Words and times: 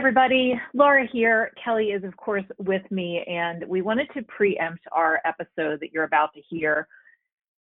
everybody. 0.00 0.58
Laura 0.72 1.06
here. 1.12 1.52
Kelly 1.62 1.88
is, 1.88 2.04
of 2.04 2.16
course, 2.16 2.46
with 2.56 2.80
me, 2.90 3.22
and 3.26 3.62
we 3.68 3.82
wanted 3.82 4.08
to 4.14 4.22
preempt 4.22 4.80
our 4.92 5.20
episode 5.26 5.78
that 5.80 5.92
you're 5.92 6.04
about 6.04 6.32
to 6.32 6.40
hear 6.48 6.88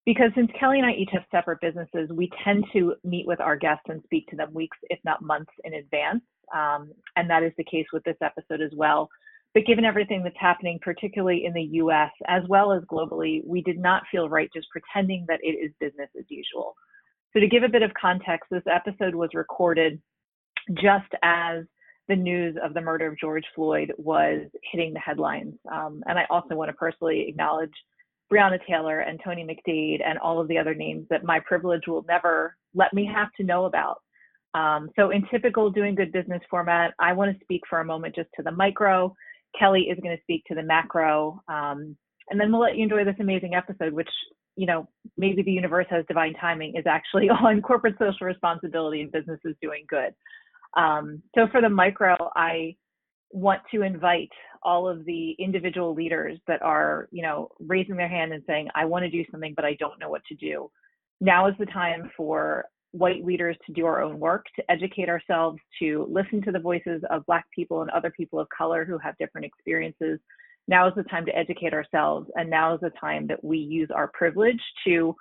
because 0.06 0.32
since 0.36 0.50
Kelly 0.58 0.80
and 0.80 0.88
I 0.88 0.94
each 0.94 1.10
have 1.12 1.24
separate 1.32 1.60
businesses, 1.60 2.10
we 2.14 2.30
tend 2.46 2.64
to 2.72 2.96
meet 3.04 3.28
with 3.28 3.42
our 3.42 3.58
guests 3.58 3.84
and 3.90 4.02
speak 4.06 4.26
to 4.28 4.38
them 4.38 4.54
weeks, 4.54 4.78
if 4.84 5.00
not 5.04 5.22
months, 5.22 5.52
in 5.66 5.74
advance. 5.74 6.22
Um, 6.56 6.94
and 7.18 7.30
that 7.30 7.44
is 7.44 7.52
the 7.58 7.66
case 7.66 7.88
with 7.92 8.06
this 8.06 8.16
episode 8.24 8.62
as 8.62 8.72
well. 8.74 9.10
But 9.54 9.66
given 9.66 9.84
everything 9.84 10.24
that's 10.24 10.40
happening, 10.40 10.80
particularly 10.82 11.44
in 11.44 11.52
the 11.52 11.68
US 11.84 12.12
as 12.30 12.44
well 12.48 12.72
as 12.72 12.84
globally, 12.90 13.46
we 13.46 13.62
did 13.62 13.78
not 13.78 14.04
feel 14.10 14.30
right 14.30 14.50
just 14.56 14.68
pretending 14.72 15.26
that 15.28 15.42
it 15.44 15.58
is 15.58 15.74
business 15.82 16.10
as 16.18 16.24
usual. 16.30 16.74
So, 17.34 17.42
to 17.42 17.48
give 17.48 17.64
a 17.64 17.70
bit 17.70 17.84
of 17.84 17.92
context, 18.00 18.48
this 18.50 18.64
episode 18.72 19.14
was 19.14 19.32
recorded 19.34 20.02
just 20.82 21.12
as 21.22 21.66
the 22.10 22.16
news 22.16 22.58
of 22.62 22.74
the 22.74 22.82
murder 22.82 23.08
of 23.08 23.18
George 23.18 23.46
Floyd 23.56 23.94
was 23.98 24.42
hitting 24.72 24.94
the 24.94 25.00
headlines. 25.00 25.54
Um, 25.72 26.04
and 26.08 26.18
I 26.18 26.26
also 26.30 26.56
want 26.56 26.70
to 26.70 26.74
personally 26.74 27.28
acknowledge 27.30 27.72
Breonna 28.34 28.60
Taylor 28.68 29.02
and 29.02 29.20
Tony 29.24 29.46
McDade 29.46 30.02
and 30.06 30.18
all 30.20 30.42
of 30.42 30.48
the 30.48 30.58
other 30.58 30.74
names 30.74 31.06
that 31.10 31.24
my 31.24 31.40
privilege 31.40 31.84
will 31.88 32.04
never 32.08 32.56
let 32.74 32.94
me 32.94 33.06
have 33.06 33.30
to 33.38 33.44
know 33.44 33.66
about. 33.66 34.02
Um, 34.56 34.90
so, 34.96 35.12
in 35.12 35.24
typical 35.30 35.70
doing 35.70 35.94
good 35.94 36.12
business 36.12 36.42
format, 36.50 36.94
I 37.00 37.14
want 37.14 37.32
to 37.32 37.44
speak 37.44 37.62
for 37.70 37.80
a 37.80 37.86
moment 37.86 38.16
just 38.16 38.30
to 38.36 38.44
the 38.44 38.52
micro. 38.52 39.14
Kelly 39.58 39.84
is 39.84 40.00
going 40.02 40.16
to 40.16 40.22
speak 40.24 40.44
to 40.46 40.56
the 40.56 40.64
macro. 40.64 41.42
Um, 41.48 41.96
and 42.30 42.40
then 42.40 42.52
we'll 42.52 42.62
let 42.62 42.76
you 42.76 42.84
enjoy 42.84 43.04
this 43.04 43.16
amazing 43.20 43.54
episode, 43.54 43.94
which, 43.94 44.10
you 44.56 44.66
know, 44.66 44.88
maybe 45.18 45.44
the 45.44 45.52
universe 45.52 45.88
has 45.90 46.06
divine 46.08 46.34
timing, 46.36 46.76
is 46.76 46.86
actually 46.88 47.30
on 47.30 47.62
corporate 47.62 47.96
social 48.00 48.26
responsibility 48.26 49.02
and 49.02 49.12
businesses 49.12 49.56
doing 49.62 49.86
good. 49.88 50.14
Um, 50.78 51.22
so 51.36 51.48
for 51.52 51.62
the 51.62 51.70
micro, 51.70 52.16
I 52.36 52.76
want 53.32 53.62
to 53.72 53.82
invite 53.84 54.30
all 54.64 54.88
of 54.88 55.06
the 55.06 55.32
individual 55.40 55.94
leaders 55.94 56.38
that 56.48 56.62
are, 56.62 57.08
you 57.12 57.22
know, 57.22 57.50
raising 57.60 57.96
their 57.96 58.08
hand 58.08 58.34
and 58.34 58.44
saying, 58.48 58.68
I 58.76 58.86
want 58.86 59.04
to 59.04 59.10
do 59.10 59.24
something, 59.32 59.54
but 59.56 59.66
I 59.66 59.76
don't 59.76 60.00
know 60.00 60.10
what 60.10 60.26
to 60.26 60.36
do. 60.36 60.70
Now 61.22 61.48
is 61.48 61.56
the 61.60 61.66
time 61.68 62.12
for 62.16 62.66
white 62.92 63.24
leaders 63.24 63.56
to 63.66 63.74
do 63.74 63.86
our 63.86 64.02
own 64.02 64.20
work, 64.20 64.46
to 64.56 64.72
educate 64.72 65.10
ourselves, 65.10 65.60
to 65.80 66.08
listen 66.10 66.42
to 66.42 66.52
the 66.52 66.60
voices 66.60 67.02
of 67.10 67.26
Black 67.26 67.46
people 67.56 67.82
and 67.82 67.90
other 67.92 68.12
people 68.12 68.40
of 68.40 68.48
color 68.56 68.84
who 68.84 68.98
have 68.98 69.18
different 69.18 69.46
experiences. 69.46 70.20
Now 70.68 70.88
is 70.88 70.94
the 70.96 71.04
time 71.04 71.26
to 71.26 71.36
educate 71.38 71.74
ourselves, 71.74 72.30
and 72.36 72.50
now 72.50 72.74
is 72.74 72.82
the 72.82 72.92
time 73.00 73.28
that 73.28 73.44
we 73.44 73.58
use 73.58 73.90
our 73.94 74.08
privilege 74.10 74.62
to 74.86 75.16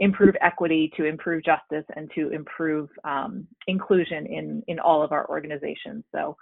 improve 0.00 0.34
equity, 0.40 0.90
to 0.96 1.04
improve 1.04 1.44
justice, 1.44 1.84
and 1.94 2.10
to 2.14 2.30
improve 2.30 2.88
um, 3.04 3.46
inclusion 3.68 4.26
in, 4.26 4.62
in 4.66 4.78
all 4.78 5.02
of 5.02 5.12
our 5.12 5.28
organizations. 5.28 6.04
So 6.12 6.36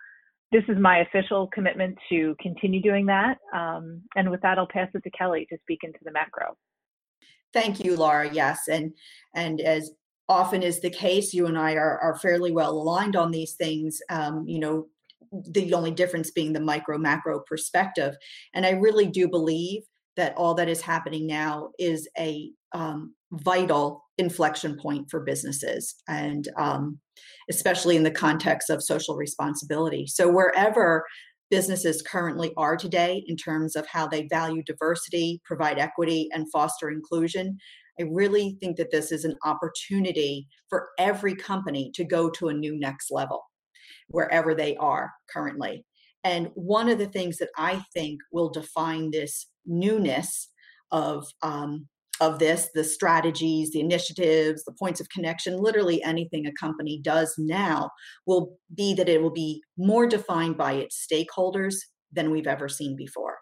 this 0.50 0.62
is 0.68 0.78
my 0.78 0.98
official 0.98 1.48
commitment 1.52 1.98
to 2.08 2.34
continue 2.40 2.80
doing 2.80 3.04
that. 3.06 3.36
Um, 3.54 4.02
and 4.16 4.30
with 4.30 4.40
that, 4.42 4.58
I'll 4.58 4.68
pass 4.68 4.88
it 4.94 5.02
to 5.02 5.10
Kelly 5.10 5.46
to 5.50 5.58
speak 5.62 5.80
into 5.82 5.98
the 6.04 6.12
macro. 6.12 6.56
Thank 7.52 7.84
you, 7.84 7.96
Laura. 7.96 8.30
Yes, 8.32 8.68
and 8.68 8.92
and 9.34 9.60
as 9.60 9.90
often 10.28 10.62
is 10.62 10.80
the 10.80 10.90
case, 10.90 11.32
you 11.32 11.46
and 11.46 11.58
I 11.58 11.74
are, 11.74 11.98
are 11.98 12.18
fairly 12.18 12.52
well 12.52 12.72
aligned 12.72 13.16
on 13.16 13.30
these 13.30 13.54
things. 13.54 14.00
Um, 14.10 14.44
you 14.46 14.58
know, 14.58 14.86
the 15.32 15.72
only 15.74 15.90
difference 15.90 16.30
being 16.30 16.52
the 16.52 16.60
micro 16.60 16.98
macro 16.98 17.40
perspective. 17.40 18.14
And 18.54 18.66
I 18.66 18.70
really 18.70 19.06
do 19.06 19.28
believe 19.28 19.82
that 20.16 20.36
all 20.36 20.54
that 20.54 20.68
is 20.68 20.80
happening 20.80 21.26
now 21.26 21.70
is 21.78 22.08
a 22.18 22.50
um, 22.72 23.14
vital 23.32 24.04
inflection 24.18 24.76
point 24.76 25.08
for 25.10 25.20
businesses 25.20 25.94
and 26.08 26.48
um, 26.56 26.98
especially 27.50 27.96
in 27.96 28.02
the 28.02 28.10
context 28.10 28.70
of 28.70 28.82
social 28.82 29.16
responsibility. 29.16 30.06
So 30.06 30.30
wherever 30.30 31.04
businesses 31.50 32.02
currently 32.02 32.52
are 32.56 32.76
today 32.76 33.24
in 33.26 33.36
terms 33.36 33.74
of 33.76 33.86
how 33.86 34.06
they 34.06 34.26
value 34.28 34.62
diversity 34.64 35.40
provide 35.44 35.78
equity 35.78 36.28
and 36.32 36.50
foster 36.52 36.90
inclusion 36.90 37.56
i 37.98 38.02
really 38.02 38.58
think 38.60 38.76
that 38.76 38.90
this 38.90 39.10
is 39.10 39.24
an 39.24 39.34
opportunity 39.46 40.46
for 40.68 40.88
every 40.98 41.34
company 41.34 41.90
to 41.94 42.04
go 42.04 42.28
to 42.28 42.48
a 42.48 42.52
new 42.52 42.78
next 42.78 43.10
level 43.10 43.42
wherever 44.08 44.54
they 44.54 44.76
are 44.76 45.12
currently. 45.30 45.84
And 46.24 46.50
one 46.54 46.88
of 46.88 46.98
the 46.98 47.06
things 47.06 47.38
that 47.38 47.50
i 47.56 47.82
think 47.94 48.20
will 48.32 48.50
define 48.50 49.10
this 49.10 49.46
newness 49.66 50.48
of 50.90 51.26
um, 51.42 51.86
of 52.20 52.38
this 52.38 52.68
the 52.74 52.84
strategies 52.84 53.70
the 53.70 53.80
initiatives 53.80 54.64
the 54.64 54.72
points 54.72 55.00
of 55.00 55.08
connection 55.08 55.56
literally 55.56 56.02
anything 56.02 56.46
a 56.46 56.52
company 56.52 57.00
does 57.02 57.34
now 57.38 57.90
will 58.26 58.56
be 58.74 58.94
that 58.94 59.08
it 59.08 59.22
will 59.22 59.32
be 59.32 59.62
more 59.76 60.06
defined 60.06 60.56
by 60.56 60.72
its 60.72 61.06
stakeholders 61.10 61.76
than 62.12 62.30
we've 62.30 62.46
ever 62.46 62.68
seen 62.68 62.96
before. 62.96 63.38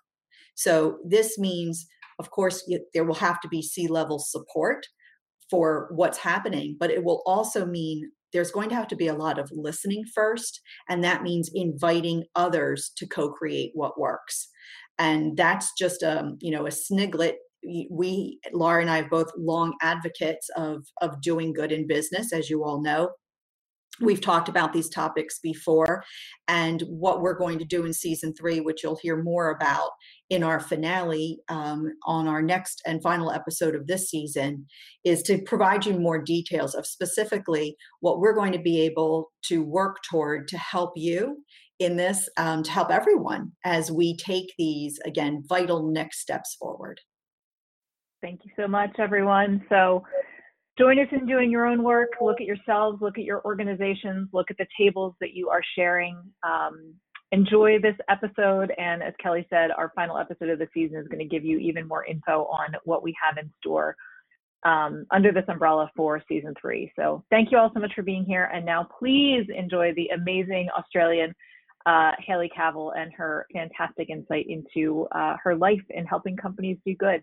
So 0.55 0.99
this 1.07 1.39
means 1.39 1.87
of 2.19 2.31
course 2.31 2.69
there 2.95 3.05
will 3.05 3.15
have 3.15 3.41
to 3.41 3.49
be 3.49 3.63
C-level 3.63 4.19
support 4.19 4.87
for 5.51 5.89
what's 5.95 6.19
happening 6.19 6.77
but 6.79 6.91
it 6.91 7.05
will 7.05 7.23
also 7.27 7.65
mean 7.65 8.11
there's 8.33 8.51
going 8.51 8.69
to 8.69 8.75
have 8.75 8.89
to 8.89 8.97
be 8.97 9.07
a 9.07 9.15
lot 9.15 9.39
of 9.39 9.51
listening 9.53 10.05
first 10.15 10.61
and 10.89 11.05
that 11.05 11.23
means 11.23 11.51
inviting 11.55 12.25
others 12.35 12.91
to 12.97 13.07
co-create 13.07 13.71
what 13.75 13.99
works. 13.99 14.49
And 14.99 15.37
that's 15.37 15.73
just 15.79 16.03
a 16.03 16.21
um, 16.21 16.39
you 16.41 16.51
know 16.51 16.67
a 16.67 16.71
sniglet 16.71 17.35
we 17.91 18.39
laura 18.53 18.81
and 18.81 18.91
i 18.91 18.97
have 18.97 19.11
both 19.11 19.31
long 19.37 19.75
advocates 19.83 20.49
of 20.57 20.85
of 21.01 21.21
doing 21.21 21.53
good 21.53 21.73
in 21.73 21.87
business 21.87 22.33
as 22.33 22.51
you 22.51 22.65
all 22.65 22.83
know. 22.83 23.11
We've 23.99 24.21
talked 24.21 24.51
about 24.51 24.75
these 24.75 24.91
topics 24.91 25.39
before 25.39 26.05
and 26.49 26.83
what 26.83 27.23
we're 27.23 27.39
going 27.39 27.59
to 27.61 27.65
do 27.65 27.87
in 27.87 27.95
season 27.95 28.35
three 28.35 28.61
which 28.61 28.83
you'll 28.83 28.99
hear 29.01 29.23
more 29.23 29.49
about 29.49 29.89
in 30.29 30.43
our 30.43 30.61
finale 30.61 31.39
um, 31.49 31.91
on 32.05 32.29
our 32.29 32.43
next 32.43 32.83
and 32.87 33.03
final 33.03 33.33
episode 33.33 33.75
of 33.75 33.87
this 33.87 34.11
season 34.11 34.67
is 35.05 35.23
to 35.23 35.41
provide 35.43 35.87
you 35.87 35.99
more 35.99 36.23
details 36.23 36.75
of 36.75 36.87
specifically 36.87 37.75
what 38.01 38.19
we're 38.19 38.35
going 38.35 38.53
to 38.53 38.59
be 38.59 38.83
able 38.83 39.31
to 39.47 39.63
work 39.63 39.97
toward 40.11 40.47
to 40.49 40.59
help 40.59 40.93
you 40.95 41.39
in 41.79 41.97
this 41.97 42.29
um, 42.37 42.63
to 42.63 42.71
help 42.71 42.91
everyone 42.91 43.53
as 43.65 43.91
we 43.91 44.15
take 44.19 44.53
these 44.59 44.99
again 45.07 45.43
vital 45.49 45.91
next 45.91 46.21
steps 46.21 46.55
forward 46.61 47.01
Thank 48.27 48.41
you 48.43 48.51
so 48.57 48.67
much, 48.67 48.91
everyone. 48.99 49.65
So 49.69 50.03
join 50.77 50.99
us 50.99 51.07
in 51.13 51.27
doing 51.27 51.49
your 51.49 51.65
own 51.65 51.85
work. 51.85 52.09
Look 52.21 52.41
at 52.41 52.45
yourselves, 52.45 52.99
look 53.01 53.19
at 53.19 53.25
your 53.25 53.41
organizations, 53.45 54.29
look 54.33 54.51
at 54.51 54.57
the 54.57 54.67
tables 54.77 55.15
that 55.21 55.33
you 55.35 55.49
are 55.49 55.61
sharing. 55.77 56.21
Um, 56.43 56.93
enjoy 57.31 57.79
this 57.81 57.95
episode. 58.11 58.73
And 58.79 59.01
as 59.01 59.15
Kelly 59.23 59.47
said, 59.49 59.71
our 59.71 59.93
final 59.95 60.19
episode 60.19 60.49
of 60.49 60.59
the 60.59 60.67
season 60.75 60.99
is 60.99 61.07
going 61.07 61.21
to 61.21 61.25
give 61.25 61.45
you 61.45 61.59
even 61.59 61.87
more 61.87 62.05
info 62.05 62.47
on 62.47 62.75
what 62.83 63.05
we 63.05 63.15
have 63.25 63.39
in 63.39 63.49
store 63.61 63.95
um, 64.65 65.07
under 65.13 65.31
this 65.31 65.45
umbrella 65.47 65.89
for 65.95 66.21
season 66.29 66.53
three. 66.61 66.91
So 66.97 67.23
thank 67.31 67.53
you 67.53 67.59
all 67.59 67.71
so 67.73 67.79
much 67.79 67.93
for 67.95 68.03
being 68.03 68.25
here. 68.25 68.51
And 68.53 68.67
now 68.67 68.89
please 68.99 69.47
enjoy 69.57 69.93
the 69.95 70.09
amazing 70.09 70.67
Australian 70.77 71.33
uh, 71.87 72.11
Hayley 72.27 72.51
Cavill 72.59 72.91
and 72.99 73.13
her 73.13 73.47
fantastic 73.53 74.11
insight 74.11 74.47
into 74.49 75.07
uh, 75.13 75.37
her 75.45 75.55
life 75.55 75.85
in 75.91 76.05
helping 76.07 76.37
companies 76.37 76.77
do 76.85 76.93
good. 76.97 77.23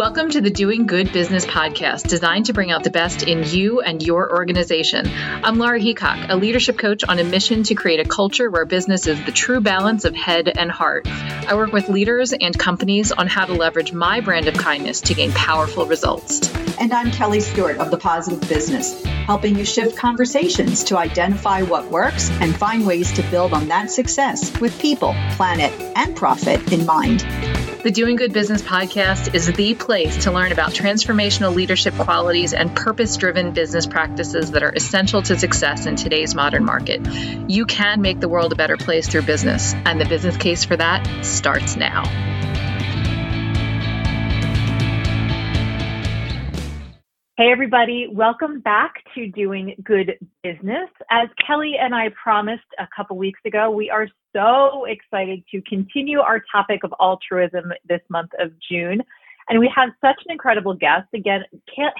Welcome 0.00 0.30
to 0.30 0.40
the 0.40 0.48
Doing 0.48 0.86
Good 0.86 1.12
Business 1.12 1.44
podcast, 1.44 2.08
designed 2.08 2.46
to 2.46 2.54
bring 2.54 2.70
out 2.70 2.84
the 2.84 2.90
best 2.90 3.22
in 3.22 3.44
you 3.44 3.82
and 3.82 4.02
your 4.02 4.34
organization. 4.34 5.06
I'm 5.06 5.58
Laura 5.58 5.78
Heacock, 5.78 6.30
a 6.30 6.36
leadership 6.36 6.78
coach 6.78 7.04
on 7.04 7.18
a 7.18 7.22
mission 7.22 7.64
to 7.64 7.74
create 7.74 8.00
a 8.00 8.08
culture 8.08 8.48
where 8.48 8.64
business 8.64 9.06
is 9.06 9.22
the 9.26 9.30
true 9.30 9.60
balance 9.60 10.06
of 10.06 10.16
head 10.16 10.48
and 10.48 10.70
heart. 10.70 11.06
I 11.06 11.54
work 11.54 11.74
with 11.74 11.90
leaders 11.90 12.32
and 12.32 12.58
companies 12.58 13.12
on 13.12 13.26
how 13.26 13.44
to 13.44 13.52
leverage 13.52 13.92
my 13.92 14.22
brand 14.22 14.48
of 14.48 14.54
kindness 14.54 15.02
to 15.02 15.12
gain 15.12 15.32
powerful 15.32 15.84
results. 15.84 16.50
And 16.80 16.94
I'm 16.94 17.10
Kelly 17.10 17.40
Stewart 17.40 17.76
of 17.76 17.90
The 17.90 17.98
Positive 17.98 18.40
Business, 18.48 19.04
helping 19.04 19.54
you 19.54 19.66
shift 19.66 19.98
conversations 19.98 20.82
to 20.84 20.96
identify 20.96 21.60
what 21.60 21.90
works 21.90 22.30
and 22.40 22.56
find 22.56 22.86
ways 22.86 23.12
to 23.12 23.22
build 23.24 23.52
on 23.52 23.68
that 23.68 23.90
success 23.90 24.58
with 24.62 24.80
people, 24.80 25.14
planet, 25.32 25.74
and 25.94 26.16
profit 26.16 26.72
in 26.72 26.86
mind. 26.86 27.22
The 27.82 27.90
Doing 27.90 28.16
Good 28.16 28.34
Business 28.34 28.60
podcast 28.60 29.34
is 29.34 29.50
the 29.50 29.74
place 29.74 30.24
to 30.24 30.32
learn 30.32 30.52
about 30.52 30.72
transformational 30.72 31.54
leadership 31.54 31.94
qualities 31.94 32.52
and 32.52 32.76
purpose 32.76 33.16
driven 33.16 33.52
business 33.52 33.86
practices 33.86 34.50
that 34.50 34.62
are 34.62 34.70
essential 34.70 35.22
to 35.22 35.38
success 35.38 35.86
in 35.86 35.96
today's 35.96 36.34
modern 36.34 36.66
market. 36.66 37.00
You 37.48 37.64
can 37.64 38.02
make 38.02 38.20
the 38.20 38.28
world 38.28 38.52
a 38.52 38.56
better 38.56 38.76
place 38.76 39.08
through 39.08 39.22
business, 39.22 39.72
and 39.72 39.98
the 39.98 40.04
business 40.04 40.36
case 40.36 40.62
for 40.62 40.76
that 40.76 41.24
starts 41.24 41.76
now. 41.76 42.29
Hey, 47.40 47.50
everybody, 47.50 48.06
welcome 48.12 48.60
back 48.60 48.96
to 49.14 49.26
Doing 49.28 49.74
Good 49.82 50.18
Business. 50.42 50.90
As 51.10 51.26
Kelly 51.46 51.76
and 51.80 51.94
I 51.94 52.10
promised 52.22 52.68
a 52.78 52.86
couple 52.94 53.16
weeks 53.16 53.40
ago, 53.46 53.70
we 53.70 53.88
are 53.88 54.08
so 54.36 54.84
excited 54.84 55.42
to 55.50 55.62
continue 55.62 56.20
our 56.20 56.42
topic 56.52 56.84
of 56.84 56.92
altruism 57.00 57.72
this 57.88 58.02
month 58.10 58.28
of 58.38 58.52
June. 58.70 59.00
And 59.48 59.58
we 59.58 59.72
have 59.74 59.88
such 60.02 60.20
an 60.26 60.32
incredible 60.32 60.74
guest. 60.74 61.08
Again, 61.14 61.44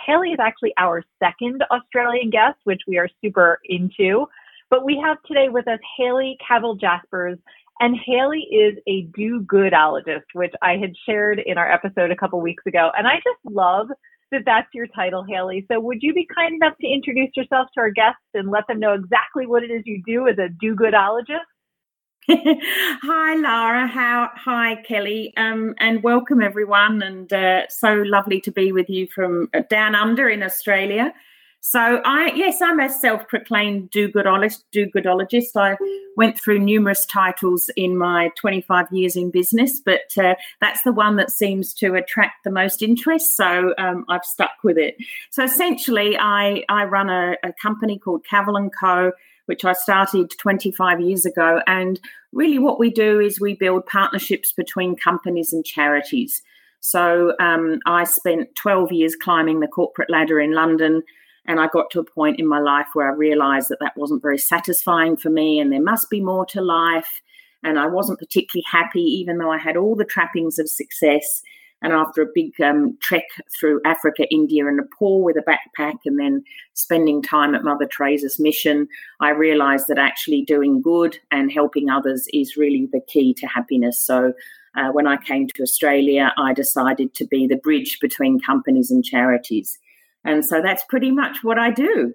Haley 0.06 0.32
is 0.32 0.38
actually 0.38 0.74
our 0.76 1.02
second 1.18 1.64
Australian 1.70 2.28
guest, 2.28 2.58
which 2.64 2.82
we 2.86 2.98
are 2.98 3.08
super 3.24 3.60
into. 3.64 4.26
But 4.68 4.84
we 4.84 5.02
have 5.02 5.16
today 5.22 5.48
with 5.48 5.66
us 5.68 5.80
Haley 5.96 6.36
Cavill 6.46 6.78
Jaspers, 6.78 7.38
and 7.80 7.96
Haley 8.04 8.46
is 8.52 8.76
a 8.86 9.08
do 9.16 9.40
goodologist, 9.40 10.26
which 10.34 10.52
I 10.60 10.72
had 10.76 10.92
shared 11.06 11.38
in 11.38 11.56
our 11.56 11.72
episode 11.72 12.10
a 12.10 12.16
couple 12.16 12.42
weeks 12.42 12.64
ago. 12.66 12.90
And 12.94 13.06
I 13.06 13.14
just 13.14 13.40
love 13.46 13.88
that 14.32 14.42
that's 14.46 14.68
your 14.74 14.86
title, 14.88 15.24
Haley. 15.28 15.66
So 15.70 15.80
would 15.80 16.02
you 16.02 16.14
be 16.14 16.26
kind 16.34 16.54
enough 16.54 16.74
to 16.80 16.86
introduce 16.86 17.30
yourself 17.36 17.68
to 17.74 17.80
our 17.80 17.90
guests 17.90 18.20
and 18.34 18.50
let 18.50 18.66
them 18.68 18.80
know 18.80 18.94
exactly 18.94 19.46
what 19.46 19.62
it 19.62 19.70
is 19.70 19.82
you 19.84 20.02
do 20.06 20.28
as 20.28 20.38
a 20.38 20.48
do 20.48 20.74
goodologist? 20.74 21.46
hi 22.28 23.34
Lara, 23.34 23.86
how 23.86 24.30
hi 24.34 24.76
Kelly, 24.86 25.32
um, 25.36 25.74
and 25.78 26.02
welcome 26.02 26.42
everyone, 26.42 27.02
and 27.02 27.32
uh, 27.32 27.62
so 27.68 27.94
lovely 28.06 28.40
to 28.42 28.52
be 28.52 28.72
with 28.72 28.88
you 28.88 29.08
from 29.08 29.48
down 29.68 29.94
under 29.94 30.28
in 30.28 30.42
Australia. 30.42 31.12
So 31.62 32.00
I 32.04 32.32
yes, 32.34 32.62
I'm 32.62 32.80
a 32.80 32.88
self-proclaimed 32.88 33.90
do-goodologist. 33.90 34.64
Do-goodologist. 34.72 35.56
I 35.56 35.76
went 36.16 36.40
through 36.40 36.58
numerous 36.60 37.04
titles 37.04 37.68
in 37.76 37.98
my 37.98 38.30
25 38.36 38.86
years 38.90 39.14
in 39.14 39.30
business, 39.30 39.80
but 39.80 40.16
uh, 40.18 40.36
that's 40.60 40.82
the 40.82 40.92
one 40.92 41.16
that 41.16 41.30
seems 41.30 41.74
to 41.74 41.94
attract 41.94 42.44
the 42.44 42.50
most 42.50 42.82
interest. 42.82 43.36
So 43.36 43.74
um, 43.76 44.06
I've 44.08 44.24
stuck 44.24 44.52
with 44.64 44.78
it. 44.78 44.96
So 45.30 45.44
essentially, 45.44 46.16
I 46.18 46.64
I 46.70 46.84
run 46.84 47.10
a, 47.10 47.36
a 47.42 47.52
company 47.60 47.98
called 47.98 48.24
Cavill 48.30 48.58
and 48.58 48.72
Co 48.78 49.12
which 49.46 49.64
I 49.64 49.72
started 49.72 50.30
25 50.38 51.00
years 51.00 51.26
ago. 51.26 51.60
And 51.66 51.98
really, 52.30 52.60
what 52.60 52.78
we 52.78 52.88
do 52.88 53.18
is 53.18 53.40
we 53.40 53.54
build 53.54 53.84
partnerships 53.84 54.52
between 54.52 54.94
companies 54.94 55.52
and 55.52 55.64
charities. 55.64 56.40
So 56.78 57.34
um, 57.40 57.80
I 57.84 58.04
spent 58.04 58.54
12 58.54 58.92
years 58.92 59.16
climbing 59.16 59.58
the 59.58 59.66
corporate 59.66 60.08
ladder 60.08 60.38
in 60.38 60.54
London. 60.54 61.02
And 61.46 61.58
I 61.60 61.68
got 61.68 61.90
to 61.90 62.00
a 62.00 62.04
point 62.04 62.38
in 62.38 62.46
my 62.46 62.60
life 62.60 62.88
where 62.92 63.10
I 63.10 63.14
realized 63.14 63.68
that 63.70 63.78
that 63.80 63.96
wasn't 63.96 64.22
very 64.22 64.38
satisfying 64.38 65.16
for 65.16 65.30
me 65.30 65.58
and 65.58 65.72
there 65.72 65.82
must 65.82 66.10
be 66.10 66.20
more 66.20 66.46
to 66.46 66.60
life. 66.60 67.20
And 67.62 67.78
I 67.78 67.86
wasn't 67.86 68.18
particularly 68.18 68.64
happy, 68.70 69.02
even 69.02 69.38
though 69.38 69.50
I 69.50 69.58
had 69.58 69.76
all 69.76 69.96
the 69.96 70.04
trappings 70.04 70.58
of 70.58 70.68
success. 70.68 71.42
And 71.82 71.92
after 71.92 72.22
a 72.22 72.26
big 72.34 72.60
um, 72.60 72.98
trek 73.00 73.24
through 73.58 73.80
Africa, 73.86 74.26
India, 74.30 74.66
and 74.66 74.76
Nepal 74.76 75.22
with 75.22 75.36
a 75.36 75.42
backpack, 75.42 75.96
and 76.04 76.18
then 76.18 76.44
spending 76.74 77.22
time 77.22 77.54
at 77.54 77.64
Mother 77.64 77.86
Teresa's 77.86 78.38
mission, 78.38 78.86
I 79.20 79.30
realized 79.30 79.86
that 79.88 79.98
actually 79.98 80.42
doing 80.42 80.82
good 80.82 81.18
and 81.30 81.50
helping 81.50 81.88
others 81.88 82.26
is 82.34 82.56
really 82.56 82.88
the 82.92 83.00
key 83.08 83.32
to 83.34 83.46
happiness. 83.46 83.98
So 83.98 84.34
uh, 84.76 84.90
when 84.92 85.06
I 85.06 85.16
came 85.16 85.48
to 85.48 85.62
Australia, 85.62 86.32
I 86.38 86.52
decided 86.52 87.14
to 87.14 87.26
be 87.26 87.46
the 87.46 87.56
bridge 87.56 87.98
between 88.00 88.40
companies 88.40 88.90
and 88.90 89.02
charities. 89.02 89.78
And 90.24 90.44
so 90.44 90.60
that's 90.62 90.84
pretty 90.88 91.10
much 91.10 91.38
what 91.42 91.58
I 91.58 91.70
do. 91.70 92.14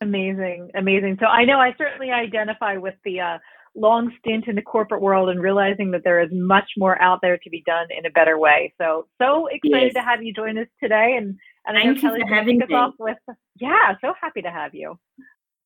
Amazing, 0.00 0.70
amazing. 0.74 1.16
So 1.20 1.26
I 1.26 1.44
know 1.44 1.58
I 1.58 1.74
certainly 1.78 2.10
identify 2.10 2.76
with 2.76 2.94
the 3.04 3.20
uh, 3.20 3.38
long 3.74 4.12
stint 4.18 4.46
in 4.46 4.56
the 4.56 4.62
corporate 4.62 5.00
world 5.00 5.28
and 5.28 5.40
realizing 5.40 5.90
that 5.92 6.02
there 6.04 6.20
is 6.20 6.30
much 6.32 6.70
more 6.76 7.00
out 7.00 7.20
there 7.22 7.38
to 7.38 7.50
be 7.50 7.62
done 7.66 7.86
in 7.96 8.04
a 8.04 8.10
better 8.10 8.38
way. 8.38 8.74
So 8.78 9.06
so 9.20 9.46
excited 9.46 9.92
yes. 9.94 9.94
to 9.94 10.02
have 10.02 10.22
you 10.22 10.32
join 10.34 10.58
us 10.58 10.66
today, 10.82 11.14
and 11.16 11.36
and 11.66 11.76
Thank 11.76 11.78
I 11.78 11.92
know 11.92 12.00
Kelly 12.00 12.20
for 12.20 12.34
having 12.34 12.62
us 12.62 12.68
off 12.72 12.94
with 12.98 13.16
yeah, 13.58 13.94
so 14.00 14.12
happy 14.20 14.42
to 14.42 14.50
have 14.50 14.74
you. 14.74 14.98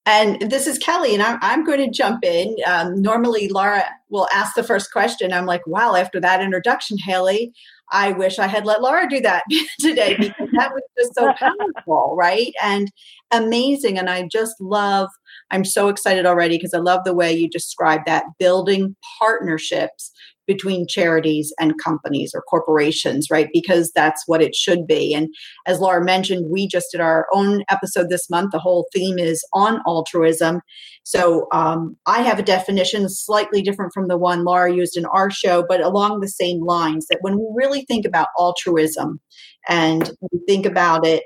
And 0.07 0.51
this 0.51 0.67
is 0.67 0.79
Kelly, 0.79 1.15
and 1.15 1.23
I'm, 1.23 1.39
I'm 1.43 1.65
going 1.65 1.79
to 1.79 1.91
jump 1.91 2.25
in. 2.25 2.57
Um, 2.67 3.01
normally, 3.01 3.49
Laura 3.49 3.85
will 4.09 4.27
ask 4.33 4.55
the 4.55 4.63
first 4.63 4.91
question. 4.93 5.33
I'm 5.33 5.45
like, 5.45 5.67
wow, 5.67 5.95
after 5.95 6.19
that 6.21 6.41
introduction, 6.41 6.97
Haley, 6.99 7.53
I 7.93 8.13
wish 8.13 8.39
I 8.39 8.47
had 8.47 8.65
let 8.65 8.81
Laura 8.81 9.09
do 9.09 9.21
that 9.21 9.45
today 9.81 10.17
because 10.19 10.49
that 10.61 10.73
was 10.73 10.83
just 10.99 11.15
so 11.15 11.33
powerful, 11.33 12.15
right? 12.17 12.53
And 12.63 12.91
amazing. 13.31 13.99
And 13.99 14.09
I 14.11 14.29
just 14.31 14.61
love, 14.61 15.09
I'm 15.51 15.65
so 15.65 15.89
excited 15.89 16.27
already 16.27 16.57
because 16.57 16.75
I 16.75 16.79
love 16.79 17.01
the 17.05 17.15
way 17.15 17.33
you 17.33 17.49
describe 17.49 18.03
that 18.07 18.25
building 18.39 18.97
partnerships 19.19 20.13
between 20.51 20.85
charities 20.89 21.53
and 21.61 21.79
companies 21.79 22.33
or 22.35 22.43
corporations, 22.43 23.29
right? 23.31 23.49
Because 23.53 23.93
that's 23.95 24.25
what 24.27 24.43
it 24.43 24.53
should 24.53 24.85
be. 24.85 25.15
And 25.15 25.29
as 25.65 25.79
Laura 25.79 26.05
mentioned, 26.05 26.51
we 26.51 26.67
just 26.67 26.89
did 26.91 27.01
our 27.01 27.29
own 27.33 27.63
episode 27.71 28.09
this 28.09 28.29
month. 28.29 28.51
The 28.51 28.59
whole 28.59 28.89
theme 28.93 29.17
is 29.17 29.47
on 29.55 29.81
altruism. 29.87 30.61
So 31.05 31.47
um, 31.53 31.97
I 32.07 32.23
have 32.23 32.41
a 32.41 32.43
definition 32.43 33.09
slightly 33.09 33.63
different 33.63 33.93
from 33.95 34.09
the 34.09 34.19
one 34.19 34.45
Laura 34.45 34.75
used 34.75 34.97
in 34.97 35.07
our 35.07 35.31
show, 35.31 35.65
but 35.69 35.81
along 35.81 36.19
the 36.19 36.29
same 36.29 36.65
lines 36.65 37.07
that 37.11 37.19
when 37.21 37.39
we 37.39 37.47
really 37.55 37.85
think 37.85 38.05
about 38.05 38.29
altruism 38.37 39.21
and 39.69 40.11
we 40.33 40.41
think 40.49 40.67
about 40.67 41.07
it 41.07 41.23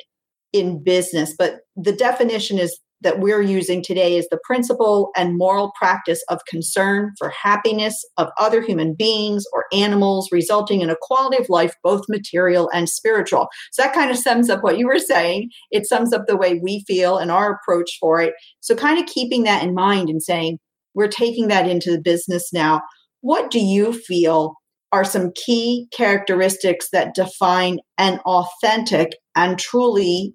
in 0.53 0.82
business, 0.82 1.35
but 1.38 1.61
the 1.77 1.93
definition 1.93 2.59
is 2.59 2.79
that 3.05 3.21
we're 3.21 3.43
using 3.43 3.83
today 3.83 4.17
is 4.17 4.27
the 4.29 4.41
principle 4.43 5.11
and 5.17 5.39
moral 5.39 5.73
practice 5.79 6.25
of 6.29 6.45
concern 6.47 7.12
for 7.17 7.31
happiness 7.31 8.05
of 8.17 8.29
other 8.39 8.61
human 8.61 8.95
beings 8.95 9.45
or 9.53 9.67
animals, 9.73 10.29
resulting 10.33 10.81
in 10.81 10.91
a 10.91 10.97
quality 11.01 11.37
of 11.41 11.49
life, 11.49 11.75
both 11.85 12.03
material 12.09 12.69
and 12.75 12.89
spiritual. 12.89 13.47
So 13.71 13.83
that 13.83 13.95
kind 13.95 14.11
of 14.11 14.19
sums 14.19 14.51
up 14.51 14.65
what 14.65 14.79
you 14.79 14.89
were 14.89 14.99
saying. 14.99 15.51
It 15.71 15.87
sums 15.87 16.12
up 16.12 16.27
the 16.27 16.37
way 16.37 16.59
we 16.61 16.83
feel 16.87 17.19
and 17.19 17.31
our 17.31 17.55
approach 17.55 17.97
for 18.01 18.21
it. 18.21 18.35
So, 18.61 18.75
kind 18.75 18.99
of 18.99 19.06
keeping 19.06 19.45
that 19.45 19.62
in 19.62 19.75
mind 19.75 20.11
and 20.11 20.23
saying, 20.23 20.59
we're 20.95 21.09
taking 21.09 21.49
that 21.49 21.69
into 21.69 21.91
the 21.91 22.01
business 22.01 22.53
now. 22.53 22.83
What 23.21 23.51
do 23.51 23.59
you 23.59 23.93
feel 23.93 24.55
are 24.93 25.05
some 25.05 25.33
key 25.35 25.89
characteristics 25.93 26.89
that 26.93 27.15
define 27.15 27.79
an 27.99 28.21
authentic 28.21 29.17
and 29.35 29.59
truly 29.59 30.35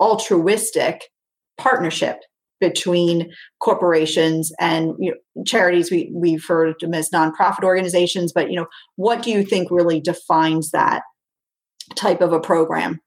altruistic 0.00 1.08
partnership 1.62 2.20
between 2.60 3.32
corporations 3.60 4.52
and 4.60 4.94
you 4.98 5.10
know, 5.10 5.42
charities. 5.44 5.90
We, 5.90 6.10
we've 6.14 6.44
heard 6.44 6.76
them 6.80 6.94
as 6.94 7.10
nonprofit 7.10 7.64
organizations 7.64 8.32
but 8.32 8.50
you 8.50 8.56
know 8.56 8.66
what 8.96 9.22
do 9.22 9.30
you 9.30 9.44
think 9.44 9.70
really 9.70 10.00
defines 10.00 10.70
that 10.70 11.02
type 11.94 12.20
of 12.20 12.32
a 12.32 12.40
program? 12.40 13.00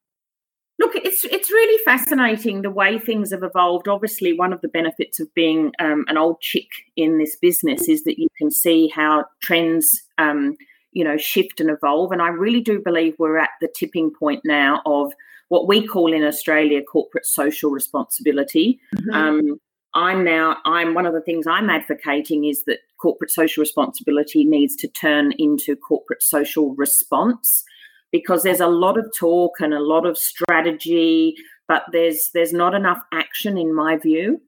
Look 0.80 0.96
it's 0.96 1.24
it's 1.25 1.50
really 1.50 1.81
fascinating 1.86 2.62
the 2.62 2.69
way 2.69 3.00
things 3.00 3.31
have 3.31 3.44
evolved. 3.44 3.88
Obviously 3.88 4.34
one 4.34 4.52
of 4.52 4.62
the 4.62 4.68
benefits 4.68 5.19
of 5.19 5.34
being 5.34 5.72
um, 5.80 6.06
an 6.08 6.18
old 6.18 6.42
chick 6.42 6.68
in 6.96 7.18
this 7.18 7.38
business 7.42 7.88
is 7.88 8.04
that 8.04 8.19
you 8.19 8.28
can 8.38 8.51
see 8.51 8.92
how 8.94 9.25
trends 9.42 10.04
um, 10.18 10.58
you 10.96 11.04
know 11.04 11.18
shift 11.18 11.60
and 11.60 11.69
evolve 11.69 12.12
and 12.12 12.22
i 12.22 12.30
really 12.30 12.62
do 12.62 12.81
believe 12.84 13.13
we're 13.19 13.38
at 13.38 13.50
the 13.62 13.68
tipping 13.78 14.12
point 14.18 14.42
now 14.44 14.81
of 14.86 15.13
what 15.50 15.68
we 15.68 15.86
call 15.86 16.13
in 16.13 16.24
Australia 16.24 16.81
corporate 16.81 17.25
social 17.25 17.71
responsibility. 17.71 18.80
Mm-hmm. 18.95 19.13
Um, 19.13 19.59
I'm 19.94 20.25
now, 20.25 20.57
I'm 20.65 20.94
one 20.94 21.06
of 21.06 21.13
the 21.13 21.21
things 21.21 21.47
I'm 21.47 21.69
advocating 21.69 22.46
is 22.46 22.65
that 22.65 22.79
corporate 23.01 23.31
social 23.31 23.62
responsibility 23.62 24.43
needs 24.43 24.75
to 24.77 24.88
turn 24.89 25.31
into 25.38 25.75
corporate 25.75 26.22
social 26.22 26.75
response 26.75 27.63
because 28.12 28.43
there's 28.43 28.60
a 28.60 28.67
lot 28.67 28.98
of 28.98 29.05
talk 29.17 29.53
and 29.60 29.74
a 29.74 29.81
lot 29.81 30.05
of 30.05 30.17
strategy, 30.17 31.36
but 31.67 31.84
there's 31.91 32.29
there's 32.34 32.53
not 32.53 32.74
enough 32.74 33.01
action 33.13 33.58
in 33.58 33.74
my 33.74 33.98
view. 33.98 34.41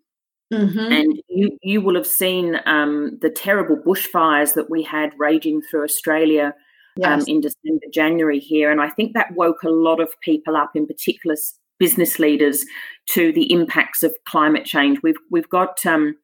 Mm-hmm. 0.53 0.91
And 0.91 1.21
you 1.27 1.57
you 1.61 1.81
will 1.81 1.95
have 1.95 2.07
seen 2.07 2.59
um, 2.65 3.17
the 3.21 3.29
terrible 3.29 3.77
bushfires 3.77 4.53
that 4.53 4.69
we 4.69 4.83
had 4.83 5.11
raging 5.17 5.61
through 5.61 5.83
Australia 5.83 6.53
yes. 6.97 7.23
um, 7.23 7.25
in 7.27 7.41
December, 7.41 7.85
January 7.93 8.39
here. 8.39 8.71
And 8.71 8.81
I 8.81 8.89
think 8.89 9.13
that 9.13 9.33
woke 9.35 9.63
a 9.63 9.69
lot 9.69 9.99
of 9.99 10.09
people 10.21 10.55
up, 10.55 10.71
in 10.75 10.87
particular 10.87 11.35
business 11.79 12.19
leaders, 12.19 12.65
to 13.09 13.31
the 13.31 13.51
impacts 13.51 14.03
of 14.03 14.15
climate 14.27 14.65
change. 14.65 14.99
We've 15.03 15.17
we've 15.29 15.49
got 15.49 15.85
um, 15.85 16.15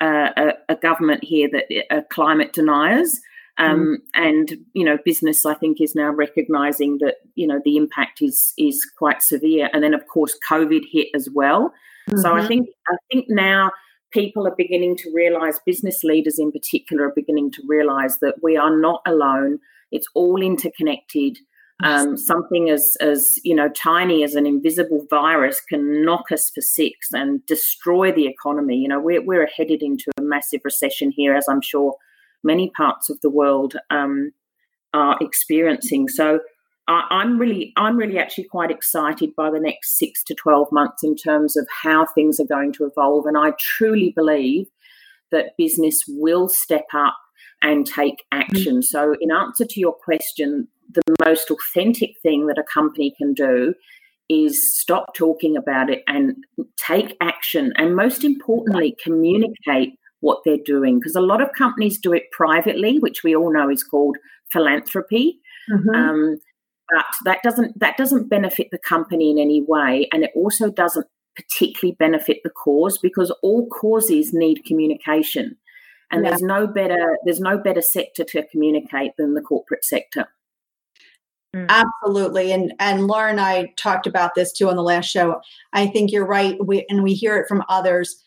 a, 0.00 0.52
a, 0.68 0.76
government 0.76 1.22
here 1.22 1.48
that 1.52 1.64
are 1.90 1.98
uh, 1.98 2.02
climate 2.10 2.52
deniers. 2.52 3.20
Um, 3.58 3.80
mm. 3.80 3.96
And 4.14 4.52
you 4.72 4.84
know, 4.84 4.98
business 5.04 5.44
I 5.44 5.54
think 5.54 5.80
is 5.80 5.94
now 5.94 6.10
recognizing 6.10 6.98
that 6.98 7.16
you 7.34 7.46
know 7.46 7.60
the 7.64 7.76
impact 7.76 8.22
is 8.22 8.54
is 8.58 8.84
quite 8.98 9.22
severe. 9.22 9.68
And 9.72 9.82
then 9.82 9.94
of 9.94 10.06
course, 10.08 10.36
COVID 10.48 10.82
hit 10.90 11.08
as 11.14 11.28
well. 11.32 11.72
Mm-hmm. 12.10 12.20
So 12.20 12.32
I 12.32 12.38
mm-hmm. 12.38 12.48
think 12.48 12.68
I 12.88 12.96
think 13.10 13.26
now 13.28 13.70
people 14.12 14.46
are 14.46 14.54
beginning 14.56 14.96
to 14.98 15.10
realize, 15.12 15.58
business 15.64 16.04
leaders 16.04 16.38
in 16.38 16.52
particular 16.52 17.06
are 17.06 17.12
beginning 17.14 17.50
to 17.52 17.62
realize 17.66 18.18
that 18.20 18.36
we 18.42 18.56
are 18.56 18.76
not 18.76 19.02
alone. 19.06 19.58
It's 19.92 20.08
all 20.14 20.42
interconnected. 20.42 21.38
Um, 21.84 22.16
something 22.16 22.70
as 22.70 22.96
as 23.00 23.38
you 23.42 23.56
know 23.56 23.68
tiny 23.68 24.22
as 24.22 24.34
an 24.36 24.46
invisible 24.46 25.04
virus 25.10 25.60
can 25.60 26.04
knock 26.04 26.30
us 26.30 26.50
for 26.54 26.60
six 26.60 27.08
and 27.12 27.44
destroy 27.46 28.12
the 28.12 28.26
economy. 28.26 28.76
You 28.76 28.88
know 28.88 29.00
we're 29.00 29.24
we're 29.24 29.48
headed 29.48 29.82
into 29.82 30.10
a 30.18 30.22
massive 30.22 30.60
recession 30.64 31.10
here, 31.10 31.34
as 31.34 31.46
I'm 31.48 31.62
sure 31.62 31.96
many 32.44 32.70
parts 32.70 33.10
of 33.10 33.20
the 33.20 33.30
world 33.30 33.74
um, 33.90 34.32
are 34.94 35.16
experiencing. 35.20 36.08
So 36.08 36.40
I'm 36.88 37.38
really 37.38 37.72
I'm 37.76 37.96
really 37.96 38.18
actually 38.18 38.44
quite 38.44 38.70
excited 38.70 39.34
by 39.36 39.50
the 39.50 39.60
next 39.60 39.98
six 39.98 40.22
to 40.24 40.34
twelve 40.34 40.70
months 40.72 41.02
in 41.02 41.16
terms 41.16 41.56
of 41.56 41.66
how 41.82 42.06
things 42.06 42.38
are 42.40 42.46
going 42.46 42.72
to 42.74 42.84
evolve, 42.84 43.26
and 43.26 43.38
I 43.38 43.52
truly 43.58 44.12
believe 44.14 44.66
that 45.30 45.56
business 45.56 46.04
will 46.06 46.48
step 46.48 46.86
up 46.92 47.16
and 47.62 47.86
take 47.86 48.24
action. 48.32 48.76
Mm-hmm. 48.76 48.80
So, 48.82 49.14
in 49.20 49.30
answer 49.32 49.64
to 49.64 49.80
your 49.80 49.94
question, 49.94 50.68
the 50.92 51.02
most 51.24 51.50
authentic 51.50 52.10
thing 52.22 52.46
that 52.46 52.58
a 52.58 52.64
company 52.64 53.14
can 53.16 53.32
do 53.34 53.74
is 54.28 54.74
stop 54.74 55.14
talking 55.14 55.56
about 55.56 55.90
it 55.90 56.02
and 56.06 56.36
take 56.76 57.16
action. 57.20 57.72
And 57.76 57.96
most 57.96 58.24
importantly, 58.24 58.96
communicate 59.02 59.98
what 60.20 60.40
they're 60.44 60.56
doing. 60.64 60.98
Because 60.98 61.16
a 61.16 61.20
lot 61.20 61.42
of 61.42 61.52
companies 61.52 61.98
do 61.98 62.12
it 62.12 62.30
privately, 62.32 62.98
which 62.98 63.22
we 63.22 63.36
all 63.36 63.52
know 63.52 63.70
is 63.70 63.84
called 63.84 64.16
philanthropy. 64.50 65.40
Mm-hmm. 65.70 65.90
Um, 65.90 66.38
but 66.90 67.04
that 67.24 67.42
doesn't 67.42 67.78
that 67.80 67.96
doesn't 67.96 68.28
benefit 68.28 68.68
the 68.70 68.78
company 68.78 69.30
in 69.30 69.38
any 69.38 69.62
way, 69.62 70.08
and 70.12 70.24
it 70.24 70.30
also 70.34 70.70
doesn't 70.70 71.06
particularly 71.36 71.96
benefit 71.98 72.38
the 72.44 72.50
cause 72.50 72.98
because 72.98 73.30
all 73.42 73.66
causes 73.68 74.32
need 74.34 74.64
communication, 74.64 75.56
and 76.12 76.22
yeah. 76.22 76.30
there's 76.30 76.42
no 76.42 76.66
better 76.66 77.18
there's 77.24 77.40
no 77.40 77.58
better 77.58 77.82
sector 77.82 78.22
to 78.24 78.46
communicate 78.48 79.12
than 79.16 79.34
the 79.34 79.40
corporate 79.40 79.84
sector. 79.84 80.28
Mm. 81.56 81.66
Absolutely. 81.68 82.52
And 82.52 82.72
and 82.78 83.06
Laura 83.06 83.30
and 83.30 83.40
I 83.40 83.72
talked 83.76 84.06
about 84.06 84.34
this 84.34 84.52
too 84.52 84.68
on 84.68 84.76
the 84.76 84.82
last 84.82 85.06
show. 85.06 85.40
I 85.72 85.86
think 85.86 86.12
you're 86.12 86.26
right. 86.26 86.56
We 86.64 86.86
and 86.88 87.02
we 87.02 87.14
hear 87.14 87.36
it 87.36 87.48
from 87.48 87.62
others. 87.68 88.22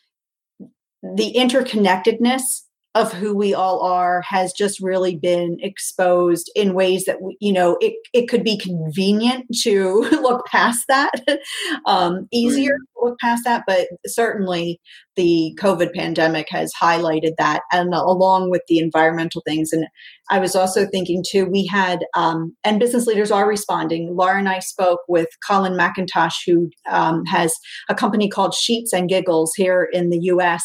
The 1.02 1.34
interconnectedness 1.34 2.62
of 2.96 3.12
who 3.12 3.36
we 3.36 3.52
all 3.52 3.82
are 3.82 4.22
has 4.22 4.54
just 4.54 4.80
really 4.80 5.14
been 5.16 5.58
exposed 5.60 6.50
in 6.56 6.72
ways 6.72 7.04
that 7.04 7.18
you 7.40 7.52
know 7.52 7.76
it, 7.80 7.94
it 8.14 8.26
could 8.26 8.42
be 8.42 8.56
convenient 8.56 9.44
to 9.60 10.00
look 10.22 10.46
past 10.46 10.84
that 10.88 11.12
um, 11.86 12.26
easier 12.32 12.72
to 12.72 13.04
look 13.04 13.18
past 13.18 13.44
that 13.44 13.64
but 13.66 13.86
certainly 14.06 14.80
the 15.16 15.56
covid 15.60 15.92
pandemic 15.94 16.46
has 16.50 16.72
highlighted 16.80 17.32
that 17.38 17.62
and 17.72 17.94
along 17.94 18.50
with 18.50 18.62
the 18.68 18.78
environmental 18.78 19.42
things. 19.46 19.72
And 19.72 19.86
i 20.30 20.38
was 20.38 20.54
also 20.54 20.86
thinking 20.86 21.24
too 21.28 21.46
we 21.46 21.66
had 21.66 22.04
um, 22.14 22.54
and 22.64 22.80
business 22.80 23.06
leaders 23.06 23.30
are 23.30 23.48
responding. 23.48 24.14
Laura 24.14 24.38
and 24.38 24.48
i 24.48 24.58
spoke 24.58 25.00
with 25.08 25.28
colin 25.46 25.74
mcintosh 25.74 26.34
who 26.46 26.70
um, 26.90 27.24
has 27.26 27.54
a 27.88 27.94
company 27.94 28.28
called 28.28 28.54
sheets 28.54 28.92
and 28.92 29.08
giggles 29.08 29.52
here 29.56 29.88
in 29.92 30.10
the 30.10 30.18
us 30.18 30.64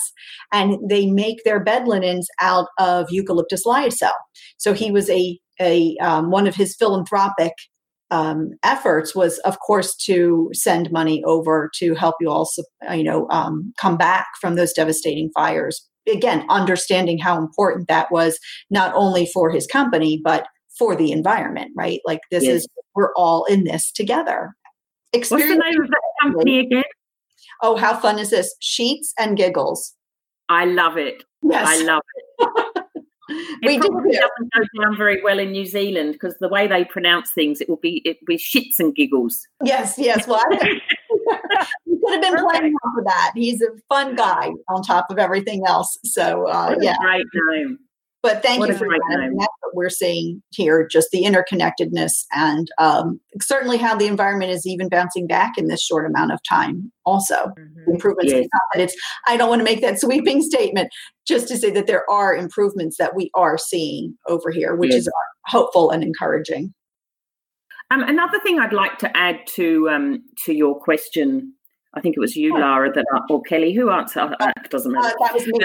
and 0.52 0.78
they 0.90 1.06
make 1.08 1.44
their 1.44 1.64
bed 1.64 1.88
linens 1.88 2.28
out 2.40 2.68
of 2.78 3.08
eucalyptus 3.10 3.66
lyocell 3.66 4.12
so 4.58 4.74
he 4.74 4.92
was 4.92 5.10
a 5.10 5.40
a 5.60 5.96
um, 6.02 6.32
one 6.32 6.48
of 6.48 6.56
his 6.56 6.76
philanthropic 6.76 7.54
um, 8.12 8.52
efforts 8.64 9.16
was, 9.16 9.40
of 9.40 9.60
course, 9.60 9.96
to 9.96 10.50
send 10.54 10.92
money 10.92 11.24
over 11.26 11.72
to 11.76 11.96
help 11.96 12.16
you 12.20 12.30
all, 12.30 12.50
you 12.94 13.04
know, 13.04 13.28
um, 13.30 13.74
come 13.80 13.98
back 13.98 14.28
from 14.40 14.56
those 14.56 14.74
devastating 14.74 15.32
fires. 15.34 15.88
Again, 16.08 16.46
understanding 16.50 17.18
how 17.18 17.38
important 17.38 17.88
that 17.88 18.12
was 18.12 18.38
not 18.70 18.94
only 18.96 19.28
for 19.28 19.50
his 19.50 19.66
company 19.68 20.20
but 20.24 20.48
for 20.78 20.96
the 20.96 21.12
environment, 21.12 21.72
right? 21.76 22.00
Like 22.06 22.20
this 22.32 22.44
yes. 22.44 22.62
is 22.62 22.68
we're 22.96 23.14
all 23.16 23.46
in 23.46 23.64
this 23.64 23.92
together. 23.92 24.56
What's 25.14 25.30
the 25.30 25.38
name 25.38 25.82
of 25.82 25.90
that 25.90 26.02
company 26.22 26.60
again? 26.60 26.84
Oh, 27.62 27.76
how 27.76 27.98
fun 27.98 28.18
is 28.18 28.30
this? 28.30 28.54
Sheets 28.60 29.14
and 29.20 29.38
giggles. 29.38 29.94
I 30.50 30.66
love 30.66 30.98
it. 30.98 31.24
Yes. 31.44 31.68
I 31.68 31.84
love 31.84 32.02
it. 32.16 32.66
we 33.64 33.80
probably 33.80 34.12
doesn't 34.12 34.54
go 34.54 34.82
down 34.82 34.98
very 34.98 35.22
well 35.22 35.40
in 35.40 35.52
New 35.52 35.66
Zealand 35.66 36.14
because 36.14 36.38
the 36.40 36.50
way 36.50 36.68
they 36.68 36.86
pronounce 36.86 37.32
things, 37.32 37.62
it 37.62 37.70
will 37.70 37.78
be 37.78 38.02
it 38.06 38.18
will 38.22 38.28
be 38.28 38.38
shits 38.38 38.80
and 38.80 38.96
giggles. 38.96 39.48
Yes, 39.64 39.96
yes. 39.98 40.28
Well, 40.28 40.44
he 40.52 40.58
could 42.06 42.12
have 42.12 42.22
been 42.22 42.38
playing 42.38 42.74
off 42.74 42.98
of 42.98 43.06
that. 43.06 43.32
He's 43.36 43.62
a 43.62 43.70
fun 43.90 44.16
guy 44.16 44.52
on 44.70 44.84
top 44.84 45.10
of 45.10 45.18
everything 45.18 45.64
else. 45.68 45.98
So 46.04 46.48
uh, 46.48 46.76
yeah, 46.80 46.96
great 47.02 47.26
name. 47.50 47.80
But 48.24 48.44
thank 48.44 48.60
what 48.60 48.70
you 48.70 48.76
for 48.76 48.88
that. 48.88 49.36
That's 49.40 49.54
what 49.62 49.76
we're 49.76 49.90
seeing 49.90 50.44
here, 50.52 50.88
just 50.88 51.10
the 51.12 51.24
interconnectedness 51.24 52.26
and 52.32 52.70
um, 52.78 53.20
certainly 53.42 53.78
how 53.78 53.96
the 53.96 54.06
environment 54.06 54.52
is 54.52 54.68
even 54.68 54.90
bouncing 54.90 55.26
back 55.26 55.58
in 55.58 55.68
this 55.68 55.82
short 55.82 56.06
amount 56.06 56.32
of 56.32 56.40
time. 56.48 56.92
Also, 57.04 57.36
mm-hmm. 57.36 57.92
improvements. 57.92 58.32
Yes. 58.32 58.46
It's, 58.76 58.96
I 59.28 59.38
don't 59.38 59.50
want 59.50 59.62
to 59.62 59.64
make 59.64 59.82
that 59.82 60.00
sweeping 60.00 60.44
statement, 60.44 60.90
just 61.28 61.48
to 61.48 61.58
say 61.58 61.72
that 61.72 61.88
there 61.88 62.08
are 62.12 62.36
improvements 62.36 62.98
that 62.98 63.16
we 63.16 63.32
are 63.34 63.58
seeing 63.58 64.16
over 64.28 64.52
here, 64.52 64.76
which 64.76 64.92
yes. 64.92 65.08
is 65.08 65.12
hopeful 65.48 65.90
and 65.90 66.04
encouraging. 66.04 66.76
Um, 67.90 68.04
another 68.04 68.40
thing 68.40 68.60
I'd 68.60 68.72
like 68.72 69.00
to 69.00 69.18
add 69.18 69.40
to 69.56 69.90
um, 69.90 70.24
to 70.46 70.54
your 70.54 70.80
question, 70.80 71.56
I 71.96 72.02
think 72.02 72.16
it 72.16 72.22
was 72.22 72.36
you, 72.36 72.58
Lara, 72.58 72.94
that 72.94 73.06
or 73.30 73.42
Kelly, 73.42 73.74
who 73.74 73.90
answered. 73.90 74.36
Uh, 74.40 74.52
doesn't 74.70 74.92
matter. 74.92 75.08
Uh, 75.08 75.26
that 75.26 75.34
was 75.34 75.48
me. 75.48 75.60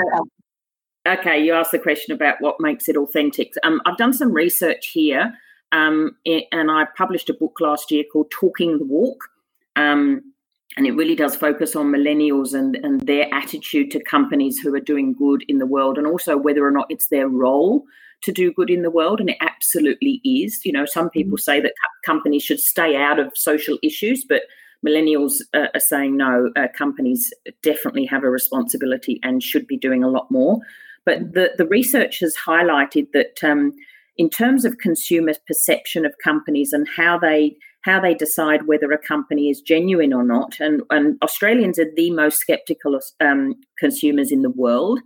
Okay, 1.07 1.39
you 1.39 1.53
asked 1.53 1.71
the 1.71 1.79
question 1.79 2.15
about 2.15 2.41
what 2.41 2.57
makes 2.59 2.89
it 2.89 2.97
authentic. 2.97 3.53
Um, 3.63 3.81
I've 3.87 3.97
done 3.97 4.13
some 4.13 4.33
research 4.33 4.89
here, 4.89 5.33
um, 5.71 6.17
and 6.27 6.71
I 6.71 6.87
published 6.97 7.31
a 7.31 7.35
book 7.35 7.61
last 7.61 7.93
year 7.93 8.03
called 8.13 8.31
Talking 8.31 8.79
the 8.79 8.85
Walk. 8.85 9.29
Um, 9.77 10.33
and 10.77 10.87
it 10.87 10.97
really 10.97 11.15
does 11.15 11.37
focus 11.37 11.77
on 11.77 11.87
millennials 11.87 12.53
and, 12.53 12.77
and 12.83 13.07
their 13.07 13.33
attitude 13.33 13.91
to 13.93 14.03
companies 14.03 14.59
who 14.59 14.75
are 14.75 14.81
doing 14.81 15.15
good 15.15 15.45
in 15.49 15.59
the 15.59 15.67
world, 15.67 15.97
and 15.97 16.07
also 16.09 16.37
whether 16.37 16.67
or 16.67 16.73
not 16.73 16.87
it's 16.91 17.09
their 17.09 17.29
role 17.29 17.85
to 18.23 18.33
do 18.33 18.53
good 18.53 18.71
in 18.71 18.83
the 18.83 18.91
world. 18.91 19.21
And 19.21 19.31
it 19.31 19.37
absolutely 19.41 20.21
is. 20.25 20.65
You 20.65 20.73
know, 20.73 20.87
some 20.87 21.09
people 21.11 21.37
mm-hmm. 21.39 21.51
say 21.51 21.61
that 21.61 21.73
companies 22.05 22.43
should 22.43 22.61
stay 22.61 22.97
out 22.97 23.21
of 23.21 23.31
social 23.37 23.79
issues, 23.83 24.25
but 24.25 24.43
millennials 24.85 25.35
uh, 25.55 25.69
are 25.73 25.81
saying 25.81 26.17
no, 26.17 26.51
uh, 26.57 26.67
companies 26.75 27.33
definitely 27.63 28.07
have 28.07 28.25
a 28.25 28.31
responsibility 28.31 29.21
and 29.23 29.43
should 29.43 29.67
be 29.67 29.77
doing 29.77 30.03
a 30.03 30.09
lot 30.09 30.31
more. 30.31 30.61
But 31.07 31.33
the, 31.33 31.53
the 31.57 31.67
research 31.67 32.19
has 32.19 32.37
highlighted 32.37 33.13
that 33.13 33.43
um, 33.43 33.73
in 34.19 34.29
terms 34.29 34.65
of 34.65 34.79
consumer 34.79 35.33
perception 35.47 36.05
of 36.05 36.15
companies 36.23 36.73
and 36.73 36.87
how 36.95 37.19
they 37.19 37.57
how 37.83 38.01
they 38.01 38.15
decide 38.15 38.67
whether 38.67 38.91
a 38.91 38.99
company 38.99 39.49
is 39.49 39.61
genuine 39.61 40.13
or 40.13 40.25
not, 40.25 40.59
and, 40.59 40.83
and 40.91 41.17
Australians 41.23 41.79
are 41.79 41.89
the 41.95 42.11
most 42.11 42.39
skeptical 42.41 42.99
um, 43.21 43.55
consumers 43.79 44.33
in 44.33 44.43
the 44.43 44.51
world. 44.51 44.99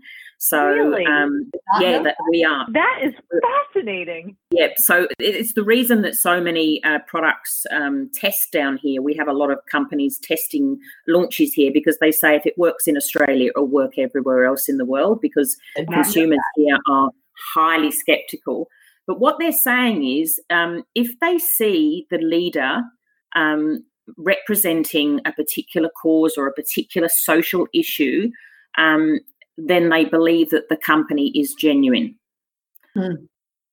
So 0.42 0.64
really? 0.64 1.04
um, 1.04 1.50
yeah, 1.80 2.02
that 2.02 2.16
we 2.30 2.42
are. 2.44 2.66
That 2.72 3.00
is 3.04 3.12
fascinating. 3.42 4.38
Yeah, 4.50 4.68
so 4.76 5.06
it's 5.18 5.52
the 5.52 5.62
reason 5.62 6.00
that 6.00 6.14
so 6.14 6.40
many 6.40 6.82
uh, 6.82 7.00
products 7.06 7.66
um, 7.70 8.10
test 8.14 8.50
down 8.50 8.78
here. 8.78 9.02
We 9.02 9.14
have 9.16 9.28
a 9.28 9.34
lot 9.34 9.50
of 9.50 9.58
companies 9.70 10.18
testing 10.18 10.78
launches 11.06 11.52
here 11.52 11.70
because 11.74 11.98
they 12.00 12.10
say 12.10 12.36
if 12.36 12.46
it 12.46 12.54
works 12.56 12.86
in 12.86 12.96
Australia, 12.96 13.50
it'll 13.54 13.66
work 13.66 13.98
everywhere 13.98 14.46
else 14.46 14.66
in 14.66 14.78
the 14.78 14.86
world 14.86 15.20
because 15.20 15.58
consumers 15.92 16.40
here 16.56 16.78
are 16.88 17.10
highly 17.54 17.90
skeptical. 17.90 18.68
But 19.06 19.20
what 19.20 19.36
they're 19.38 19.52
saying 19.52 20.06
is, 20.06 20.40
um, 20.48 20.84
if 20.94 21.20
they 21.20 21.38
see 21.38 22.06
the 22.10 22.18
leader 22.18 22.80
um, 23.36 23.84
representing 24.16 25.20
a 25.26 25.32
particular 25.32 25.90
cause 26.00 26.38
or 26.38 26.46
a 26.46 26.52
particular 26.54 27.10
social 27.10 27.66
issue, 27.74 28.30
um, 28.78 29.20
then 29.68 29.88
they 29.88 30.04
believe 30.04 30.50
that 30.50 30.68
the 30.68 30.76
company 30.76 31.28
is 31.34 31.54
genuine. 31.54 32.16
Hmm. 32.94 33.24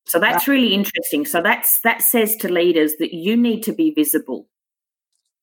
So 0.05 0.19
that's 0.19 0.47
really 0.47 0.73
interesting. 0.73 1.25
So 1.25 1.41
that's 1.41 1.81
that 1.81 2.01
says 2.01 2.35
to 2.37 2.51
leaders 2.51 2.93
that 2.99 3.13
you 3.13 3.35
need 3.35 3.61
to 3.63 3.73
be 3.73 3.91
visible. 3.91 4.47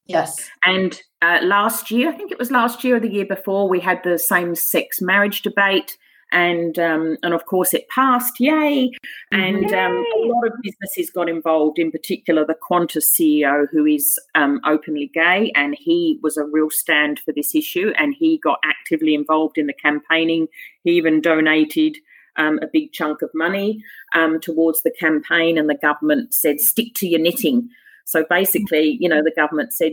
Yes. 0.06 0.50
And 0.64 1.00
uh, 1.22 1.40
last 1.42 1.90
year, 1.90 2.10
I 2.10 2.12
think 2.12 2.30
it 2.30 2.38
was 2.38 2.50
last 2.50 2.84
year 2.84 2.96
or 2.96 3.00
the 3.00 3.12
year 3.12 3.26
before, 3.26 3.68
we 3.68 3.80
had 3.80 4.00
the 4.04 4.18
same 4.18 4.54
sex 4.54 5.00
marriage 5.00 5.42
debate 5.42 5.96
and 6.34 6.78
um, 6.80 7.16
and 7.22 7.32
of 7.32 7.46
course 7.46 7.72
it 7.72 7.88
passed, 7.88 8.38
yay! 8.40 8.90
And 9.30 9.70
yay. 9.70 9.78
Um, 9.78 10.04
a 10.16 10.26
lot 10.26 10.46
of 10.46 10.52
businesses 10.62 11.10
got 11.10 11.28
involved. 11.28 11.78
In 11.78 11.90
particular, 11.90 12.44
the 12.44 12.56
Qantas 12.68 13.06
CEO, 13.14 13.66
who 13.70 13.86
is 13.86 14.18
um, 14.34 14.60
openly 14.66 15.10
gay, 15.14 15.52
and 15.54 15.76
he 15.78 16.18
was 16.22 16.36
a 16.36 16.44
real 16.44 16.68
stand 16.70 17.20
for 17.20 17.32
this 17.32 17.54
issue, 17.54 17.92
and 17.96 18.14
he 18.18 18.38
got 18.38 18.58
actively 18.64 19.14
involved 19.14 19.56
in 19.56 19.68
the 19.68 19.72
campaigning. 19.72 20.48
He 20.82 20.90
even 20.92 21.22
donated. 21.22 21.96
Um, 22.36 22.58
a 22.62 22.66
big 22.66 22.90
chunk 22.90 23.22
of 23.22 23.30
money 23.32 23.80
um, 24.12 24.40
towards 24.40 24.82
the 24.82 24.90
campaign, 24.90 25.56
and 25.56 25.70
the 25.70 25.76
government 25.76 26.34
said, 26.34 26.58
"Stick 26.58 26.88
to 26.96 27.06
your 27.06 27.20
knitting." 27.20 27.70
So 28.04 28.24
basically, 28.28 28.98
you 29.00 29.08
know, 29.08 29.22
the 29.22 29.32
government 29.34 29.72
said 29.72 29.92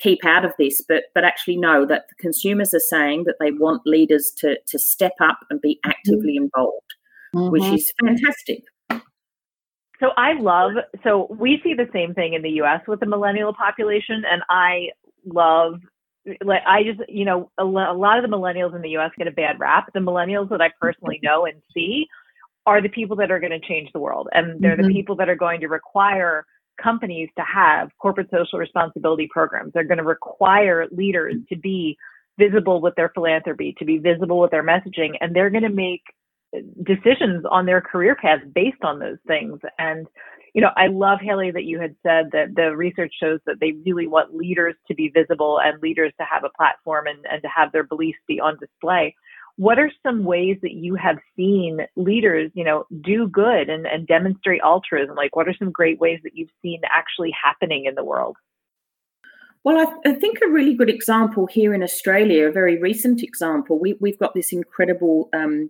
keep 0.00 0.24
out 0.24 0.44
of 0.44 0.52
this, 0.58 0.82
but 0.86 1.04
but 1.14 1.24
actually 1.24 1.56
no, 1.56 1.86
that 1.86 2.06
the 2.08 2.14
consumers 2.16 2.74
are 2.74 2.80
saying 2.80 3.24
that 3.24 3.36
they 3.40 3.52
want 3.52 3.86
leaders 3.86 4.32
to 4.38 4.58
to 4.66 4.78
step 4.78 5.14
up 5.20 5.38
and 5.48 5.60
be 5.60 5.76
mm-hmm. 5.76 5.90
actively 5.90 6.36
involved, 6.36 6.94
mm-hmm. 7.34 7.50
which 7.50 7.64
is 7.64 7.92
fantastic. 8.04 8.64
So 10.00 10.10
I 10.16 10.32
love 10.32 10.72
so 11.04 11.28
we 11.38 11.60
see 11.62 11.74
the 11.74 11.88
same 11.92 12.14
thing 12.14 12.34
in 12.34 12.42
the 12.42 12.50
US 12.62 12.80
with 12.88 13.00
the 13.00 13.06
millennial 13.06 13.54
population 13.54 14.24
and 14.28 14.42
I 14.48 14.88
love 15.24 15.80
like 16.42 16.62
I 16.66 16.82
just 16.82 17.00
you 17.08 17.24
know 17.24 17.50
a, 17.58 17.64
lot 17.64 18.18
of 18.18 18.28
the 18.28 18.36
millennials 18.36 18.74
in 18.74 18.82
the 18.82 18.96
US 18.96 19.12
get 19.16 19.28
a 19.28 19.32
bad 19.32 19.60
rap. 19.60 19.90
The 19.94 20.00
millennials 20.00 20.48
that 20.50 20.60
I 20.60 20.70
personally 20.80 21.20
know 21.22 21.46
and 21.46 21.62
see 21.72 22.06
are 22.66 22.82
the 22.82 22.88
people 22.88 23.16
that 23.16 23.30
are 23.30 23.40
going 23.40 23.58
to 23.58 23.66
change 23.66 23.90
the 23.92 24.00
world 24.00 24.28
and 24.32 24.60
they're 24.60 24.76
mm-hmm. 24.76 24.88
the 24.88 24.92
people 24.92 25.16
that 25.16 25.28
are 25.28 25.36
going 25.36 25.60
to 25.60 25.68
require 25.68 26.44
companies 26.82 27.28
to 27.36 27.44
have 27.44 27.90
corporate 28.00 28.28
social 28.30 28.58
responsibility 28.58 29.28
programs. 29.30 29.72
They're 29.72 29.84
going 29.84 29.98
to 29.98 30.04
require 30.04 30.86
leaders 30.90 31.34
to 31.48 31.56
be 31.56 31.96
visible 32.38 32.80
with 32.80 32.94
their 32.94 33.10
philanthropy, 33.10 33.74
to 33.78 33.84
be 33.84 33.98
visible 33.98 34.40
with 34.40 34.50
their 34.50 34.64
messaging, 34.64 35.12
and 35.20 35.34
they're 35.34 35.50
going 35.50 35.62
to 35.62 35.68
make 35.68 36.02
decisions 36.84 37.44
on 37.50 37.66
their 37.66 37.80
career 37.80 38.16
paths 38.16 38.42
based 38.54 38.82
on 38.82 38.98
those 38.98 39.18
things. 39.26 39.60
And 39.78 40.06
you 40.54 40.60
know, 40.60 40.70
I 40.76 40.88
love 40.88 41.20
Haley 41.20 41.52
that 41.52 41.64
you 41.64 41.78
had 41.78 41.94
said 42.02 42.30
that 42.32 42.56
the 42.56 42.76
research 42.76 43.14
shows 43.20 43.38
that 43.46 43.60
they 43.60 43.72
really 43.86 44.08
want 44.08 44.34
leaders 44.34 44.74
to 44.88 44.94
be 44.94 45.08
visible 45.08 45.60
and 45.62 45.80
leaders 45.80 46.12
to 46.18 46.26
have 46.28 46.42
a 46.44 46.50
platform 46.56 47.06
and, 47.06 47.24
and 47.30 47.40
to 47.42 47.48
have 47.48 47.70
their 47.72 47.84
beliefs 47.84 48.18
be 48.26 48.40
on 48.40 48.58
display 48.58 49.14
what 49.60 49.78
are 49.78 49.92
some 50.02 50.24
ways 50.24 50.56
that 50.62 50.72
you 50.72 50.94
have 50.94 51.18
seen 51.36 51.80
leaders 51.94 52.50
you 52.54 52.64
know 52.64 52.86
do 53.02 53.28
good 53.28 53.68
and, 53.68 53.86
and 53.86 54.06
demonstrate 54.06 54.62
altruism 54.62 55.14
like 55.14 55.36
what 55.36 55.46
are 55.46 55.54
some 55.58 55.70
great 55.70 56.00
ways 56.00 56.18
that 56.24 56.34
you've 56.34 56.56
seen 56.62 56.80
actually 56.88 57.30
happening 57.30 57.84
in 57.84 57.94
the 57.94 58.04
world 58.04 58.36
well, 59.62 59.76
I, 59.76 60.08
I, 60.08 60.14
think 60.14 60.38
a 60.40 60.48
really 60.48 60.72
good 60.72 60.88
example 60.88 61.46
here 61.46 61.74
in 61.74 61.82
Australia, 61.82 62.48
a 62.48 62.50
very 62.50 62.80
recent 62.80 63.22
example, 63.22 63.78
we, 63.78 63.94
have 64.06 64.18
got 64.18 64.32
this 64.32 64.52
incredible 64.54 65.28
um, 65.34 65.68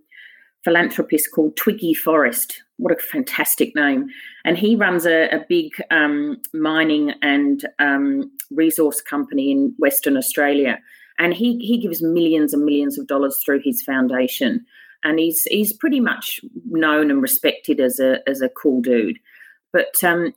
philanthropist 0.63 1.33
called 1.35 1.57
Twiggy 1.57 1.95
Forrest. 1.95 2.63
What 2.77 2.93
a 2.93 3.03
fantastic 3.03 3.75
name. 3.75 4.07
And 4.45 4.57
he 4.57 4.77
runs 4.77 5.07
a, 5.07 5.29
a 5.31 5.45
big 5.49 5.73
um, 5.91 6.41
mining 6.55 7.15
and 7.21 7.67
um, 7.81 8.31
resource 8.53 9.01
company 9.01 9.51
in 9.51 9.75
Western 9.77 10.17
Australia 10.17 10.79
and 11.21 11.35
he 11.35 11.59
he 11.59 11.79
gives 11.79 12.03
millions 12.03 12.53
and 12.53 12.65
millions 12.65 12.99
of 12.99 13.07
dollars 13.07 13.39
through 13.45 13.61
his 13.63 13.83
foundation, 13.83 14.65
and 15.05 15.21
he's 15.21 15.45
he's 15.45 15.73
pretty 15.73 16.01
much 16.01 16.41
known 16.65 17.11
and 17.11 17.23
respected 17.23 17.79
as 17.79 18.01
a 18.01 18.19
as 18.27 18.41
a 18.41 18.49
cool 18.49 18.81
dude. 18.81 19.19
But 19.73 20.03
um, 20.03 20.33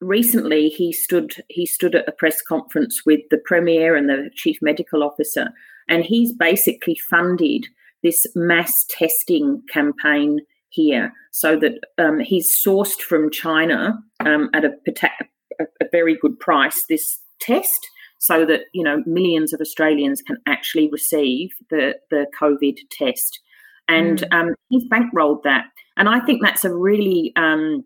recently, 0.00 0.70
he 0.70 0.92
stood 0.92 1.34
he 1.48 1.66
stood 1.66 1.94
at 1.94 2.08
a 2.08 2.12
press 2.12 2.40
conference 2.40 3.02
with 3.04 3.20
the 3.30 3.38
premier 3.38 3.94
and 3.94 4.08
the 4.08 4.30
chief 4.34 4.56
medical 4.62 5.04
officer, 5.04 5.50
and 5.88 6.04
he's 6.04 6.32
basically 6.32 6.96
funded 6.96 7.66
this 8.02 8.26
mass 8.34 8.84
testing 8.88 9.62
campaign 9.70 10.40
here, 10.70 11.12
so 11.32 11.58
that 11.58 11.74
um, 11.98 12.18
he's 12.18 12.56
sourced 12.66 13.00
from 13.00 13.30
China 13.30 14.02
um, 14.20 14.48
at 14.54 14.64
a, 14.64 14.72
a 15.60 15.84
very 15.92 16.16
good 16.16 16.40
price 16.40 16.84
this 16.88 17.20
test 17.40 17.90
so 18.24 18.46
that 18.46 18.62
you 18.72 18.82
know 18.82 19.02
millions 19.04 19.52
of 19.52 19.60
Australians 19.60 20.22
can 20.22 20.38
actually 20.46 20.88
receive 20.90 21.50
the 21.68 21.94
the 22.10 22.26
COVID 22.40 22.78
test. 22.90 23.40
And 23.86 24.22
mm. 24.22 24.34
um, 24.34 24.54
he's 24.70 24.88
bankrolled 24.88 25.42
that, 25.42 25.66
and 25.98 26.08
I 26.08 26.20
think 26.20 26.40
that's 26.42 26.64
a 26.64 26.74
really 26.74 27.34
um, 27.36 27.84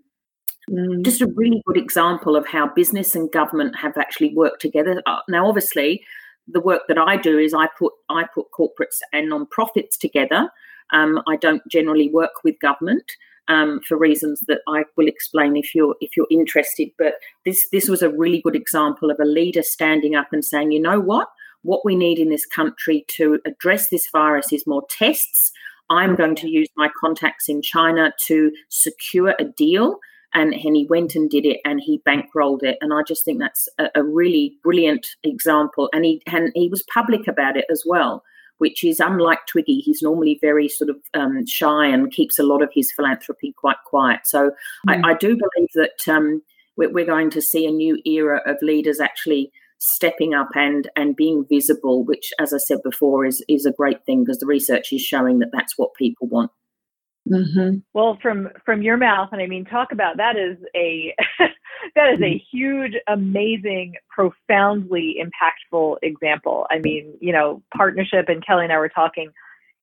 mm. 0.71 1.05
just 1.05 1.21
a 1.21 1.27
really 1.35 1.61
good 1.67 1.77
example 1.77 2.37
of 2.37 2.47
how 2.47 2.69
business 2.69 3.17
and 3.17 3.33
government 3.33 3.75
have 3.77 3.97
actually 3.97 4.33
worked 4.33 4.63
together. 4.63 5.03
Uh, 5.07 5.19
now, 5.29 5.49
obviously, 5.49 6.05
the 6.47 6.61
work 6.61 6.83
that 6.87 6.99
I 6.99 7.17
do 7.17 7.37
is 7.37 7.53
I 7.53 7.67
put 7.77 7.93
I 8.09 8.25
put 8.33 8.47
corporates 8.57 9.01
and 9.13 9.29
non-profits 9.29 9.99
together. 9.99 10.49
Um, 10.93 11.21
I 11.27 11.35
don't 11.35 11.63
generally 11.69 12.11
work 12.11 12.45
with 12.45 12.55
government 12.61 13.11
um, 13.49 13.81
for 13.87 13.97
reasons 13.97 14.41
that 14.47 14.61
I 14.69 14.85
will 14.97 15.09
explain 15.09 15.57
if 15.57 15.75
you're 15.75 15.97
if 16.01 16.17
you're 16.17 16.27
interested. 16.31 16.91
But 16.99 17.15
this 17.45 17.69
this 17.71 17.89
was 17.89 18.03
a 18.03 18.11
really 18.11 18.41
good 18.41 18.57
example 18.57 19.11
of 19.11 19.19
a 19.21 19.25
leader 19.25 19.63
standing 19.63 20.15
up 20.15 20.29
and 20.33 20.45
saying, 20.45 20.73
you 20.73 20.81
know 20.81 21.01
what, 21.01 21.29
what 21.63 21.85
we 21.85 21.97
need 21.97 22.19
in 22.19 22.31
this 22.31 22.47
country 22.47 23.05
to 23.17 23.41
address 23.47 23.89
this 23.89 24.09
virus 24.13 24.53
is 24.53 24.67
more 24.67 24.85
tests. 24.91 25.53
I'm 25.91 26.17
going 26.17 26.37
to 26.37 26.51
use 26.51 26.69
my 26.77 26.91
contacts 27.01 27.49
in 27.49 27.63
China 27.63 28.13
to 28.27 28.53
secure 28.69 29.35
a 29.39 29.45
deal. 29.45 29.99
And, 30.35 30.53
he 30.53 30.87
went 30.91 31.15
and 31.15 31.31
did 31.31 31.47
it 31.47 31.59
and 31.65 31.81
he 31.81 32.03
bankrolled 32.07 32.63
it. 32.63 32.77
And 32.83 32.93
I 32.93 33.03
just 33.03 33.25
think 33.25 33.41
that's 33.41 33.67
a, 33.79 33.89
a 33.95 34.05
really 34.05 34.59
brilliant 34.63 35.07
example. 35.25 35.89
And 35.95 36.05
he 36.05 36.23
and 36.27 36.53
he 36.55 36.69
was 36.69 36.85
public 36.93 37.27
about 37.27 37.57
it 37.57 37.65
as 37.71 37.83
well 37.87 38.23
which 38.59 38.85
is 38.85 39.01
unlike 39.01 39.47
Twiggy. 39.47 39.81
He's 39.81 40.03
normally 40.03 40.39
very 40.41 40.69
sort 40.69 40.91
of 40.91 40.97
um, 41.15 41.47
shy 41.47 41.87
and 41.87 42.13
keeps 42.13 42.39
a 42.39 42.43
lot 42.43 42.63
of 42.63 42.71
his 42.73 42.93
philanthropy 42.93 43.55
quite 43.57 43.77
quiet. 43.87 44.21
So 44.25 44.51
mm. 44.89 45.05
I, 45.05 45.11
I, 45.11 45.15
do 45.15 45.29
believe 45.37 45.69
that 45.75 46.13
um, 46.13 46.43
we're, 46.77 46.93
we're, 46.93 47.07
going 47.07 47.31
to 47.31 47.43
see 47.43 47.67
a 47.67 47.71
new 47.71 48.01
era 48.05 48.43
of 48.47 48.57
leaders 48.63 49.01
actually 49.01 49.51
stepping 49.79 50.35
up 50.35 50.51
and 50.55 50.91
and 50.97 51.17
being 51.17 51.45
visible, 51.49 52.05
which, 52.05 52.33
as 52.39 52.53
I 52.53 52.59
said 52.59 52.79
before, 52.85 53.25
is 53.25 53.45
is 53.49 53.65
a 53.65 53.73
great 53.73 54.05
thing 54.05 54.25
because 54.25 54.39
the 54.39 54.47
research 54.47 54.93
is 54.93 55.01
showing 55.01 55.39
that 55.39 55.51
that's 55.53 55.79
what 55.79 55.95
people 55.95 56.27
want. 56.29 56.51
Mm-hmm. 57.31 57.79
Well, 57.95 58.19
from 58.23 58.49
from 58.65 58.83
your 58.83 58.97
mouth, 58.97 59.29
and 59.33 59.43
I 59.43 59.47
mean, 59.47 59.65
talk 59.65 59.93
about 59.93 60.17
that 60.17 60.37
is 60.37 60.57
a 60.75 61.15
that 61.95 62.15
is 62.15 62.21
a 62.21 62.25
mm-hmm. 62.25 62.57
huge, 62.57 62.93
amazing, 63.07 63.95
profoundly 64.11 65.17
impactful 65.21 65.97
example. 66.03 66.67
I 66.71 66.79
mean, 66.79 67.15
you 67.21 67.33
know, 67.33 67.63
partnership, 67.77 68.29
and 68.29 68.45
Kelly 68.45 68.65
and 68.65 68.73
I 68.73 68.79
were 68.79 68.89
talking 68.89 69.31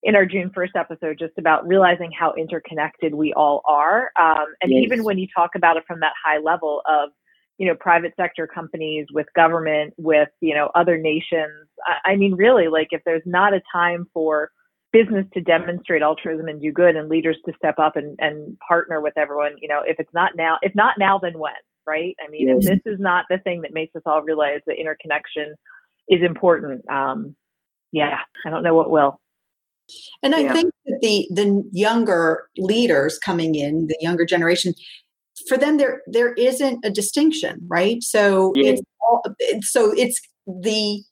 in 0.06 0.16
our 0.16 0.26
June 0.26 0.52
1st 0.56 0.80
episode 0.80 1.18
just 1.18 1.34
about 1.40 1.68
realizing 1.68 2.12
how 2.18 2.32
interconnected 2.38 3.16
we 3.16 3.34
all 3.34 3.62
are. 3.68 4.12
Um, 4.22 4.46
and 4.62 4.72
yes. 4.72 4.84
even 4.84 5.04
when 5.04 5.18
you 5.18 5.28
talk 5.36 5.52
about 5.56 5.78
it 5.78 5.84
from 5.88 6.00
that 6.02 6.14
high 6.24 6.38
level 6.38 6.84
of, 6.88 7.10
you 7.58 7.68
know, 7.68 7.74
private 7.74 8.14
sector 8.16 8.46
companies 8.46 9.08
with 9.12 9.26
government, 9.36 9.96
with, 9.98 10.30
you 10.42 10.54
know, 10.54 10.70
other 10.76 10.98
nations, 10.98 11.68
I, 11.88 12.12
I 12.12 12.16
mean, 12.18 12.36
really, 12.36 12.68
like 12.68 12.90
if 12.92 13.02
there's 13.04 13.24
not 13.26 13.56
a 13.56 13.62
time 13.74 14.08
for 14.14 14.52
business 14.96 15.26
to 15.34 15.42
demonstrate 15.42 16.02
altruism 16.02 16.48
and 16.48 16.62
do 16.62 16.72
good 16.72 16.96
and 16.96 17.10
leaders 17.10 17.38
to 17.46 17.54
step 17.58 17.80
up 17.80 17.96
and, 17.96 18.18
and 18.20 18.58
partner 18.60 19.02
with 19.02 19.18
everyone, 19.18 19.56
you 19.62 19.68
know, 19.68 19.82
if 19.86 20.00
it's 20.00 20.14
not 20.14 20.32
now, 20.36 20.58
if 20.62 20.74
not 20.76 20.96
now, 20.98 21.20
then 21.22 21.38
when? 21.38 21.54
right? 21.88 22.16
I 22.26 22.30
mean, 22.30 22.48
yes. 22.48 22.58
if 22.66 22.84
this 22.84 22.94
is 22.94 23.00
not 23.00 23.26
the 23.30 23.38
thing 23.40 23.62
that 23.62 23.74
makes 23.74 23.96
us 23.96 24.02
all 24.06 24.22
realize 24.22 24.62
that 24.68 24.80
interconnection 24.80 25.56
is 26.10 26.22
important, 26.22 26.90
um, 26.90 27.36
yeah, 27.92 28.20
I 28.46 28.50
don't 28.50 28.64
know 28.64 28.76
what 28.76 28.90
will. 28.90 29.20
And 30.24 30.34
I 30.34 30.40
yeah. 30.40 30.54
think 30.54 30.74
that 30.86 31.00
the 31.02 31.28
the 31.32 31.64
younger 31.72 32.50
leaders 32.58 33.20
coming 33.20 33.54
in, 33.54 33.88
the 33.88 33.98
younger 34.00 34.26
generation, 34.26 34.74
for 35.48 35.58
them 35.58 35.78
there 35.78 36.02
there 36.08 36.34
isn't 36.34 36.84
a 36.84 36.90
distinction, 36.90 37.62
right? 37.68 38.02
So 38.02 38.52
yeah. 38.56 38.72
it's 38.72 38.82
all, 39.02 39.24
so 39.62 39.94
it's 39.96 40.20
the 40.48 41.04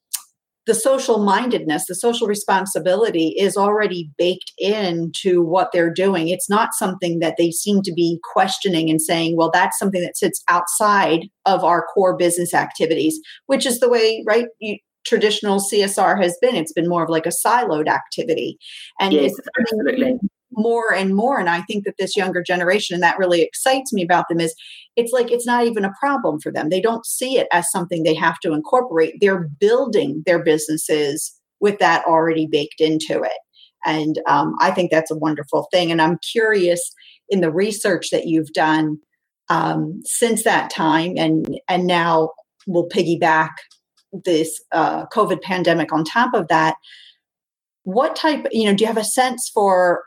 the 0.66 0.74
social 0.74 1.20
mindedness, 1.20 1.88
the 1.88 1.96
social 1.96 2.28
responsibility 2.28 3.36
is 3.38 3.58
already 3.58 4.10
baked 4.18 4.52
into 4.58 5.44
what 5.44 5.72
they're 5.72 5.94
doing. 5.94 6.30
It's 6.30 6.50
not 6.50 6.74
something 6.74 7.20
that 7.20 7.36
they 7.38 7.52
seem 7.52 7.82
to 7.82 7.94
be 7.94 8.20
questioning 8.34 8.90
and 8.90 9.02
saying, 9.02 9.36
well, 9.36 9.52
that's 9.52 9.78
something 9.78 10.02
that 10.02 10.18
sits 10.18 10.42
outside 10.50 11.28
of 11.46 11.64
our 11.64 11.86
core 11.94 12.16
business 12.16 12.54
activities, 12.54 13.20
which 13.48 13.66
is 13.66 13.80
the 13.80 13.90
way, 13.90 14.24
right? 14.26 14.46
You, 14.60 14.78
traditional 15.06 15.60
CSR 15.60 16.22
has 16.22 16.38
been. 16.42 16.56
It's 16.56 16.72
been 16.72 16.88
more 16.88 17.04
of 17.04 17.10
like 17.10 17.26
a 17.26 17.30
siloed 17.30 17.88
activity. 17.88 18.58
And 19.00 19.14
yes, 19.14 19.34
absolutely 19.60 20.18
more 20.56 20.94
and 20.94 21.16
more 21.16 21.40
and 21.40 21.50
i 21.50 21.62
think 21.62 21.86
that 21.86 21.96
this 21.98 22.16
younger 22.16 22.42
generation 22.42 22.94
and 22.94 23.04
that 23.04 23.18
really 23.18 23.42
excites 23.42 23.94
me 23.94 24.04
about 24.04 24.26
them 24.30 24.40
is 24.40 24.56
it's 24.96 25.12
like 25.12 25.32
it's 25.32 25.46
not 25.46 25.66
even 25.66 25.86
a 25.86 25.94
problem 26.00 26.40
for 26.40 26.52
them. 26.52 26.70
They 26.70 26.82
don't 26.82 27.06
see 27.06 27.40
it 27.40 27.48
as 27.52 27.72
something 27.72 28.04
they 28.04 28.14
have 28.14 28.40
to 28.42 28.54
incorporate. 28.54 29.16
They're 29.20 29.50
building 29.60 30.22
their 30.26 30.44
businesses 30.44 31.34
with 31.60 31.80
that 31.80 32.06
already 32.06 32.46
baked 32.46 32.80
into 32.80 33.22
it. 33.24 33.40
And 33.86 34.22
um, 34.28 34.56
i 34.62 34.72
think 34.72 34.92
that's 34.92 35.12
a 35.12 35.18
wonderful 35.18 35.68
thing 35.72 35.92
and 35.92 36.02
i'm 36.02 36.18
curious 36.32 36.94
in 37.28 37.42
the 37.42 37.52
research 37.52 38.12
that 38.12 38.28
you've 38.28 38.54
done 38.54 38.98
um, 39.50 40.02
since 40.06 40.44
that 40.44 40.70
time 40.70 41.16
and 41.18 41.60
and 41.68 41.86
now 41.86 42.30
we'll 42.66 42.88
piggyback 42.88 43.50
this 44.26 44.62
uh, 44.72 45.06
covid 45.08 45.42
pandemic 45.42 45.92
on 45.92 46.04
top 46.04 46.34
of 46.34 46.48
that. 46.48 46.76
What 47.84 48.16
type 48.16 48.48
you 48.52 48.66
know 48.66 48.76
do 48.76 48.84
you 48.84 48.88
have 48.88 48.98
a 48.98 49.04
sense 49.04 49.50
for 49.54 50.04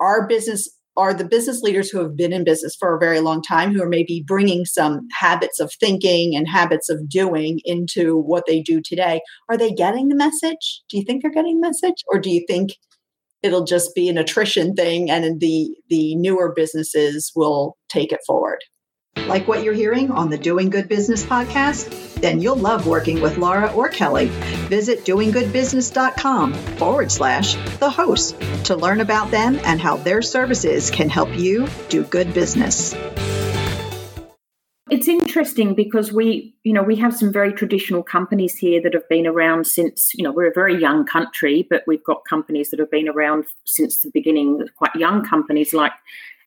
our 0.00 0.26
business 0.26 0.68
are 0.96 1.14
the 1.14 1.24
business 1.24 1.62
leaders 1.62 1.88
who 1.88 2.00
have 2.00 2.16
been 2.16 2.32
in 2.32 2.42
business 2.42 2.74
for 2.74 2.94
a 2.94 2.98
very 2.98 3.20
long 3.20 3.40
time 3.40 3.72
who 3.72 3.80
are 3.80 3.88
maybe 3.88 4.24
bringing 4.26 4.64
some 4.64 5.06
habits 5.16 5.60
of 5.60 5.72
thinking 5.78 6.34
and 6.34 6.48
habits 6.48 6.88
of 6.88 7.08
doing 7.08 7.60
into 7.64 8.16
what 8.16 8.44
they 8.46 8.60
do 8.60 8.80
today 8.84 9.20
are 9.48 9.56
they 9.56 9.72
getting 9.72 10.08
the 10.08 10.16
message? 10.16 10.82
Do 10.90 10.98
you 10.98 11.04
think 11.04 11.22
they're 11.22 11.30
getting 11.30 11.60
the 11.60 11.68
message? 11.68 12.02
Or 12.08 12.18
do 12.18 12.30
you 12.30 12.44
think 12.48 12.72
it'll 13.42 13.64
just 13.64 13.94
be 13.94 14.08
an 14.08 14.18
attrition 14.18 14.74
thing 14.74 15.10
and 15.10 15.40
the 15.40 15.70
the 15.88 16.16
newer 16.16 16.52
businesses 16.54 17.30
will 17.36 17.76
take 17.88 18.12
it 18.12 18.20
forward 18.26 18.58
like 19.26 19.48
what 19.48 19.62
you're 19.62 19.74
hearing 19.74 20.10
on 20.10 20.30
the 20.30 20.38
doing 20.38 20.70
good 20.70 20.88
business 20.88 21.24
podcast 21.24 22.08
then 22.20 22.40
you'll 22.40 22.56
love 22.56 22.86
working 22.86 23.20
with 23.20 23.38
Laura 23.38 23.72
or 23.72 23.88
Kelly. 23.88 24.26
Visit 24.68 25.04
doinggoodbusiness.com 25.04 26.54
forward 26.54 27.12
slash 27.12 27.54
the 27.78 27.90
host 27.90 28.36
to 28.64 28.76
learn 28.76 29.00
about 29.00 29.30
them 29.30 29.60
and 29.64 29.80
how 29.80 29.96
their 29.96 30.22
services 30.22 30.90
can 30.90 31.08
help 31.08 31.36
you 31.36 31.68
do 31.88 32.04
good 32.04 32.34
business. 32.34 32.94
It's 34.90 35.06
interesting 35.06 35.74
because 35.74 36.14
we, 36.14 36.56
you 36.64 36.72
know, 36.72 36.82
we 36.82 36.96
have 36.96 37.14
some 37.14 37.30
very 37.30 37.52
traditional 37.52 38.02
companies 38.02 38.56
here 38.56 38.80
that 38.82 38.94
have 38.94 39.06
been 39.10 39.26
around 39.26 39.66
since, 39.66 40.12
you 40.14 40.24
know, 40.24 40.32
we're 40.32 40.50
a 40.50 40.54
very 40.54 40.80
young 40.80 41.04
country, 41.04 41.66
but 41.68 41.84
we've 41.86 42.02
got 42.04 42.24
companies 42.24 42.70
that 42.70 42.80
have 42.80 42.90
been 42.90 43.06
around 43.06 43.44
since 43.66 43.98
the 43.98 44.10
beginning, 44.14 44.66
quite 44.78 44.94
young 44.94 45.22
companies 45.22 45.74
like 45.74 45.92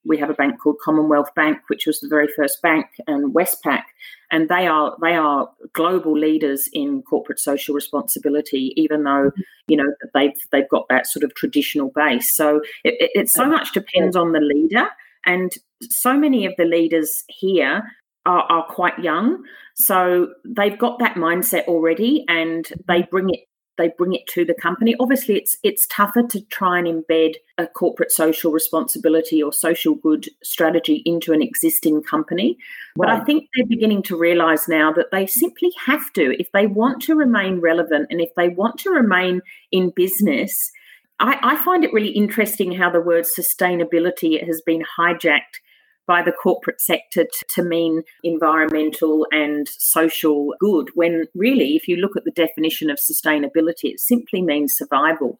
we 0.05 0.17
have 0.17 0.29
a 0.29 0.33
bank 0.33 0.59
called 0.61 0.77
Commonwealth 0.83 1.33
Bank, 1.35 1.59
which 1.67 1.85
was 1.85 1.99
the 1.99 2.07
very 2.07 2.27
first 2.35 2.61
bank, 2.61 2.85
and 3.07 3.33
Westpac, 3.33 3.83
and 4.31 4.49
they 4.49 4.67
are 4.67 4.95
they 5.01 5.13
are 5.13 5.49
global 5.73 6.17
leaders 6.17 6.69
in 6.73 7.01
corporate 7.03 7.39
social 7.39 7.75
responsibility. 7.75 8.73
Even 8.75 9.03
though 9.03 9.31
you 9.67 9.77
know 9.77 9.93
they've 10.13 10.33
they've 10.51 10.69
got 10.69 10.87
that 10.89 11.07
sort 11.07 11.23
of 11.23 11.33
traditional 11.35 11.91
base, 11.93 12.35
so 12.35 12.61
it, 12.83 12.95
it, 12.99 13.11
it 13.13 13.29
so 13.29 13.45
much 13.45 13.73
depends 13.73 14.15
on 14.15 14.31
the 14.31 14.39
leader 14.39 14.87
And 15.25 15.51
so 15.89 16.17
many 16.17 16.45
of 16.45 16.53
the 16.57 16.65
leaders 16.65 17.23
here 17.27 17.83
are, 18.25 18.43
are 18.43 18.65
quite 18.65 18.99
young. 18.99 19.43
So 19.75 20.33
they've 20.45 20.77
got 20.77 20.99
that 20.99 21.15
mindset 21.15 21.65
already 21.65 22.25
and 22.27 22.67
they 22.87 23.01
mm-hmm. 23.01 23.09
bring 23.09 23.29
it 23.29 23.41
they 23.81 23.91
bring 23.97 24.13
it 24.13 24.27
to 24.27 24.45
the 24.45 24.53
company. 24.53 24.95
Obviously, 24.99 25.35
it's 25.37 25.57
it's 25.63 25.87
tougher 25.87 26.23
to 26.23 26.41
try 26.45 26.77
and 26.77 26.87
embed 26.87 27.33
a 27.57 27.65
corporate 27.65 28.11
social 28.11 28.51
responsibility 28.51 29.41
or 29.41 29.51
social 29.51 29.95
good 29.95 30.29
strategy 30.43 31.01
into 31.05 31.33
an 31.33 31.41
existing 31.41 32.03
company. 32.03 32.57
But 32.95 33.09
I 33.09 33.19
think 33.21 33.49
they're 33.55 33.65
beginning 33.65 34.03
to 34.03 34.17
realise 34.17 34.67
now 34.67 34.93
that 34.93 35.11
they 35.11 35.25
simply 35.25 35.71
have 35.85 36.13
to, 36.13 36.39
if 36.39 36.51
they 36.51 36.67
want 36.67 37.01
to 37.03 37.15
remain 37.15 37.59
relevant 37.59 38.07
and 38.11 38.21
if 38.21 38.29
they 38.35 38.49
want 38.49 38.77
to 38.79 38.91
remain 38.91 39.41
in 39.71 39.91
business. 39.95 40.71
I, 41.19 41.37
I 41.43 41.55
find 41.63 41.83
it 41.83 41.93
really 41.93 42.09
interesting 42.09 42.71
how 42.71 42.89
the 42.89 42.99
word 42.99 43.25
sustainability 43.25 44.43
has 44.45 44.61
been 44.61 44.83
hijacked 44.97 45.59
by 46.07 46.21
the 46.21 46.31
corporate 46.31 46.81
sector 46.81 47.23
to, 47.23 47.45
to, 47.49 47.63
mean 47.63 48.03
environmental 48.23 49.27
and 49.31 49.67
social 49.67 50.53
good, 50.59 50.89
when 50.95 51.25
really, 51.35 51.75
if 51.75 51.87
you 51.87 51.95
look 51.95 52.17
at 52.17 52.23
the 52.23 52.31
definition 52.31 52.89
of 52.89 52.97
sustainability, 52.97 53.85
it 53.85 53.99
simply 53.99 54.41
means 54.41 54.75
survival. 54.75 55.39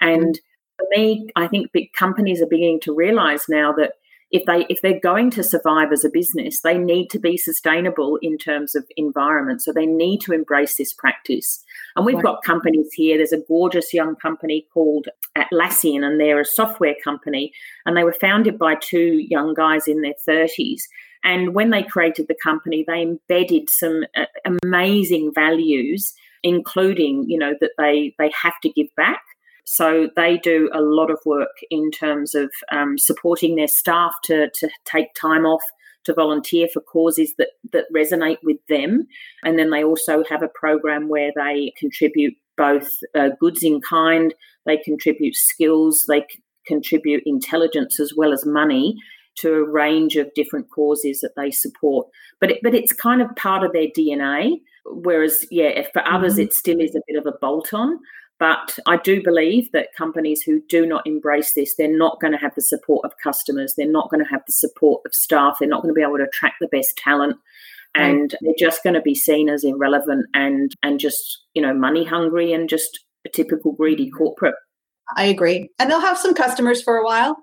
And 0.00 0.38
for 0.76 0.86
me, 0.90 1.28
I 1.36 1.46
think 1.46 1.72
big 1.72 1.92
companies 1.92 2.40
are 2.40 2.46
beginning 2.46 2.80
to 2.80 2.94
realize 2.94 3.44
now 3.48 3.72
that 3.72 3.92
if 4.30 4.44
they 4.44 4.66
if 4.68 4.82
they're 4.82 5.00
going 5.00 5.30
to 5.30 5.42
survive 5.42 5.92
as 5.92 6.04
a 6.04 6.10
business, 6.10 6.60
they 6.60 6.76
need 6.76 7.08
to 7.08 7.18
be 7.18 7.36
sustainable 7.36 8.18
in 8.20 8.38
terms 8.38 8.74
of 8.74 8.84
environment. 8.96 9.62
So 9.62 9.72
they 9.72 9.86
need 9.86 10.20
to 10.22 10.32
embrace 10.32 10.76
this 10.76 10.92
practice. 10.92 11.64
And 11.98 12.06
we've 12.06 12.22
got 12.22 12.44
companies 12.44 12.92
here. 12.92 13.16
There's 13.16 13.32
a 13.32 13.44
gorgeous 13.48 13.92
young 13.92 14.14
company 14.14 14.68
called 14.72 15.08
Atlassian, 15.36 16.04
and 16.04 16.20
they're 16.20 16.40
a 16.40 16.44
software 16.44 16.94
company. 17.02 17.52
And 17.84 17.96
they 17.96 18.04
were 18.04 18.12
founded 18.12 18.56
by 18.56 18.76
two 18.76 19.26
young 19.28 19.52
guys 19.52 19.88
in 19.88 20.02
their 20.02 20.14
30s. 20.28 20.82
And 21.24 21.56
when 21.56 21.70
they 21.70 21.82
created 21.82 22.28
the 22.28 22.36
company, 22.40 22.84
they 22.86 23.02
embedded 23.02 23.68
some 23.68 24.04
uh, 24.16 24.26
amazing 24.64 25.32
values, 25.34 26.14
including, 26.44 27.24
you 27.28 27.36
know, 27.36 27.54
that 27.60 27.72
they 27.78 28.14
they 28.16 28.30
have 28.44 28.54
to 28.62 28.70
give 28.70 28.94
back 28.96 29.22
so 29.70 30.08
they 30.16 30.38
do 30.38 30.70
a 30.72 30.80
lot 30.80 31.10
of 31.10 31.18
work 31.26 31.58
in 31.70 31.90
terms 31.90 32.34
of 32.34 32.50
um, 32.72 32.96
supporting 32.96 33.56
their 33.56 33.68
staff 33.68 34.14
to, 34.24 34.48
to 34.54 34.70
take 34.86 35.12
time 35.12 35.44
off 35.44 35.60
to 36.08 36.14
volunteer 36.14 36.66
for 36.72 36.80
causes 36.80 37.34
that, 37.36 37.50
that 37.72 37.84
resonate 37.94 38.38
with 38.42 38.56
them. 38.70 39.06
And 39.44 39.58
then 39.58 39.68
they 39.68 39.84
also 39.84 40.24
have 40.24 40.42
a 40.42 40.48
program 40.48 41.08
where 41.08 41.30
they 41.36 41.74
contribute 41.78 42.34
both 42.56 42.88
uh, 43.14 43.28
goods 43.38 43.62
in 43.62 43.82
kind, 43.82 44.34
they 44.64 44.78
contribute 44.78 45.36
skills, 45.36 46.04
they 46.08 46.20
c- 46.20 46.42
contribute 46.66 47.22
intelligence 47.26 48.00
as 48.00 48.14
well 48.16 48.32
as 48.32 48.46
money 48.46 48.96
to 49.36 49.52
a 49.52 49.70
range 49.70 50.16
of 50.16 50.32
different 50.34 50.66
causes 50.70 51.20
that 51.20 51.34
they 51.36 51.50
support. 51.50 52.08
But 52.40 52.52
it, 52.52 52.58
but 52.62 52.74
it's 52.74 52.92
kind 52.92 53.20
of 53.20 53.34
part 53.36 53.64
of 53.64 53.72
their 53.72 53.86
DNA. 53.86 54.56
Whereas, 54.86 55.44
yeah, 55.50 55.86
for 55.92 56.02
others, 56.08 56.34
mm-hmm. 56.34 56.42
it 56.42 56.54
still 56.54 56.80
is 56.80 56.96
a 56.96 57.02
bit 57.06 57.18
of 57.18 57.26
a 57.26 57.36
bolt 57.38 57.72
on. 57.74 57.98
But 58.38 58.78
I 58.86 58.98
do 58.98 59.22
believe 59.22 59.72
that 59.72 59.94
companies 59.96 60.42
who 60.42 60.60
do 60.68 60.86
not 60.86 61.06
embrace 61.06 61.54
this, 61.54 61.74
they're 61.74 61.96
not 61.96 62.20
going 62.20 62.32
to 62.32 62.38
have 62.38 62.54
the 62.54 62.62
support 62.62 63.04
of 63.04 63.18
customers. 63.22 63.74
They're 63.76 63.90
not 63.90 64.10
going 64.10 64.22
to 64.22 64.30
have 64.30 64.42
the 64.46 64.52
support 64.52 65.02
of 65.04 65.14
staff. 65.14 65.56
They're 65.58 65.68
not 65.68 65.82
going 65.82 65.92
to 65.92 65.98
be 65.98 66.02
able 66.02 66.18
to 66.18 66.24
attract 66.24 66.56
the 66.60 66.68
best 66.68 66.96
talent. 66.96 67.36
And 67.94 68.36
they're 68.40 68.54
just 68.56 68.84
going 68.84 68.94
to 68.94 69.00
be 69.00 69.14
seen 69.14 69.48
as 69.48 69.64
irrelevant 69.64 70.26
and 70.34 70.72
and 70.84 71.00
just, 71.00 71.42
you 71.54 71.62
know, 71.62 71.74
money 71.74 72.04
hungry 72.04 72.52
and 72.52 72.68
just 72.68 73.00
a 73.26 73.28
typical 73.28 73.72
greedy 73.72 74.06
mm-hmm. 74.06 74.16
corporate. 74.16 74.54
I 75.16 75.24
agree. 75.24 75.70
And 75.78 75.90
they'll 75.90 76.00
have 76.00 76.18
some 76.18 76.34
customers 76.34 76.82
for 76.82 76.98
a 76.98 77.04
while, 77.04 77.36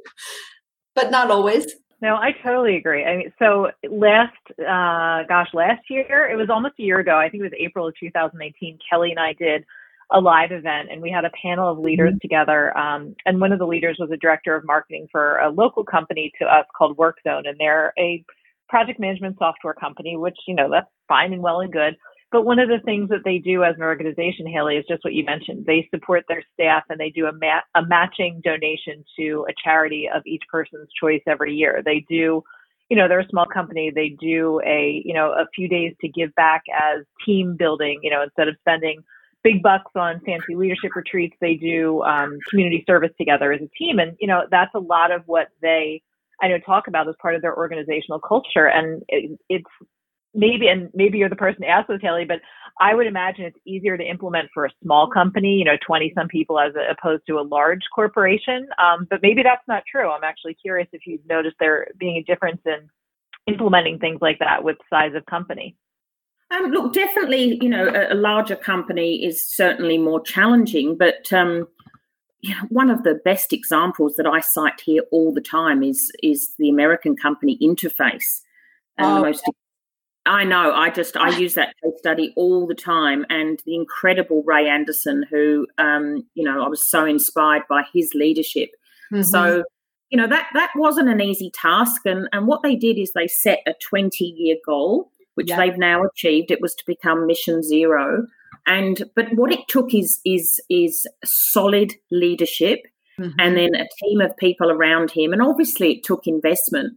but 0.94 1.10
not 1.10 1.30
always. 1.30 1.72
No, 2.02 2.16
I 2.16 2.32
totally 2.42 2.76
agree. 2.76 3.04
I 3.04 3.16
mean, 3.16 3.32
so 3.38 3.70
last, 3.88 4.34
uh, 4.58 5.26
gosh, 5.28 5.48
last 5.52 5.82
year, 5.88 6.28
it 6.28 6.36
was 6.36 6.48
almost 6.50 6.74
a 6.80 6.82
year 6.82 6.98
ago. 6.98 7.16
I 7.16 7.28
think 7.28 7.42
it 7.42 7.44
was 7.44 7.52
April 7.58 7.86
of 7.86 7.94
2018. 8.00 8.78
Kelly 8.88 9.10
and 9.10 9.20
I 9.20 9.34
did 9.34 9.64
a 10.12 10.20
live 10.20 10.50
event 10.50 10.88
and 10.90 11.00
we 11.00 11.10
had 11.10 11.24
a 11.24 11.30
panel 11.42 11.70
of 11.70 11.78
leaders 11.78 12.10
mm-hmm. 12.10 12.18
together. 12.18 12.76
Um, 12.76 13.14
and 13.26 13.40
one 13.40 13.52
of 13.52 13.58
the 13.58 13.66
leaders 13.66 13.96
was 13.98 14.10
a 14.10 14.16
director 14.16 14.54
of 14.54 14.64
marketing 14.64 15.08
for 15.10 15.38
a 15.38 15.50
local 15.50 15.84
company 15.84 16.32
to 16.40 16.46
us 16.46 16.66
called 16.76 16.96
WorkZone. 16.96 17.48
And 17.48 17.56
they're 17.58 17.92
a 17.98 18.24
project 18.68 19.00
management 19.00 19.36
software 19.38 19.74
company, 19.74 20.16
which, 20.16 20.36
you 20.46 20.54
know, 20.54 20.68
that's 20.70 20.90
fine 21.08 21.32
and 21.32 21.42
well 21.42 21.60
and 21.60 21.72
good. 21.72 21.96
But 22.32 22.44
one 22.44 22.60
of 22.60 22.68
the 22.68 22.78
things 22.84 23.08
that 23.08 23.24
they 23.24 23.38
do 23.38 23.64
as 23.64 23.74
an 23.76 23.82
organization, 23.82 24.46
Haley, 24.46 24.76
is 24.76 24.84
just 24.88 25.02
what 25.02 25.14
you 25.14 25.24
mentioned. 25.24 25.66
They 25.66 25.88
support 25.92 26.24
their 26.28 26.44
staff 26.54 26.84
and 26.88 26.98
they 26.98 27.10
do 27.10 27.26
a, 27.26 27.32
ma- 27.32 27.66
a 27.74 27.84
matching 27.84 28.40
donation 28.44 29.04
to 29.18 29.46
a 29.48 29.54
charity 29.64 30.08
of 30.12 30.22
each 30.26 30.42
person's 30.50 30.88
choice 30.98 31.22
every 31.26 31.54
year. 31.54 31.82
They 31.84 32.04
do 32.08 32.42
you 32.88 32.96
know 32.96 33.06
they're 33.06 33.20
a 33.20 33.28
small 33.28 33.46
company 33.46 33.92
they 33.94 34.16
do 34.20 34.60
a 34.66 35.00
you 35.04 35.14
know 35.14 35.30
a 35.30 35.46
few 35.54 35.68
days 35.68 35.94
to 36.00 36.08
give 36.08 36.34
back 36.34 36.62
as 36.74 37.04
team 37.24 37.56
building 37.56 38.00
you 38.02 38.10
know 38.10 38.20
instead 38.20 38.48
of 38.48 38.56
spending 38.60 39.04
big 39.42 39.62
bucks 39.62 39.90
on 39.94 40.20
fancy 40.20 40.54
leadership 40.54 40.94
retreats. 40.94 41.36
They 41.40 41.54
do 41.54 42.02
um, 42.02 42.38
community 42.48 42.84
service 42.86 43.10
together 43.18 43.52
as 43.52 43.60
a 43.60 43.68
team, 43.78 43.98
and 43.98 44.16
you 44.20 44.26
know 44.26 44.42
that's 44.50 44.74
a 44.74 44.80
lot 44.80 45.10
of 45.10 45.22
what 45.26 45.48
they 45.62 46.02
I 46.42 46.48
know 46.48 46.58
talk 46.58 46.88
about 46.88 47.08
as 47.08 47.14
part 47.20 47.34
of 47.34 47.42
their 47.42 47.56
organizational 47.56 48.20
culture. 48.20 48.66
And 48.66 49.02
it, 49.08 49.38
it's 49.48 49.70
maybe 50.34 50.68
and 50.68 50.90
maybe 50.94 51.18
you're 51.18 51.28
the 51.28 51.36
person 51.36 51.62
to 51.62 51.68
ask 51.68 51.88
this, 51.88 52.00
Haley, 52.02 52.24
but 52.24 52.40
I 52.80 52.94
would 52.94 53.06
imagine 53.06 53.44
it's 53.44 53.58
easier 53.66 53.96
to 53.96 54.04
implement 54.04 54.48
for 54.54 54.64
a 54.64 54.70
small 54.82 55.10
company, 55.10 55.56
you 55.56 55.64
know, 55.64 55.76
20 55.86 56.12
some 56.14 56.28
people 56.28 56.58
as 56.58 56.72
opposed 56.90 57.22
to 57.26 57.38
a 57.38 57.42
large 57.42 57.82
corporation. 57.94 58.66
Um, 58.78 59.06
but 59.10 59.20
maybe 59.22 59.42
that's 59.42 59.66
not 59.68 59.82
true. 59.90 60.10
I'm 60.10 60.24
actually 60.24 60.54
curious 60.54 60.88
if 60.92 61.02
you've 61.06 61.26
noticed 61.28 61.56
there 61.60 61.88
being 61.98 62.16
a 62.16 62.22
difference 62.22 62.60
in 62.64 62.88
implementing 63.46 63.98
things 63.98 64.18
like 64.20 64.38
that 64.38 64.62
with 64.64 64.76
size 64.88 65.12
of 65.14 65.26
company. 65.26 65.76
Um, 66.50 66.70
look, 66.70 66.92
definitely, 66.92 67.58
you 67.62 67.68
know, 67.68 67.86
a, 67.88 68.12
a, 68.12 68.16
larger 68.16 68.56
company 68.56 69.24
is 69.24 69.44
certainly 69.44 69.98
more 69.98 70.20
challenging, 70.20 70.96
but 70.98 71.32
um, 71.32 71.68
you 72.40 72.54
know, 72.54 72.62
one 72.70 72.90
of 72.90 73.04
the 73.04 73.14
best 73.24 73.52
examples 73.52 74.16
that 74.16 74.26
I 74.26 74.40
cite 74.40 74.80
here 74.80 75.02
all 75.12 75.32
the 75.32 75.40
time 75.40 75.82
is 75.82 76.10
is 76.22 76.54
the 76.58 76.68
American 76.68 77.16
company 77.16 77.58
Interface, 77.62 78.40
and 78.98 79.06
oh, 79.06 79.14
the 79.16 79.20
most. 79.20 79.44
I 80.26 80.44
know. 80.44 80.72
I 80.74 80.90
just 80.90 81.16
I 81.16 81.36
use 81.38 81.54
that 81.54 81.74
case 81.82 81.92
study 81.98 82.32
all 82.36 82.66
the 82.66 82.74
time, 82.74 83.26
and 83.30 83.62
the 83.64 83.74
incredible 83.74 84.42
Ray 84.44 84.68
Anderson, 84.68 85.26
who 85.30 85.66
um, 85.78 86.26
you 86.34 86.42
know 86.42 86.64
I 86.64 86.68
was 86.68 86.88
so 86.90 87.04
inspired 87.04 87.62
by 87.68 87.84
his 87.92 88.10
leadership. 88.14 88.70
Mm-hmm. 89.12 89.22
So 89.22 89.62
you 90.10 90.16
know 90.16 90.26
that 90.26 90.48
that 90.54 90.70
wasn't 90.74 91.10
an 91.10 91.20
easy 91.20 91.50
task, 91.54 92.02
and 92.06 92.28
and 92.32 92.46
what 92.46 92.62
they 92.62 92.74
did 92.74 92.98
is 92.98 93.12
they 93.12 93.28
set 93.28 93.60
a 93.66 93.74
twenty 93.80 94.24
year 94.24 94.56
goal 94.66 95.10
which 95.40 95.48
yeah. 95.48 95.56
they've 95.56 95.78
now 95.78 96.02
achieved. 96.04 96.50
It 96.50 96.60
was 96.60 96.74
to 96.74 96.84
become 96.86 97.26
mission 97.26 97.62
zero. 97.62 98.26
And 98.66 99.02
but 99.16 99.24
what 99.32 99.50
it 99.50 99.66
took 99.68 99.94
is 99.94 100.20
is 100.26 100.60
is 100.68 101.06
solid 101.24 101.94
leadership 102.10 102.80
mm-hmm. 103.18 103.30
and 103.38 103.56
then 103.56 103.74
a 103.74 103.88
team 104.04 104.20
of 104.20 104.36
people 104.36 104.70
around 104.70 105.10
him. 105.10 105.32
And 105.32 105.40
obviously 105.40 105.92
it 105.92 106.04
took 106.04 106.26
investment. 106.26 106.92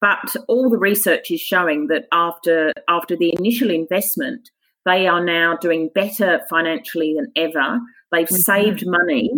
But 0.00 0.34
all 0.48 0.68
the 0.68 0.76
research 0.76 1.30
is 1.30 1.40
showing 1.40 1.86
that 1.86 2.06
after 2.10 2.72
after 2.88 3.16
the 3.16 3.32
initial 3.38 3.70
investment, 3.70 4.50
they 4.84 5.06
are 5.06 5.24
now 5.24 5.56
doing 5.56 5.88
better 5.94 6.40
financially 6.50 7.14
than 7.14 7.30
ever. 7.36 7.78
They've 8.10 8.26
mm-hmm. 8.26 8.34
saved 8.34 8.84
money 8.88 9.30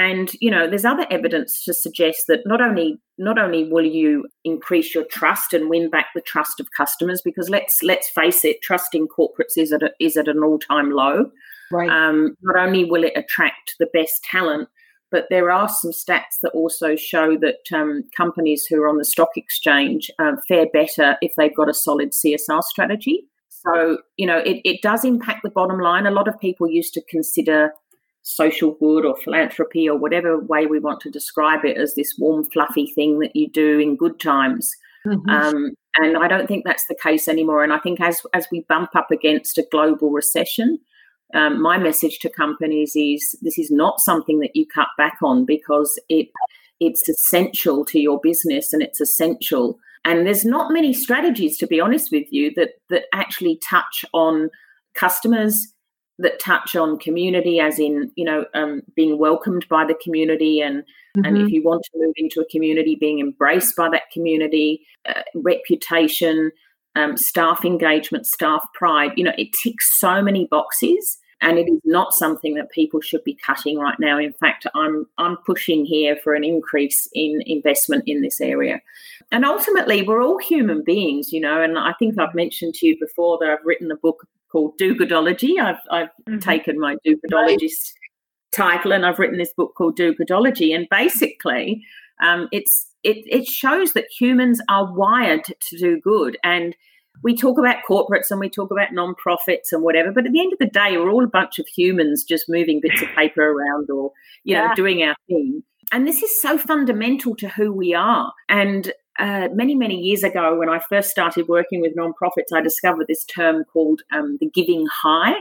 and 0.00 0.30
you 0.40 0.50
know 0.50 0.68
there's 0.68 0.86
other 0.86 1.06
evidence 1.10 1.62
to 1.64 1.74
suggest 1.74 2.24
that 2.26 2.40
not 2.46 2.62
only 2.62 2.98
not 3.18 3.38
only 3.38 3.70
will 3.70 3.84
you 3.84 4.24
increase 4.44 4.94
your 4.94 5.04
trust 5.10 5.52
and 5.52 5.68
win 5.68 5.90
back 5.90 6.06
the 6.14 6.22
trust 6.22 6.58
of 6.58 6.68
customers 6.74 7.20
because 7.22 7.50
let's 7.50 7.82
let's 7.82 8.08
face 8.08 8.42
it 8.44 8.62
trust 8.62 8.94
in 8.94 9.06
corporates 9.06 9.58
is 9.58 9.72
at 9.72 9.82
a, 9.82 9.90
is 10.00 10.16
at 10.16 10.28
an 10.28 10.42
all-time 10.42 10.90
low. 10.90 11.30
Right. 11.70 11.90
Um, 11.90 12.34
not 12.42 12.56
only 12.56 12.84
will 12.84 13.04
it 13.04 13.12
attract 13.14 13.76
the 13.78 13.88
best 13.92 14.24
talent 14.24 14.68
but 15.10 15.26
there 15.28 15.50
are 15.50 15.68
some 15.68 15.90
stats 15.90 16.38
that 16.42 16.52
also 16.54 16.96
show 16.96 17.36
that 17.38 17.58
um, 17.74 18.04
companies 18.16 18.64
who 18.64 18.80
are 18.80 18.88
on 18.88 18.96
the 18.96 19.04
stock 19.04 19.30
exchange 19.36 20.10
uh, 20.18 20.36
fare 20.48 20.66
better 20.72 21.16
if 21.20 21.32
they've 21.36 21.54
got 21.54 21.68
a 21.68 21.74
solid 21.74 22.12
csr 22.12 22.62
strategy. 22.62 23.26
So 23.50 23.98
you 24.16 24.26
know 24.26 24.38
it, 24.38 24.62
it 24.64 24.80
does 24.80 25.04
impact 25.04 25.42
the 25.42 25.50
bottom 25.50 25.78
line. 25.78 26.06
A 26.06 26.10
lot 26.10 26.26
of 26.26 26.40
people 26.40 26.70
used 26.70 26.94
to 26.94 27.02
consider 27.10 27.72
social 28.22 28.72
good 28.72 29.04
or 29.04 29.16
philanthropy 29.16 29.88
or 29.88 29.96
whatever 29.96 30.38
way 30.38 30.66
we 30.66 30.78
want 30.78 31.00
to 31.00 31.10
describe 31.10 31.64
it 31.64 31.76
as 31.76 31.94
this 31.94 32.14
warm, 32.18 32.44
fluffy 32.44 32.86
thing 32.94 33.18
that 33.20 33.34
you 33.34 33.48
do 33.48 33.78
in 33.78 33.96
good 33.96 34.20
times. 34.20 34.70
Mm-hmm. 35.06 35.30
Um, 35.30 35.74
and 35.96 36.16
I 36.16 36.28
don't 36.28 36.46
think 36.46 36.64
that's 36.64 36.86
the 36.86 36.98
case 37.02 37.28
anymore. 37.28 37.64
And 37.64 37.72
I 37.72 37.78
think 37.78 38.00
as 38.00 38.20
as 38.34 38.46
we 38.52 38.64
bump 38.68 38.94
up 38.94 39.10
against 39.10 39.58
a 39.58 39.66
global 39.70 40.10
recession, 40.10 40.78
um, 41.34 41.60
my 41.60 41.78
message 41.78 42.18
to 42.20 42.28
companies 42.28 42.92
is 42.94 43.36
this 43.42 43.58
is 43.58 43.70
not 43.70 44.00
something 44.00 44.40
that 44.40 44.54
you 44.54 44.66
cut 44.66 44.88
back 44.98 45.18
on 45.22 45.44
because 45.44 45.98
it 46.08 46.28
it's 46.80 47.08
essential 47.08 47.84
to 47.86 47.98
your 47.98 48.20
business 48.20 48.72
and 48.72 48.82
it's 48.82 49.00
essential. 49.00 49.78
And 50.04 50.26
there's 50.26 50.46
not 50.46 50.72
many 50.72 50.94
strategies, 50.94 51.58
to 51.58 51.66
be 51.66 51.80
honest 51.80 52.10
with 52.10 52.26
you, 52.30 52.52
that 52.56 52.70
that 52.90 53.04
actually 53.12 53.58
touch 53.62 54.04
on 54.12 54.50
customers 54.94 55.72
that 56.20 56.38
touch 56.38 56.76
on 56.76 56.98
community, 56.98 57.60
as 57.60 57.78
in 57.78 58.10
you 58.16 58.24
know 58.24 58.44
um, 58.54 58.82
being 58.94 59.18
welcomed 59.18 59.66
by 59.68 59.84
the 59.84 59.98
community, 60.02 60.60
and 60.60 60.82
mm-hmm. 60.82 61.24
and 61.24 61.36
if 61.36 61.44
mm-hmm. 61.44 61.54
you 61.54 61.62
want 61.62 61.82
to 61.84 61.90
move 61.98 62.14
into 62.16 62.40
a 62.40 62.46
community, 62.46 62.94
being 62.94 63.20
embraced 63.20 63.76
by 63.76 63.88
that 63.90 64.10
community, 64.12 64.86
uh, 65.08 65.22
reputation, 65.34 66.50
um, 66.96 67.16
staff 67.16 67.64
engagement, 67.64 68.26
staff 68.26 68.64
pride. 68.74 69.12
You 69.16 69.24
know, 69.24 69.34
it 69.38 69.52
ticks 69.52 69.98
so 69.98 70.22
many 70.22 70.46
boxes 70.46 71.18
and 71.40 71.58
it 71.58 71.68
is 71.68 71.80
not 71.84 72.12
something 72.12 72.54
that 72.54 72.70
people 72.70 73.00
should 73.00 73.24
be 73.24 73.34
cutting 73.34 73.78
right 73.78 73.98
now. 73.98 74.18
In 74.18 74.32
fact, 74.34 74.66
I'm 74.74 75.06
I'm 75.18 75.36
pushing 75.38 75.86
here 75.86 76.16
for 76.22 76.34
an 76.34 76.44
increase 76.44 77.08
in 77.14 77.42
investment 77.46 78.04
in 78.06 78.20
this 78.20 78.40
area. 78.40 78.80
And 79.32 79.44
ultimately, 79.44 80.02
we're 80.02 80.22
all 80.22 80.38
human 80.38 80.84
beings, 80.84 81.32
you 81.32 81.40
know. 81.40 81.62
And 81.62 81.78
I 81.78 81.94
think 81.98 82.18
I've 82.18 82.34
mentioned 82.34 82.74
to 82.74 82.86
you 82.86 82.98
before 82.98 83.38
that 83.38 83.48
I've 83.48 83.64
written 83.64 83.90
a 83.90 83.96
book 83.96 84.26
called 84.50 84.76
Do 84.78 84.94
Goodology. 84.94 85.60
I've 85.60 85.80
I've 85.90 86.08
mm-hmm. 86.28 86.38
taken 86.38 86.78
my 86.78 86.96
Do 87.04 87.16
Goodologist 87.16 87.94
right. 87.94 88.54
title 88.54 88.92
and 88.92 89.06
I've 89.06 89.18
written 89.18 89.38
this 89.38 89.52
book 89.52 89.74
called 89.76 89.96
Do 89.96 90.14
Goodology. 90.14 90.74
And 90.74 90.88
basically, 90.90 91.84
um, 92.22 92.48
it's 92.52 92.86
it, 93.02 93.24
it 93.26 93.46
shows 93.46 93.92
that 93.94 94.06
humans 94.18 94.60
are 94.68 94.92
wired 94.92 95.44
to 95.44 95.76
do 95.78 96.00
good 96.00 96.36
and 96.44 96.76
we 97.22 97.36
talk 97.36 97.58
about 97.58 97.84
corporates 97.88 98.30
and 98.30 98.40
we 98.40 98.48
talk 98.48 98.70
about 98.70 98.92
non-profits 98.92 99.72
and 99.72 99.82
whatever 99.82 100.12
but 100.12 100.26
at 100.26 100.32
the 100.32 100.40
end 100.40 100.52
of 100.52 100.58
the 100.58 100.66
day 100.66 100.96
we're 100.96 101.10
all 101.10 101.24
a 101.24 101.28
bunch 101.28 101.58
of 101.58 101.66
humans 101.66 102.24
just 102.24 102.48
moving 102.48 102.80
bits 102.80 103.02
of 103.02 103.08
paper 103.16 103.42
around 103.42 103.88
or 103.90 104.12
you 104.44 104.54
yeah. 104.54 104.66
know 104.66 104.74
doing 104.74 105.02
our 105.02 105.16
thing 105.28 105.62
and 105.92 106.06
this 106.06 106.22
is 106.22 106.42
so 106.42 106.56
fundamental 106.58 107.34
to 107.34 107.48
who 107.48 107.72
we 107.72 107.94
are 107.94 108.32
and 108.48 108.92
uh, 109.20 109.48
many 109.52 109.74
many 109.74 109.96
years 109.96 110.22
ago 110.22 110.56
when 110.58 110.68
i 110.68 110.80
first 110.88 111.10
started 111.10 111.46
working 111.48 111.80
with 111.80 111.92
non-profits 111.94 112.52
i 112.52 112.60
discovered 112.60 113.06
this 113.06 113.24
term 113.24 113.64
called 113.72 114.02
um, 114.12 114.36
the 114.40 114.50
giving 114.50 114.86
high 114.86 115.32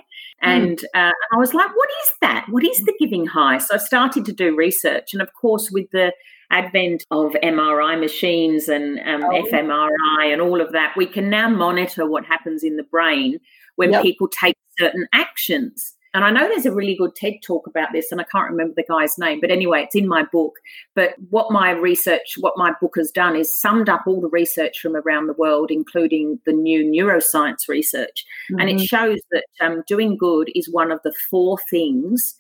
hmm. 0.42 0.50
and 0.50 0.80
uh, 0.94 1.12
I 1.32 1.38
was 1.38 1.54
like, 1.54 1.70
what 1.76 1.90
is 2.06 2.12
that? 2.22 2.46
What 2.50 2.64
is 2.64 2.80
the 2.80 2.94
giving 3.00 3.26
high? 3.26 3.60
So 3.60 3.76
I 3.76 3.78
started 3.78 4.26
to 4.26 4.34
do 4.34 4.56
research. 4.56 5.14
And 5.14 5.22
of 5.22 5.34
course, 5.34 5.70
with 5.70 5.90
the 5.92 6.12
advent 6.52 7.06
of 7.12 7.34
MRI 7.44 8.00
machines 8.00 8.68
and 8.68 9.00
um, 9.00 9.24
oh. 9.24 9.44
fMRI 9.52 10.34
and 10.34 10.42
all 10.42 10.60
of 10.60 10.72
that, 10.72 10.94
we 10.98 11.06
can 11.06 11.30
now 11.30 11.50
monitor 11.50 12.08
what 12.08 12.26
happens 12.26 12.64
in 12.64 12.78
the 12.78 12.84
brain 12.84 13.40
when 13.76 13.92
yep. 13.92 14.02
people 14.02 14.28
take 14.28 14.58
certain 14.80 15.08
actions. 15.14 15.96
And 16.14 16.26
I 16.26 16.32
know 16.32 16.48
there's 16.48 16.66
a 16.66 16.74
really 16.74 16.96
good 16.96 17.16
TED 17.16 17.36
talk 17.44 17.68
about 17.68 17.90
this, 17.94 18.12
and 18.12 18.20
I 18.20 18.26
can't 18.32 18.50
remember 18.50 18.74
the 18.76 18.86
guy's 18.90 19.18
name, 19.18 19.40
but 19.40 19.52
anyway, 19.52 19.84
it's 19.84 19.96
in 19.96 20.08
my 20.08 20.24
book. 20.24 20.54
But 20.96 21.14
what 21.30 21.52
my 21.52 21.72
research, 21.72 22.36
what 22.40 22.58
my 22.58 22.74
book 22.82 22.96
has 22.98 23.12
done 23.12 23.36
is 23.36 23.56
summed 23.56 23.90
up 23.90 24.04
all 24.08 24.20
the 24.20 24.30
research 24.30 24.80
from 24.80 24.96
around 24.96 25.28
the 25.28 25.34
world, 25.34 25.70
including 25.70 26.40
the 26.46 26.54
new 26.54 26.84
neuroscience 26.84 27.68
research. 27.68 28.26
Mm-hmm. 28.52 28.60
And 28.60 28.70
it 28.70 28.76
mm-hmm. 28.78 28.86
shows 28.86 29.20
that 29.32 29.46
um, 29.62 29.84
doing 29.88 30.18
good 30.18 30.50
is 30.56 30.70
one 30.72 30.92
of 30.92 31.00
the 31.04 31.14
four 31.30 31.60
things 31.70 32.36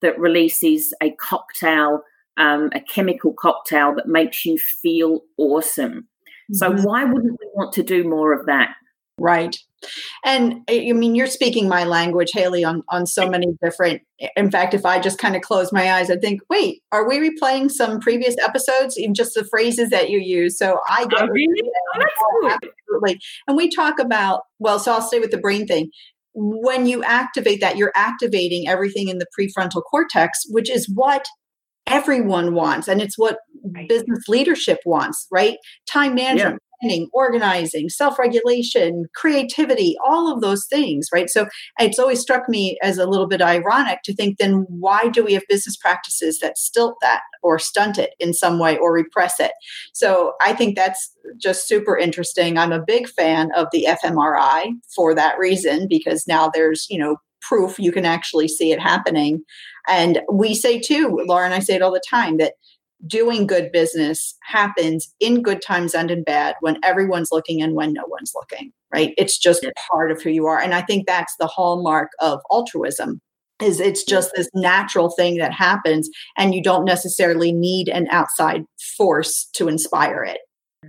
that 0.00 0.18
releases 0.18 0.92
a 1.00 1.12
cocktail 1.12 2.02
um, 2.36 2.70
a 2.74 2.80
chemical 2.80 3.32
cocktail 3.34 3.94
that 3.94 4.08
makes 4.08 4.46
you 4.46 4.58
feel 4.58 5.20
awesome. 5.36 6.08
Mm-hmm. 6.50 6.54
So, 6.54 6.72
why 6.72 7.04
wouldn't 7.04 7.38
we 7.38 7.48
want 7.54 7.72
to 7.74 7.82
do 7.82 8.08
more 8.08 8.32
of 8.32 8.46
that? 8.46 8.74
Right. 9.22 9.56
And 10.24 10.62
eh, 10.68 10.88
I 10.88 10.92
mean, 10.92 11.14
you're 11.14 11.26
speaking 11.26 11.68
my 11.68 11.84
language, 11.84 12.30
Haley, 12.34 12.64
on, 12.64 12.82
on 12.88 13.06
so 13.06 13.28
many 13.28 13.46
different. 13.62 14.02
In 14.36 14.50
fact, 14.50 14.74
if 14.74 14.84
I 14.84 14.98
just 15.00 15.18
kind 15.18 15.36
of 15.36 15.42
close 15.42 15.72
my 15.72 15.92
eyes, 15.92 16.10
I 16.10 16.16
think, 16.16 16.40
wait, 16.50 16.82
are 16.92 17.08
we 17.08 17.18
replaying 17.18 17.70
some 17.70 18.00
previous 18.00 18.36
episodes? 18.38 18.98
Even 18.98 19.14
just 19.14 19.34
the 19.34 19.44
phrases 19.44 19.90
that 19.90 20.10
you 20.10 20.18
use. 20.18 20.58
So 20.58 20.78
I 20.88 21.06
get 21.06 21.22
oh, 21.22 21.26
really? 21.28 21.70
absolutely. 22.44 23.20
And 23.46 23.56
we 23.56 23.68
talk 23.68 23.98
about, 23.98 24.42
well, 24.58 24.78
so 24.78 24.92
I'll 24.92 25.02
stay 25.02 25.20
with 25.20 25.30
the 25.30 25.38
brain 25.38 25.66
thing. 25.66 25.90
When 26.34 26.86
you 26.86 27.02
activate 27.04 27.60
that, 27.60 27.76
you're 27.76 27.92
activating 27.94 28.66
everything 28.66 29.08
in 29.08 29.18
the 29.18 29.26
prefrontal 29.38 29.82
cortex, 29.88 30.40
which 30.48 30.70
is 30.70 30.90
what 30.92 31.26
everyone 31.86 32.54
wants 32.54 32.86
and 32.86 33.02
it's 33.02 33.18
what 33.18 33.38
right. 33.64 33.88
business 33.88 34.28
leadership 34.28 34.78
wants 34.86 35.26
right 35.32 35.56
time 35.90 36.14
management. 36.14 36.62
Planning 36.82 37.08
organizing 37.12 37.88
self-regulation 37.88 39.06
creativity 39.14 39.96
all 40.04 40.32
of 40.32 40.40
those 40.40 40.66
things 40.66 41.08
right? 41.12 41.30
So 41.30 41.46
it's 41.78 41.98
always 41.98 42.20
struck 42.20 42.48
me 42.48 42.78
as 42.82 42.98
a 42.98 43.06
little 43.06 43.26
bit 43.26 43.40
ironic 43.42 44.00
to 44.04 44.14
think 44.14 44.38
then 44.38 44.66
why 44.68 45.08
do 45.08 45.24
we 45.24 45.34
have 45.34 45.42
business 45.48 45.76
practices 45.76 46.38
that 46.40 46.58
stilt 46.58 46.96
that 47.02 47.20
or 47.42 47.58
stunt 47.58 47.98
it 47.98 48.10
in 48.18 48.32
some 48.34 48.58
way 48.58 48.76
or 48.76 48.92
repress 48.92 49.40
it? 49.40 49.52
So 49.92 50.34
i 50.40 50.52
think 50.52 50.76
that's 50.76 51.10
just 51.38 51.68
super 51.68 51.96
interesting. 51.96 52.58
I'm 52.58 52.72
a 52.72 52.82
big 52.84 53.08
fan 53.08 53.50
of 53.56 53.68
the 53.72 53.86
fmri 54.02 54.72
for 54.94 55.14
that 55.14 55.38
reason 55.38 55.86
because 55.88 56.26
now 56.26 56.50
there's 56.52 56.86
you 56.90 56.98
know 56.98 57.16
proof 57.42 57.78
you 57.78 57.92
can 57.92 58.04
actually 58.04 58.48
see 58.48 58.72
it 58.72 58.80
happening. 58.80 59.42
And 59.88 60.20
we 60.32 60.54
say 60.54 60.78
too, 60.80 61.20
Laura 61.26 61.44
and 61.44 61.54
I 61.54 61.58
say 61.58 61.74
it 61.74 61.82
all 61.82 61.92
the 61.92 62.02
time, 62.08 62.38
that 62.38 62.54
doing 63.06 63.46
good 63.46 63.72
business 63.72 64.34
happens 64.42 65.12
in 65.20 65.42
good 65.42 65.60
times 65.62 65.94
and 65.94 66.10
in 66.10 66.22
bad 66.22 66.54
when 66.60 66.78
everyone's 66.82 67.30
looking 67.32 67.60
and 67.60 67.74
when 67.74 67.92
no 67.92 68.04
one's 68.06 68.32
looking, 68.34 68.72
right? 68.92 69.14
It's 69.16 69.38
just 69.38 69.66
part 69.90 70.10
of 70.10 70.22
who 70.22 70.30
you 70.30 70.46
are. 70.46 70.60
And 70.60 70.74
I 70.74 70.82
think 70.82 71.06
that's 71.06 71.34
the 71.36 71.46
hallmark 71.46 72.10
of 72.20 72.40
altruism 72.50 73.20
is 73.60 73.80
it's 73.80 74.02
just 74.02 74.32
this 74.34 74.48
natural 74.54 75.10
thing 75.10 75.36
that 75.36 75.52
happens 75.52 76.08
and 76.36 76.54
you 76.54 76.62
don't 76.62 76.84
necessarily 76.84 77.52
need 77.52 77.88
an 77.88 78.08
outside 78.10 78.64
force 78.96 79.48
to 79.54 79.68
inspire 79.68 80.24
it 80.24 80.38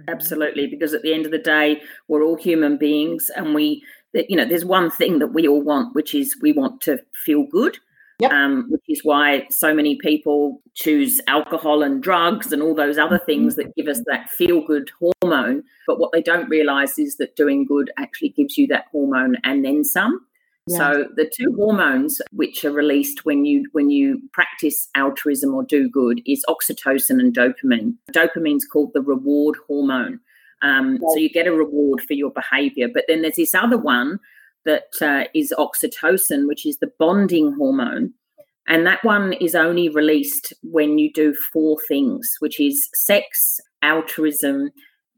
absolutely 0.08 0.66
because 0.66 0.92
at 0.92 1.04
the 1.04 1.14
end 1.14 1.24
of 1.24 1.32
the 1.32 1.38
day 1.38 1.80
we're 2.08 2.24
all 2.24 2.36
human 2.36 2.76
beings 2.78 3.30
and 3.36 3.54
we 3.54 3.84
you 4.14 4.36
know, 4.36 4.46
there's 4.46 4.66
one 4.66 4.92
thing 4.92 5.20
that 5.20 5.34
we 5.34 5.48
all 5.48 5.62
want, 5.62 5.96
which 5.96 6.14
is 6.14 6.38
we 6.42 6.52
want 6.52 6.82
to 6.82 7.00
feel 7.26 7.46
good. 7.52 7.78
Yep. 8.24 8.32
Um, 8.32 8.66
which 8.70 8.84
is 8.88 9.02
why 9.04 9.46
so 9.50 9.74
many 9.74 9.98
people 9.98 10.62
choose 10.76 11.20
alcohol 11.28 11.84
and 11.84 12.02
drugs 12.02 12.52
and 12.52 12.62
all 12.62 12.74
those 12.74 12.98
other 12.98 13.18
mm-hmm. 13.18 13.26
things 13.26 13.56
that 13.56 13.76
give 13.76 13.88
us 13.88 14.02
that 14.08 14.30
feel 14.30 14.66
good 14.66 14.90
hormone. 15.00 15.64
But 15.88 16.00
what 16.00 16.12
they 16.12 16.22
don't 16.22 16.50
realize 16.50 16.98
is 16.98 17.18
that 17.18 17.36
doing 17.36 17.66
good 17.66 17.92
actually 17.98 18.30
gives 18.30 18.58
you 18.58 18.68
that 18.68 18.86
hormone 18.92 19.38
and 19.44 19.66
then 19.66 19.84
some. 19.84 20.26
Yeah. 20.68 20.78
So 20.78 21.08
the 21.16 21.30
two 21.38 21.54
hormones 21.58 22.22
which 22.32 22.64
are 22.64 22.72
released 22.72 23.26
when 23.26 23.44
you 23.44 23.68
when 23.74 23.90
you 23.90 24.22
practice 24.32 24.88
altruism 24.96 25.54
or 25.54 25.64
do 25.64 25.90
good 25.90 26.22
is 26.26 26.46
oxytocin 26.48 27.20
and 27.20 27.36
dopamine. 27.36 27.96
Dopamine's 28.12 28.66
called 28.66 28.92
the 28.94 29.02
reward 29.02 29.58
hormone. 29.68 30.22
Um, 30.62 31.00
So 31.02 31.18
you 31.18 31.30
get 31.30 31.48
a 31.48 31.52
reward 31.54 32.00
for 32.02 32.14
your 32.14 32.32
behavior. 32.32 32.88
But 32.94 33.04
then 33.10 33.22
there's 33.22 33.36
this 33.36 33.54
other 33.54 33.78
one 33.78 34.20
that 34.66 34.94
uh, 35.02 35.26
is 35.34 35.54
oxytocin, 35.58 36.48
which 36.48 36.66
is 36.66 36.78
the 36.78 36.92
bonding 37.00 37.54
hormone. 37.54 38.14
And 38.68 38.88
that 38.88 39.04
one 39.04 39.34
is 39.34 39.56
only 39.56 39.90
released 39.90 40.54
when 40.64 40.98
you 40.98 41.12
do 41.12 41.36
four 41.52 41.78
things, 41.88 42.38
which 42.40 42.60
is 42.60 42.90
sex, 42.94 43.60
altruism, 43.82 44.70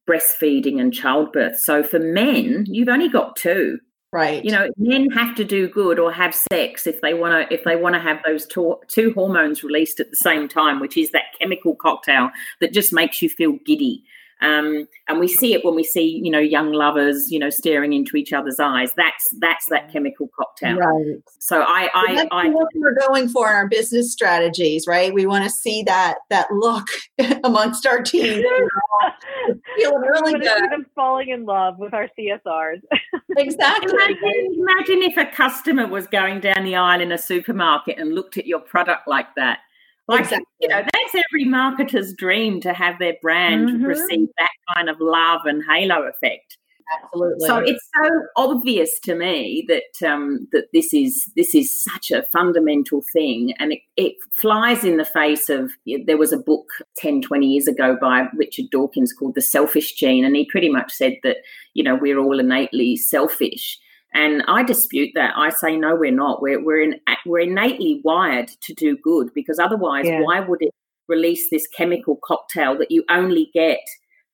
breastfeeding, 0.09 0.79
and 0.79 0.93
childbirth. 0.93 1.59
So 1.59 1.83
for 1.83 1.99
men, 1.99 2.65
you've 2.67 2.89
only 2.89 3.09
got 3.09 3.35
two. 3.35 3.79
Right. 4.11 4.45
You 4.45 4.51
know, 4.51 4.69
men 4.77 5.09
have 5.11 5.35
to 5.35 5.43
do 5.43 5.67
good 5.67 5.99
or 5.99 6.11
have 6.11 6.33
sex 6.33 6.87
if 6.87 7.01
they 7.01 7.13
want 7.13 7.49
to 7.49 7.53
if 7.53 7.65
they 7.65 7.75
want 7.75 7.95
to 7.95 7.99
have 7.99 8.19
those 8.25 8.45
two, 8.45 8.77
two 8.87 9.11
hormones 9.13 9.61
released 9.61 9.99
at 9.99 10.09
the 10.09 10.15
same 10.15 10.47
time, 10.47 10.79
which 10.79 10.95
is 10.95 11.11
that 11.11 11.37
chemical 11.37 11.75
cocktail 11.75 12.29
that 12.61 12.71
just 12.71 12.93
makes 12.93 13.21
you 13.21 13.29
feel 13.29 13.57
giddy. 13.65 14.05
Um, 14.45 14.87
and 15.07 15.19
we 15.19 15.27
see 15.27 15.53
it 15.53 15.65
when 15.65 15.75
we 15.75 15.83
see, 15.83 16.21
you 16.23 16.29
know, 16.29 16.39
young 16.39 16.71
lovers, 16.71 17.31
you 17.31 17.39
know, 17.39 17.49
staring 17.49 17.93
into 17.93 18.15
each 18.15 18.31
other's 18.31 18.59
eyes. 18.59 18.91
That's 18.95 19.29
that's 19.39 19.65
that 19.67 19.91
chemical 19.91 20.29
cocktail. 20.37 20.77
Right. 20.77 21.17
So 21.39 21.61
I, 21.61 21.89
I, 21.93 22.15
that's 22.15 22.29
I, 22.31 22.49
what 22.49 22.67
we're 22.75 22.95
going 23.07 23.27
for 23.29 23.49
in 23.49 23.55
our 23.55 23.67
business 23.67 24.11
strategies, 24.11 24.85
right? 24.87 25.13
We 25.13 25.25
want 25.25 25.43
to 25.45 25.49
see 25.49 25.83
that 25.83 26.15
that 26.29 26.51
look 26.51 26.87
amongst 27.43 27.85
our 27.87 28.01
team. 28.01 28.43
feeling 29.77 30.01
really 30.01 30.33
good. 30.33 30.71
Them 30.71 30.85
falling 30.95 31.29
in 31.29 31.45
love 31.45 31.77
with 31.77 31.93
our 31.93 32.07
CSRs. 32.17 32.81
exactly. 33.37 33.93
Imagine, 33.93 34.55
imagine 34.59 35.01
if 35.03 35.17
a 35.17 35.25
customer 35.25 35.87
was 35.87 36.07
going 36.07 36.39
down 36.39 36.63
the 36.63 36.75
aisle 36.75 37.01
in 37.01 37.11
a 37.11 37.17
supermarket 37.17 37.97
and 37.97 38.13
looked 38.13 38.37
at 38.37 38.45
your 38.45 38.59
product 38.59 39.07
like 39.07 39.27
that. 39.35 39.59
Like, 40.07 40.21
exactly. 40.21 40.45
you 40.61 40.67
know, 40.67 40.81
that's 40.81 41.23
every 41.31 41.45
marketer's 41.45 42.13
dream 42.13 42.61
to 42.61 42.73
have 42.73 42.99
their 42.99 43.15
brand 43.21 43.69
mm-hmm. 43.69 43.85
receive 43.85 44.27
that 44.37 44.51
kind 44.75 44.89
of 44.89 44.99
love 44.99 45.41
and 45.45 45.63
halo 45.67 46.03
effect. 46.03 46.57
Absolutely. 47.03 47.47
So 47.47 47.57
it's 47.57 47.89
so 47.95 48.09
obvious 48.37 48.99
to 49.01 49.15
me 49.15 49.65
that 49.67 50.07
um, 50.07 50.47
that 50.51 50.65
this 50.71 50.93
is 50.93 51.29
this 51.35 51.55
is 51.55 51.83
such 51.83 52.11
a 52.11 52.23
fundamental 52.23 53.01
thing, 53.13 53.53
and 53.59 53.73
it, 53.73 53.79
it 53.97 54.15
flies 54.39 54.83
in 54.83 54.97
the 54.97 55.05
face 55.05 55.49
of. 55.49 55.71
There 56.05 56.17
was 56.17 56.31
a 56.31 56.37
book 56.37 56.67
10, 56.97 57.21
20 57.21 57.47
years 57.47 57.67
ago 57.67 57.97
by 57.99 58.27
Richard 58.35 58.69
Dawkins 58.71 59.13
called 59.13 59.35
The 59.35 59.41
Selfish 59.41 59.93
Gene, 59.93 60.25
and 60.25 60.35
he 60.35 60.45
pretty 60.45 60.69
much 60.69 60.93
said 60.93 61.15
that 61.23 61.37
you 61.73 61.83
know 61.83 61.95
we're 61.95 62.19
all 62.19 62.39
innately 62.39 62.97
selfish. 62.97 63.79
And 64.15 64.43
I 64.47 64.63
dispute 64.63 65.11
that. 65.15 65.33
I 65.35 65.49
say 65.49 65.75
no, 65.75 65.93
we're 65.93 66.09
not. 66.09 66.41
We're 66.41 66.63
we're 66.63 66.81
in, 66.81 67.01
we're 67.25 67.41
innately 67.41 68.01
wired 68.05 68.47
to 68.61 68.73
do 68.73 68.97
good 68.97 69.33
because 69.35 69.59
otherwise, 69.59 70.05
yeah. 70.07 70.21
why 70.21 70.39
would 70.39 70.61
it 70.61 70.73
release 71.09 71.49
this 71.51 71.67
chemical 71.67 72.17
cocktail 72.23 72.77
that 72.77 72.89
you 72.89 73.03
only 73.09 73.51
get 73.53 73.81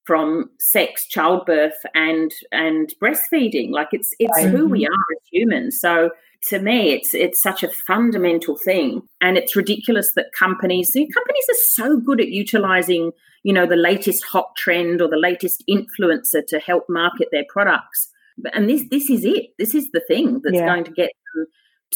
from 0.05 0.51
sex, 0.59 1.07
childbirth, 1.07 1.83
and 1.95 2.31
and 2.51 2.93
breastfeeding? 3.01 3.71
Like 3.71 3.87
it's 3.91 4.13
it's 4.19 4.37
right. 4.37 4.49
who 4.51 4.67
we 4.67 4.83
mm-hmm. 4.83 4.93
are 4.93 5.15
as 5.15 5.27
humans. 5.31 5.79
So 5.81 6.11
to 6.49 6.59
me, 6.59 6.91
it's 6.91 7.15
it's 7.15 7.41
such 7.41 7.63
a 7.63 7.69
fundamental 7.69 8.57
thing, 8.57 9.01
and 9.19 9.35
it's 9.35 9.55
ridiculous 9.55 10.13
that 10.15 10.31
companies 10.37 10.91
companies 10.93 11.45
are 11.49 11.61
so 11.63 11.97
good 11.97 12.21
at 12.21 12.27
utilizing 12.27 13.13
you 13.41 13.51
know 13.51 13.65
the 13.65 13.75
latest 13.75 14.23
hot 14.25 14.55
trend 14.55 15.01
or 15.01 15.07
the 15.07 15.17
latest 15.17 15.63
influencer 15.67 16.45
to 16.45 16.59
help 16.59 16.85
market 16.87 17.29
their 17.31 17.45
products. 17.49 18.11
And 18.53 18.69
this 18.69 18.83
this 18.89 19.09
is 19.09 19.25
it. 19.25 19.47
This 19.57 19.75
is 19.75 19.89
the 19.91 20.01
thing 20.07 20.41
that's 20.43 20.55
yeah. 20.55 20.65
going 20.65 20.83
to 20.83 20.91
get 20.91 21.11
them 21.33 21.45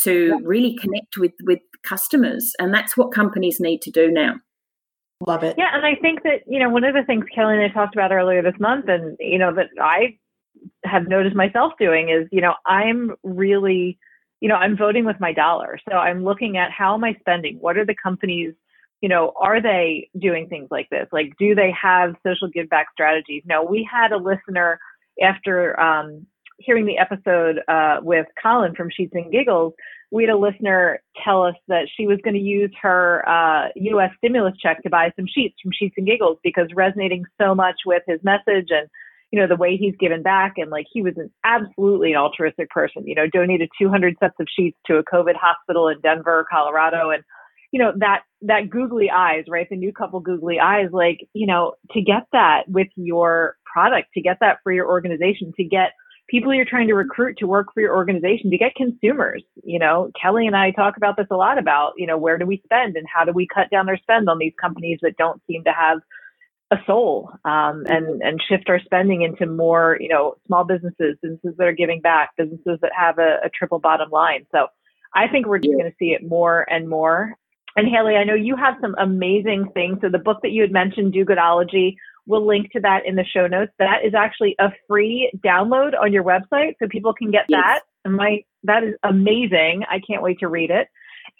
to 0.03 0.27
yeah. 0.27 0.37
really 0.43 0.75
connect 0.75 1.17
with 1.17 1.33
with 1.43 1.59
customers, 1.83 2.53
and 2.59 2.73
that's 2.73 2.97
what 2.97 3.13
companies 3.13 3.59
need 3.59 3.81
to 3.83 3.91
do 3.91 4.11
now. 4.11 4.35
Love 5.25 5.43
it. 5.43 5.55
Yeah, 5.57 5.69
and 5.73 5.85
I 5.85 5.95
think 5.95 6.23
that 6.23 6.41
you 6.47 6.59
know 6.59 6.69
one 6.69 6.83
of 6.83 6.93
the 6.93 7.03
things 7.03 7.25
Kelly 7.33 7.55
and 7.55 7.63
I 7.63 7.73
talked 7.73 7.95
about 7.95 8.11
earlier 8.11 8.41
this 8.41 8.59
month, 8.59 8.85
and 8.87 9.15
you 9.19 9.39
know 9.39 9.53
that 9.53 9.67
I 9.81 10.17
have 10.83 11.07
noticed 11.07 11.35
myself 11.35 11.73
doing 11.79 12.09
is 12.09 12.27
you 12.31 12.41
know 12.41 12.53
I'm 12.65 13.15
really 13.23 13.97
you 14.41 14.49
know 14.49 14.55
I'm 14.55 14.77
voting 14.77 15.05
with 15.05 15.19
my 15.19 15.33
dollar, 15.33 15.79
so 15.89 15.95
I'm 15.95 16.23
looking 16.23 16.57
at 16.57 16.71
how 16.71 16.93
am 16.93 17.03
I 17.03 17.15
spending? 17.19 17.57
What 17.59 17.77
are 17.77 17.85
the 17.85 17.95
companies 18.01 18.53
you 19.01 19.09
know, 19.09 19.33
are 19.39 19.61
they 19.61 20.09
doing 20.19 20.47
things 20.47 20.67
like 20.71 20.89
this? 20.89 21.07
Like, 21.11 21.33
do 21.37 21.53
they 21.53 21.71
have 21.79 22.15
social 22.25 22.47
give 22.47 22.69
back 22.69 22.87
strategies? 22.91 23.43
No, 23.45 23.63
we 23.63 23.87
had 23.89 24.11
a 24.11 24.17
listener 24.17 24.79
after 25.21 25.79
um, 25.79 26.25
hearing 26.57 26.85
the 26.85 26.97
episode 26.97 27.59
uh, 27.67 27.97
with 28.01 28.25
Colin 28.41 28.75
from 28.75 28.89
Sheets 28.89 29.13
and 29.13 29.31
Giggles. 29.31 29.73
We 30.11 30.23
had 30.23 30.33
a 30.33 30.37
listener 30.37 31.01
tell 31.23 31.43
us 31.43 31.55
that 31.67 31.87
she 31.95 32.07
was 32.07 32.19
going 32.23 32.35
to 32.35 32.39
use 32.39 32.71
her 32.81 33.27
uh, 33.27 33.69
U.S. 33.75 34.11
stimulus 34.17 34.53
check 34.61 34.81
to 34.83 34.89
buy 34.89 35.11
some 35.15 35.25
sheets 35.27 35.55
from 35.61 35.71
Sheets 35.77 35.95
and 35.97 36.07
Giggles 36.07 36.37
because 36.43 36.67
resonating 36.75 37.25
so 37.41 37.55
much 37.55 37.75
with 37.85 38.03
his 38.07 38.19
message 38.23 38.67
and 38.69 38.87
you 39.31 39.39
know 39.39 39.47
the 39.47 39.55
way 39.55 39.75
he's 39.75 39.95
given 39.99 40.21
back 40.21 40.53
and 40.57 40.69
like 40.69 40.85
he 40.93 41.01
was 41.01 41.13
an 41.17 41.29
absolutely 41.43 42.11
an 42.11 42.17
altruistic 42.17 42.69
person. 42.69 43.05
You 43.05 43.15
know, 43.15 43.27
donated 43.27 43.69
200 43.79 44.15
sets 44.19 44.35
of 44.39 44.47
sheets 44.55 44.77
to 44.85 44.95
a 44.97 45.03
COVID 45.03 45.35
hospital 45.35 45.89
in 45.89 45.99
Denver, 46.01 46.45
Colorado, 46.49 47.09
and 47.09 47.23
you 47.71 47.79
know 47.79 47.91
that 47.97 48.21
that 48.43 48.69
googly 48.69 49.09
eyes 49.09 49.43
right 49.49 49.67
the 49.69 49.75
new 49.75 49.91
couple 49.91 50.21
googly 50.21 50.59
eyes 50.59 50.87
like 50.93 51.27
you 51.33 51.45
know 51.45 51.73
to 51.91 52.01
get 52.01 52.23
that 52.31 52.61
with 52.67 52.87
your 52.95 53.57
product 53.65 54.07
to 54.13 54.21
get 54.21 54.37
that 54.39 54.59
for 54.63 54.71
your 54.71 54.87
organization 54.87 55.51
to 55.57 55.63
get 55.65 55.89
people 56.27 56.53
you're 56.53 56.65
trying 56.65 56.87
to 56.87 56.93
recruit 56.93 57.37
to 57.37 57.47
work 57.47 57.67
for 57.73 57.81
your 57.81 57.95
organization 57.95 58.49
to 58.51 58.57
get 58.57 58.75
consumers 58.75 59.43
you 59.63 59.79
know 59.79 60.11
kelly 60.19 60.47
and 60.47 60.55
i 60.55 60.71
talk 60.71 60.97
about 60.97 61.17
this 61.17 61.27
a 61.31 61.35
lot 61.35 61.57
about 61.57 61.93
you 61.97 62.07
know 62.07 62.17
where 62.17 62.37
do 62.37 62.45
we 62.45 62.61
spend 62.63 62.95
and 62.95 63.05
how 63.13 63.23
do 63.23 63.31
we 63.31 63.47
cut 63.47 63.69
down 63.69 63.85
their 63.85 63.97
spend 63.97 64.29
on 64.29 64.37
these 64.37 64.53
companies 64.59 64.99
that 65.01 65.17
don't 65.17 65.41
seem 65.47 65.63
to 65.63 65.71
have 65.71 65.99
a 66.71 66.77
soul 66.87 67.31
um, 67.45 67.83
and 67.85 68.21
and 68.23 68.41
shift 68.49 68.69
our 68.69 68.79
spending 68.79 69.21
into 69.21 69.45
more 69.45 69.97
you 69.99 70.09
know 70.09 70.35
small 70.47 70.63
businesses 70.63 71.15
businesses 71.21 71.53
that 71.57 71.67
are 71.67 71.71
giving 71.73 72.01
back 72.01 72.31
businesses 72.37 72.79
that 72.81 72.91
have 72.97 73.19
a, 73.19 73.37
a 73.43 73.49
triple 73.49 73.79
bottom 73.79 74.09
line 74.09 74.45
so 74.51 74.67
I 75.15 75.29
think 75.29 75.47
we're 75.47 75.59
just 75.59 75.73
going 75.73 75.89
to 75.89 75.95
see 75.97 76.11
it 76.11 76.27
more 76.27 76.65
and 76.69 76.89
more. 76.89 77.35
And 77.77 77.87
Haley, 77.87 78.15
I 78.15 78.25
know 78.25 78.35
you 78.35 78.55
have 78.57 78.75
some 78.81 78.95
amazing 78.99 79.69
things. 79.73 79.99
So 80.01 80.09
the 80.09 80.19
book 80.19 80.39
that 80.43 80.51
you 80.51 80.61
had 80.61 80.71
mentioned, 80.71 81.13
Do 81.13 81.25
Goodology, 81.25 81.95
we'll 82.25 82.45
link 82.45 82.71
to 82.71 82.79
that 82.81 83.05
in 83.05 83.15
the 83.15 83.25
show 83.25 83.47
notes. 83.47 83.71
That 83.79 84.05
is 84.05 84.13
actually 84.13 84.55
a 84.59 84.69
free 84.87 85.31
download 85.45 85.91
on 85.99 86.11
your 86.13 86.23
website, 86.23 86.73
so 86.79 86.87
people 86.89 87.13
can 87.13 87.31
get 87.31 87.45
that. 87.49 87.81
And 88.03 88.15
my 88.15 88.43
that 88.63 88.83
is 88.83 88.95
amazing. 89.03 89.83
I 89.89 89.99
can't 89.99 90.23
wait 90.23 90.39
to 90.39 90.47
read 90.47 90.71
it. 90.71 90.87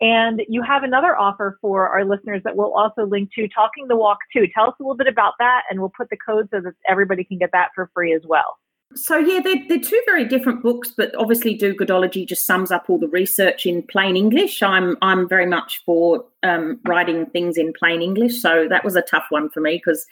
And 0.02 0.42
you 0.50 0.62
have 0.62 0.84
another 0.84 1.18
offer 1.18 1.58
for 1.62 1.88
our 1.90 2.04
listeners 2.04 2.42
that 2.44 2.56
we'll 2.56 2.74
also 2.74 3.06
link 3.06 3.30
to 3.36 3.48
Talking 3.48 3.88
the 3.88 3.96
Walk 3.96 4.18
too. 4.34 4.46
Tell 4.54 4.66
us 4.66 4.74
a 4.80 4.84
little 4.84 4.98
bit 4.98 5.08
about 5.08 5.34
that, 5.40 5.62
and 5.70 5.80
we'll 5.80 5.94
put 5.96 6.10
the 6.10 6.18
code 6.18 6.50
so 6.52 6.60
that 6.62 6.74
everybody 6.88 7.24
can 7.24 7.38
get 7.38 7.52
that 7.54 7.70
for 7.74 7.90
free 7.94 8.14
as 8.14 8.22
well. 8.28 8.58
So 8.98 9.18
yeah, 9.18 9.42
they're, 9.42 9.62
they're 9.68 9.80
two 9.80 10.02
very 10.06 10.24
different 10.24 10.64
books, 10.64 10.94
but 10.96 11.14
obviously 11.16 11.54
Do 11.54 11.76
Goodology 11.76 12.26
just 12.26 12.46
sums 12.46 12.72
up 12.72 12.86
all 12.90 12.98
the 12.98 13.10
research 13.10 13.66
in 13.66 13.84
plain 13.84 14.16
English. 14.16 14.64
I'm 14.64 14.96
I'm 15.02 15.28
very 15.28 15.46
much 15.46 15.84
for 15.86 16.24
um, 16.44 16.80
writing 16.86 17.26
things 17.26 17.58
in 17.58 17.74
plain 17.74 18.02
English, 18.02 18.42
so 18.42 18.68
that 18.70 18.86
was 18.86 18.96
a 18.96 19.02
tough 19.02 19.26
one 19.30 19.50
for 19.50 19.60
me 19.60 19.82
because 19.84 20.06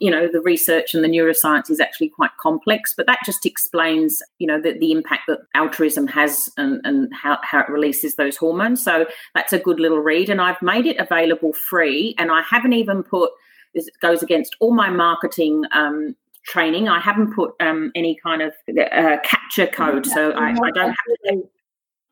you 0.00 0.10
know 0.10 0.26
the 0.26 0.40
research 0.40 0.94
and 0.94 1.04
the 1.04 1.08
neuroscience 1.08 1.70
is 1.70 1.78
actually 1.78 2.08
quite 2.08 2.32
complex. 2.40 2.92
But 2.92 3.06
that 3.06 3.20
just 3.24 3.46
explains 3.46 4.20
you 4.38 4.48
know 4.48 4.60
the, 4.60 4.76
the 4.76 4.90
impact 4.90 5.28
that 5.28 5.38
altruism 5.54 6.08
has 6.08 6.50
and, 6.56 6.80
and 6.84 7.12
how, 7.14 7.38
how 7.42 7.60
it 7.60 7.68
releases 7.68 8.16
those 8.16 8.36
hormones. 8.36 8.82
So 8.82 9.06
that's 9.36 9.52
a 9.52 9.60
good 9.60 9.78
little 9.78 10.00
read, 10.00 10.28
and 10.28 10.40
I've 10.40 10.60
made 10.60 10.86
it 10.86 10.98
available 10.98 11.52
free, 11.52 12.16
and 12.18 12.32
I 12.32 12.42
haven't 12.42 12.72
even 12.72 13.04
put 13.04 13.30
this 13.74 13.88
goes 14.02 14.24
against 14.24 14.56
all 14.58 14.74
my 14.74 14.90
marketing 14.90 15.62
um, 15.72 16.16
training. 16.48 16.88
I 16.88 17.00
haven't 17.00 17.34
put 17.34 17.52
um, 17.60 17.92
any 17.94 18.18
kind 18.22 18.42
of 18.42 18.52
uh, 18.68 19.18
capture 19.22 19.66
code, 19.66 20.06
so 20.06 20.32
I, 20.32 20.50
I 20.50 20.70
don't 20.72 20.88
have 20.88 20.96
to. 21.28 21.48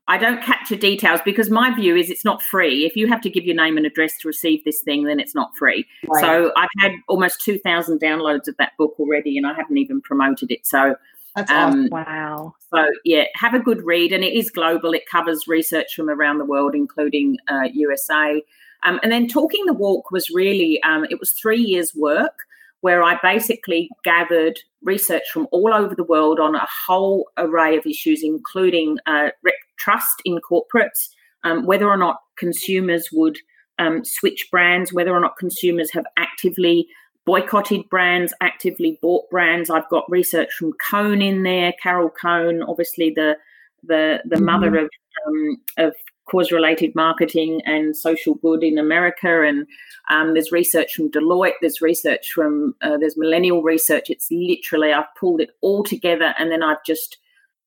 I 0.08 0.18
don't 0.18 0.40
capture 0.40 0.76
details 0.76 1.20
because 1.24 1.50
my 1.50 1.74
view 1.74 1.96
is 1.96 2.10
it's 2.10 2.24
not 2.24 2.40
free. 2.40 2.86
If 2.86 2.94
you 2.94 3.08
have 3.08 3.20
to 3.22 3.30
give 3.30 3.44
your 3.44 3.56
name 3.56 3.76
and 3.76 3.84
address 3.84 4.16
to 4.18 4.28
receive 4.28 4.62
this 4.64 4.80
thing, 4.82 5.02
then 5.02 5.18
it's 5.18 5.34
not 5.34 5.56
free. 5.56 5.84
Right. 6.06 6.20
So 6.20 6.52
I've 6.56 6.68
had 6.78 6.92
almost 7.08 7.40
2,000 7.40 7.98
downloads 7.98 8.46
of 8.46 8.56
that 8.58 8.72
book 8.78 8.94
already, 9.00 9.36
and 9.36 9.48
I 9.48 9.54
haven't 9.54 9.78
even 9.78 10.00
promoted 10.00 10.52
it. 10.52 10.64
So, 10.64 10.94
That's 11.34 11.50
um, 11.50 11.56
awesome. 11.56 11.88
wow. 11.90 12.54
So, 12.72 12.86
yeah, 13.04 13.24
have 13.34 13.54
a 13.54 13.58
good 13.58 13.82
read. 13.82 14.12
And 14.12 14.22
it 14.22 14.32
is 14.32 14.48
global, 14.48 14.92
it 14.92 15.10
covers 15.10 15.48
research 15.48 15.96
from 15.96 16.08
around 16.08 16.38
the 16.38 16.44
world, 16.44 16.76
including 16.76 17.38
uh, 17.48 17.68
USA. 17.72 18.40
Um, 18.84 19.00
and 19.02 19.10
then 19.10 19.26
Talking 19.26 19.66
the 19.66 19.72
Walk 19.72 20.12
was 20.12 20.30
really, 20.30 20.80
um, 20.84 21.04
it 21.10 21.18
was 21.18 21.32
three 21.32 21.60
years' 21.60 21.96
work 21.96 22.45
where 22.86 23.02
I 23.02 23.18
basically 23.20 23.90
gathered 24.04 24.60
research 24.80 25.24
from 25.32 25.48
all 25.50 25.74
over 25.74 25.96
the 25.96 26.04
world 26.04 26.38
on 26.38 26.54
a 26.54 26.64
whole 26.86 27.28
array 27.36 27.76
of 27.76 27.84
issues, 27.84 28.22
including 28.22 28.98
uh, 29.06 29.30
trust 29.76 30.22
in 30.24 30.38
corporates, 30.48 31.08
um, 31.42 31.66
whether 31.66 31.88
or 31.88 31.96
not 31.96 32.20
consumers 32.36 33.08
would 33.12 33.38
um, 33.80 34.04
switch 34.04 34.46
brands, 34.52 34.92
whether 34.92 35.10
or 35.10 35.18
not 35.18 35.36
consumers 35.36 35.90
have 35.90 36.04
actively 36.16 36.86
boycotted 37.24 37.88
brands, 37.88 38.32
actively 38.40 39.00
bought 39.02 39.28
brands. 39.30 39.68
I've 39.68 39.88
got 39.88 40.08
research 40.08 40.52
from 40.52 40.72
Cone 40.74 41.20
in 41.20 41.42
there, 41.42 41.72
Carol 41.82 42.10
Cone, 42.10 42.62
obviously 42.62 43.10
the 43.10 43.36
the 43.82 44.20
the 44.26 44.36
mm-hmm. 44.36 44.44
mother 44.44 44.76
of 44.76 44.90
um, 45.26 45.56
of 45.76 45.92
cause 46.30 46.52
related 46.52 46.94
marketing 46.94 47.62
and 47.64 47.96
social 47.96 48.34
good 48.34 48.62
in 48.62 48.78
America. 48.78 49.42
And 49.42 49.66
um, 50.10 50.34
there's 50.34 50.52
research 50.52 50.94
from 50.94 51.10
Deloitte, 51.10 51.54
there's 51.60 51.80
research 51.80 52.32
from, 52.32 52.74
uh, 52.82 52.96
there's 52.98 53.16
millennial 53.16 53.62
research. 53.62 54.10
It's 54.10 54.28
literally, 54.30 54.92
I've 54.92 55.14
pulled 55.18 55.40
it 55.40 55.50
all 55.60 55.82
together 55.84 56.34
and 56.38 56.50
then 56.50 56.62
I've 56.62 56.84
just 56.84 57.18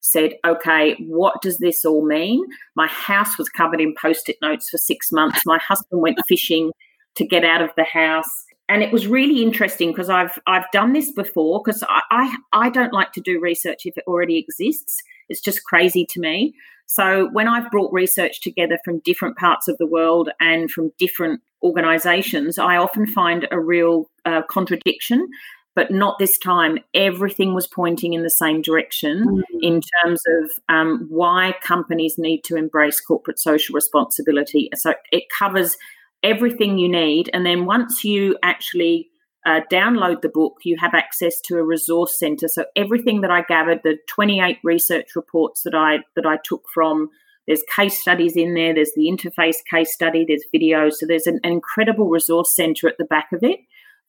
said, 0.02 0.34
okay, 0.46 0.96
what 1.00 1.42
does 1.42 1.58
this 1.58 1.84
all 1.86 2.06
mean? 2.06 2.46
My 2.76 2.88
house 2.88 3.38
was 3.38 3.50
covered 3.50 3.82
in 3.82 3.94
post 4.00 4.30
it 4.30 4.38
notes 4.42 4.70
for 4.70 4.78
six 4.78 5.12
months. 5.12 5.42
My 5.46 5.58
husband 5.58 6.02
went 6.02 6.20
fishing 6.28 6.72
to 7.16 7.26
get 7.26 7.44
out 7.44 7.62
of 7.62 7.72
the 7.76 7.84
house. 7.84 8.46
And 8.70 8.84
it 8.84 8.94
was 8.94 9.08
really 9.08 9.42
interesting 9.42 9.90
because 9.90 10.12
I've 10.12 10.38
I've 10.46 10.70
done 10.72 10.94
this 10.94 11.12
before 11.12 11.60
because 11.64 11.84
I, 11.90 12.02
I 12.12 12.38
I 12.54 12.70
don't 12.70 12.94
like 12.94 13.14
to 13.14 13.22
do 13.22 13.40
research 13.40 13.86
if 13.86 13.98
it 13.98 14.04
already 14.06 14.38
exists. 14.38 15.02
It's 15.28 15.42
just 15.42 15.64
crazy 15.64 16.06
to 16.06 16.20
me. 16.20 16.54
So 16.90 17.30
when 17.32 17.48
I've 17.48 17.70
brought 17.70 17.94
research 17.94 18.42
together 18.42 18.80
from 18.84 19.00
different 19.06 19.38
parts 19.38 19.68
of 19.68 19.78
the 19.78 19.86
world 19.86 20.30
and 20.40 20.72
from 20.72 20.92
different 20.98 21.40
organizations, 21.62 22.58
I 22.58 22.78
often 22.78 23.06
find 23.06 23.48
a 23.52 23.60
real 23.60 24.10
uh, 24.26 24.42
contradiction. 24.50 25.28
But 25.76 25.92
not 25.92 26.20
this 26.20 26.38
time. 26.38 26.80
Everything 26.94 27.54
was 27.54 27.68
pointing 27.68 28.14
in 28.14 28.24
the 28.24 28.30
same 28.30 28.62
direction 28.62 29.24
mm-hmm. 29.24 29.58
in 29.62 29.82
terms 30.04 30.20
of 30.28 30.52
um, 30.68 31.06
why 31.10 31.54
companies 31.64 32.18
need 32.18 32.44
to 32.46 32.58
embrace 32.58 33.00
corporate 33.00 33.40
social 33.40 33.76
responsibility. 33.76 34.70
So 34.76 34.96
it 35.14 35.26
covers 35.38 35.78
everything 36.22 36.80
you 36.80 36.90
need. 36.90 37.30
And 37.34 37.46
then 37.46 37.66
once 37.66 38.04
you 38.04 38.36
actually 38.44 39.09
uh, 39.46 39.62
download 39.72 40.22
the 40.22 40.30
book, 40.30 40.58
you 40.64 40.78
have 40.80 40.94
access 40.94 41.40
to 41.42 41.58
a 41.58 41.64
resource 41.64 42.18
center. 42.18 42.48
So 42.48 42.66
everything 42.76 43.22
that 43.22 43.32
I 43.32 43.44
gathered, 43.44 43.82
the 43.84 43.98
28 44.08 44.58
research 44.64 45.16
reports 45.16 45.64
that 45.64 45.76
I 45.76 46.00
that 46.16 46.26
I 46.26 46.38
took 46.44 46.64
from, 46.74 47.10
there's 47.48 47.64
case 47.76 48.00
studies 48.00 48.36
in 48.36 48.54
there. 48.54 48.74
There's 48.74 48.94
the 48.96 49.10
interface 49.10 49.58
case 49.70 49.94
study. 49.94 50.26
There's 50.28 50.44
videos. 50.54 50.94
So 50.94 51.06
there's 51.08 51.28
an, 51.28 51.40
incredible 51.44 52.10
resource 52.10 52.56
center 52.56 52.88
at 52.88 52.98
the 52.98 53.06
back 53.06 53.30
of 53.32 53.44
it 53.44 53.60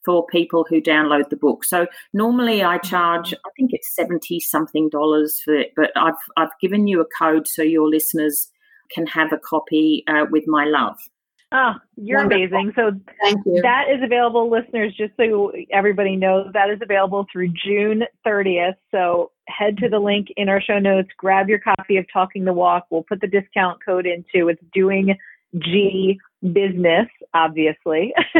for 0.04 0.26
people 0.26 0.66
who 0.68 0.80
download 0.80 1.30
the 1.30 1.36
book. 1.36 1.64
So 1.64 1.86
normally 2.12 2.62
I 2.62 2.78
charge, 2.78 3.32
I 3.32 3.50
think 3.56 3.70
it's 3.72 3.94
seventy 3.94 4.40
something 4.40 4.88
dollars 4.88 5.40
for 5.44 5.54
it, 5.54 5.72
but 5.76 5.90
I've 5.96 6.14
I've 6.36 6.58
given 6.60 6.86
you 6.86 7.00
a 7.00 7.06
code 7.18 7.46
so 7.46 7.62
your 7.62 7.88
listeners 7.88 8.50
can 8.90 9.06
have 9.06 9.32
a 9.32 9.38
copy 9.38 10.02
uh, 10.08 10.26
with 10.30 10.44
my 10.48 10.64
love. 10.64 10.98
Oh, 11.52 11.72
you're 11.96 12.18
Wonderful. 12.18 12.44
amazing. 12.44 12.72
So 12.76 12.92
Thank 13.22 13.44
you. 13.44 13.60
that 13.62 13.86
is 13.90 14.00
available, 14.04 14.48
listeners, 14.48 14.94
just 14.96 15.12
so 15.16 15.52
everybody 15.72 16.14
knows, 16.14 16.46
that 16.52 16.70
is 16.70 16.78
available 16.80 17.26
through 17.32 17.48
June 17.48 18.04
30th. 18.24 18.76
So 18.92 19.32
head 19.48 19.76
to 19.78 19.88
the 19.88 19.98
link 19.98 20.28
in 20.36 20.48
our 20.48 20.60
show 20.60 20.78
notes, 20.78 21.08
grab 21.16 21.48
your 21.48 21.58
copy 21.58 21.96
of 21.96 22.06
Talking 22.12 22.44
the 22.44 22.52
Walk. 22.52 22.86
We'll 22.90 23.02
put 23.02 23.20
the 23.20 23.26
discount 23.26 23.80
code 23.84 24.06
into 24.06 24.48
it's 24.48 24.62
doing 24.72 25.16
G 25.58 26.20
business, 26.52 27.08
obviously. 27.34 28.14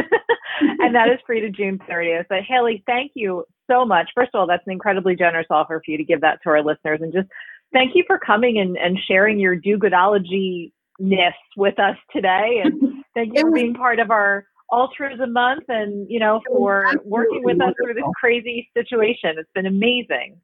and 0.79 0.95
that 0.95 1.09
is 1.09 1.19
free 1.27 1.41
to 1.41 1.49
June 1.49 1.79
30th. 1.89 2.27
But 2.29 2.43
Haley, 2.47 2.81
thank 2.85 3.11
you 3.13 3.43
so 3.69 3.83
much. 3.83 4.09
First 4.15 4.31
of 4.33 4.39
all, 4.39 4.47
that's 4.47 4.65
an 4.65 4.71
incredibly 4.71 5.17
generous 5.17 5.47
offer 5.49 5.81
for 5.83 5.91
you 5.91 5.97
to 5.97 6.05
give 6.05 6.21
that 6.21 6.39
to 6.43 6.49
our 6.49 6.63
listeners 6.63 7.01
and 7.01 7.11
just 7.11 7.27
thank 7.73 7.91
you 7.93 8.05
for 8.07 8.17
coming 8.17 8.59
and, 8.59 8.77
and 8.77 8.97
sharing 9.05 9.37
your 9.37 9.55
do 9.55 9.77
goodology 9.77 10.71
ness 10.99 11.33
with 11.57 11.79
us 11.79 11.97
today. 12.13 12.61
And 12.63 13.03
thank 13.15 13.35
you 13.35 13.41
for 13.41 13.51
being 13.51 13.73
part 13.73 13.99
of 13.99 14.11
our 14.11 14.45
altruism 14.71 15.33
month 15.33 15.63
and, 15.67 16.07
you 16.09 16.19
know, 16.19 16.39
for 16.47 16.85
working 17.03 17.41
with 17.43 17.61
us 17.61 17.73
through 17.81 17.93
this 17.93 18.03
crazy 18.19 18.69
situation. 18.75 19.35
It's 19.37 19.49
been 19.53 19.65
amazing. 19.65 20.39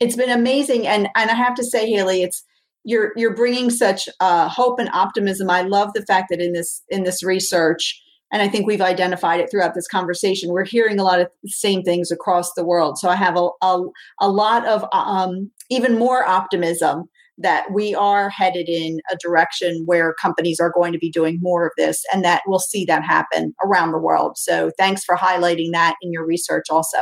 It's 0.00 0.16
been 0.16 0.30
amazing. 0.30 0.86
And, 0.86 1.08
and 1.16 1.30
I 1.30 1.34
have 1.34 1.54
to 1.56 1.64
say, 1.64 1.90
Haley, 1.90 2.22
it's, 2.22 2.44
you're, 2.84 3.12
you're 3.16 3.34
bringing 3.34 3.70
such 3.70 4.08
uh, 4.20 4.48
hope 4.48 4.78
and 4.78 4.88
optimism. 4.92 5.50
I 5.50 5.62
love 5.62 5.90
the 5.94 6.02
fact 6.02 6.28
that 6.30 6.40
in 6.40 6.52
this, 6.52 6.82
in 6.88 7.04
this 7.04 7.22
research, 7.22 8.00
and 8.32 8.40
I 8.40 8.48
think 8.48 8.66
we've 8.66 8.80
identified 8.80 9.40
it 9.40 9.50
throughout 9.50 9.74
this 9.74 9.86
conversation. 9.86 10.50
We're 10.50 10.64
hearing 10.64 10.98
a 10.98 11.04
lot 11.04 11.20
of 11.20 11.28
the 11.42 11.50
same 11.50 11.82
things 11.82 12.10
across 12.10 12.54
the 12.54 12.64
world. 12.64 12.98
So 12.98 13.08
I 13.10 13.16
have 13.16 13.36
a, 13.36 13.50
a, 13.60 13.82
a 14.20 14.28
lot 14.30 14.66
of 14.66 14.86
um, 14.92 15.50
even 15.68 15.98
more 15.98 16.26
optimism 16.26 17.10
that 17.38 17.72
we 17.72 17.94
are 17.94 18.28
headed 18.28 18.68
in 18.68 19.00
a 19.10 19.16
direction 19.16 19.82
where 19.86 20.14
companies 20.20 20.60
are 20.60 20.72
going 20.74 20.92
to 20.92 20.98
be 20.98 21.10
doing 21.10 21.38
more 21.40 21.66
of 21.66 21.72
this 21.76 22.04
and 22.12 22.24
that 22.24 22.42
we'll 22.46 22.58
see 22.58 22.84
that 22.84 23.02
happen 23.02 23.54
around 23.64 23.92
the 23.92 23.98
world. 23.98 24.36
So 24.36 24.70
thanks 24.78 25.02
for 25.02 25.16
highlighting 25.16 25.72
that 25.72 25.96
in 26.02 26.12
your 26.12 26.26
research 26.26 26.66
also. 26.70 26.98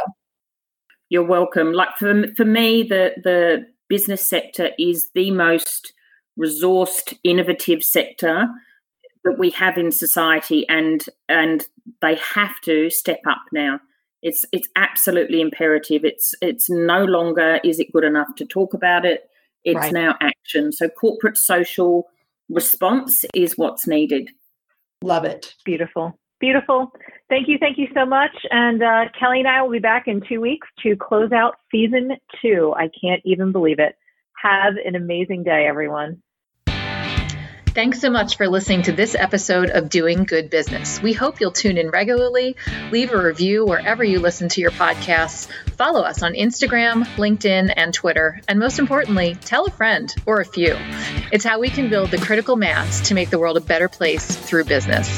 You're 1.09 1.25
welcome. 1.25 1.73
Like 1.73 1.97
for, 1.99 2.25
for 2.37 2.45
me, 2.45 2.85
the, 2.85 3.13
the 3.25 3.67
business 3.89 4.27
sector 4.27 4.71
is 4.79 5.11
the 5.15 5.33
most 5.33 5.93
resourced, 6.39 7.19
innovative 7.25 7.83
sector 7.83 8.47
that 9.25 9.39
we 9.39 9.51
have 9.51 9.77
in 9.77 9.91
society 9.91 10.67
and 10.69 11.05
and 11.29 11.67
they 12.01 12.15
have 12.35 12.59
to 12.63 12.89
step 12.91 13.21
up 13.29 13.43
now 13.53 13.79
it's 14.23 14.45
it's 14.53 14.69
absolutely 14.77 15.41
imperative 15.41 16.05
it's 16.05 16.35
it's 16.41 16.71
no 16.71 17.05
longer 17.05 17.61
is 17.65 17.79
it 17.79 17.93
good 17.93 18.05
enough 18.05 18.35
to 18.37 18.45
talk 18.45 18.75
about 18.75 19.05
it 19.05 19.25
it's 19.65 19.77
right. 19.77 19.93
now 19.93 20.17
action. 20.21 20.73
So 20.73 20.89
corporate 20.89 21.37
social 21.37 22.07
response 22.49 23.25
is 23.35 23.57
what's 23.57 23.87
needed. 23.87 24.31
Love 25.03 25.25
it. 25.25 25.55
Beautiful. 25.65 26.19
Beautiful. 26.41 26.91
Thank 27.29 27.49
you. 27.49 27.59
Thank 27.59 27.77
you 27.77 27.87
so 27.95 28.07
much. 28.07 28.35
And 28.51 28.83
uh, 28.83 29.05
Kelly 29.19 29.41
and 29.41 29.49
I 29.49 29.63
will 29.63 29.71
be 29.71 29.79
back 29.79 30.05
in 30.07 30.23
two 30.27 30.41
weeks 30.41 30.67
to 30.83 30.97
close 30.97 31.33
out 31.33 31.57
season 31.71 32.13
two. 32.41 32.75
I 32.77 32.89
can't 33.01 33.21
even 33.25 33.53
believe 33.53 33.79
it. 33.79 33.95
Have 34.43 34.75
an 34.85 34.95
amazing 34.95 35.45
day, 35.45 35.67
everyone. 35.69 36.23
Thanks 37.73 38.01
so 38.01 38.11
much 38.11 38.37
for 38.37 38.49
listening 38.49 38.83
to 38.83 38.93
this 38.93 39.15
episode 39.15 39.71
of 39.71 39.89
Doing 39.89 40.25
Good 40.25 40.51
Business. 40.51 41.01
We 41.01 41.13
hope 41.13 41.41
you'll 41.41 41.53
tune 41.53 41.79
in 41.79 41.91
regularly, 41.91 42.57
leave 42.91 43.13
a 43.13 43.23
review 43.23 43.65
wherever 43.65 44.03
you 44.03 44.19
listen 44.19 44.49
to 44.49 44.61
your 44.61 44.73
podcasts, 44.73 45.47
follow 45.77 46.01
us 46.03 46.21
on 46.25 46.35
Instagram, 46.35 47.05
LinkedIn, 47.15 47.73
and 47.77 47.95
Twitter, 47.95 48.41
and 48.49 48.59
most 48.59 48.81
importantly, 48.81 49.37
tell 49.37 49.67
a 49.67 49.71
friend 49.71 50.13
or 50.27 50.41
a 50.41 50.45
few. 50.45 50.77
It's 51.31 51.45
how 51.45 51.61
we 51.61 51.71
can 51.71 51.89
build 51.89 52.11
the 52.11 52.19
critical 52.19 52.57
mass 52.57 53.07
to 53.09 53.15
make 53.15 53.31
the 53.31 53.39
world 53.39 53.57
a 53.57 53.61
better 53.61 53.89
place 53.89 54.27
through 54.27 54.65
business. 54.65 55.09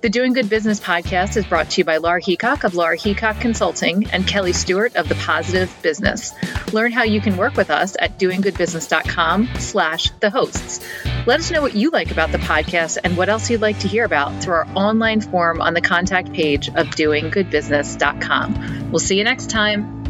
The 0.00 0.08
Doing 0.08 0.32
Good 0.32 0.48
Business 0.48 0.78
podcast 0.78 1.36
is 1.36 1.44
brought 1.44 1.70
to 1.70 1.80
you 1.80 1.84
by 1.84 1.96
Laura 1.96 2.20
Heacock 2.20 2.62
of 2.62 2.76
Laura 2.76 2.96
Heacock 2.96 3.40
Consulting 3.40 4.08
and 4.10 4.28
Kelly 4.28 4.52
Stewart 4.52 4.94
of 4.94 5.08
The 5.08 5.16
Positive 5.16 5.76
Business. 5.82 6.32
Learn 6.72 6.92
how 6.92 7.02
you 7.02 7.20
can 7.20 7.36
work 7.36 7.56
with 7.56 7.68
us 7.68 7.96
at 7.98 8.16
doinggoodbusiness.com 8.16 9.48
slash 9.58 10.10
the 10.20 10.30
hosts. 10.30 10.86
Let 11.26 11.40
us 11.40 11.50
know 11.50 11.62
what 11.62 11.74
you 11.74 11.90
like 11.90 12.12
about 12.12 12.30
the 12.30 12.38
podcast 12.38 12.98
and 13.02 13.16
what 13.16 13.28
else 13.28 13.50
you'd 13.50 13.60
like 13.60 13.80
to 13.80 13.88
hear 13.88 14.04
about 14.04 14.40
through 14.40 14.54
our 14.54 14.68
online 14.76 15.20
form 15.20 15.60
on 15.60 15.74
the 15.74 15.80
contact 15.80 16.32
page 16.32 16.68
of 16.68 16.86
doinggoodbusiness.com. 16.90 18.90
We'll 18.92 19.00
see 19.00 19.18
you 19.18 19.24
next 19.24 19.50
time. 19.50 20.07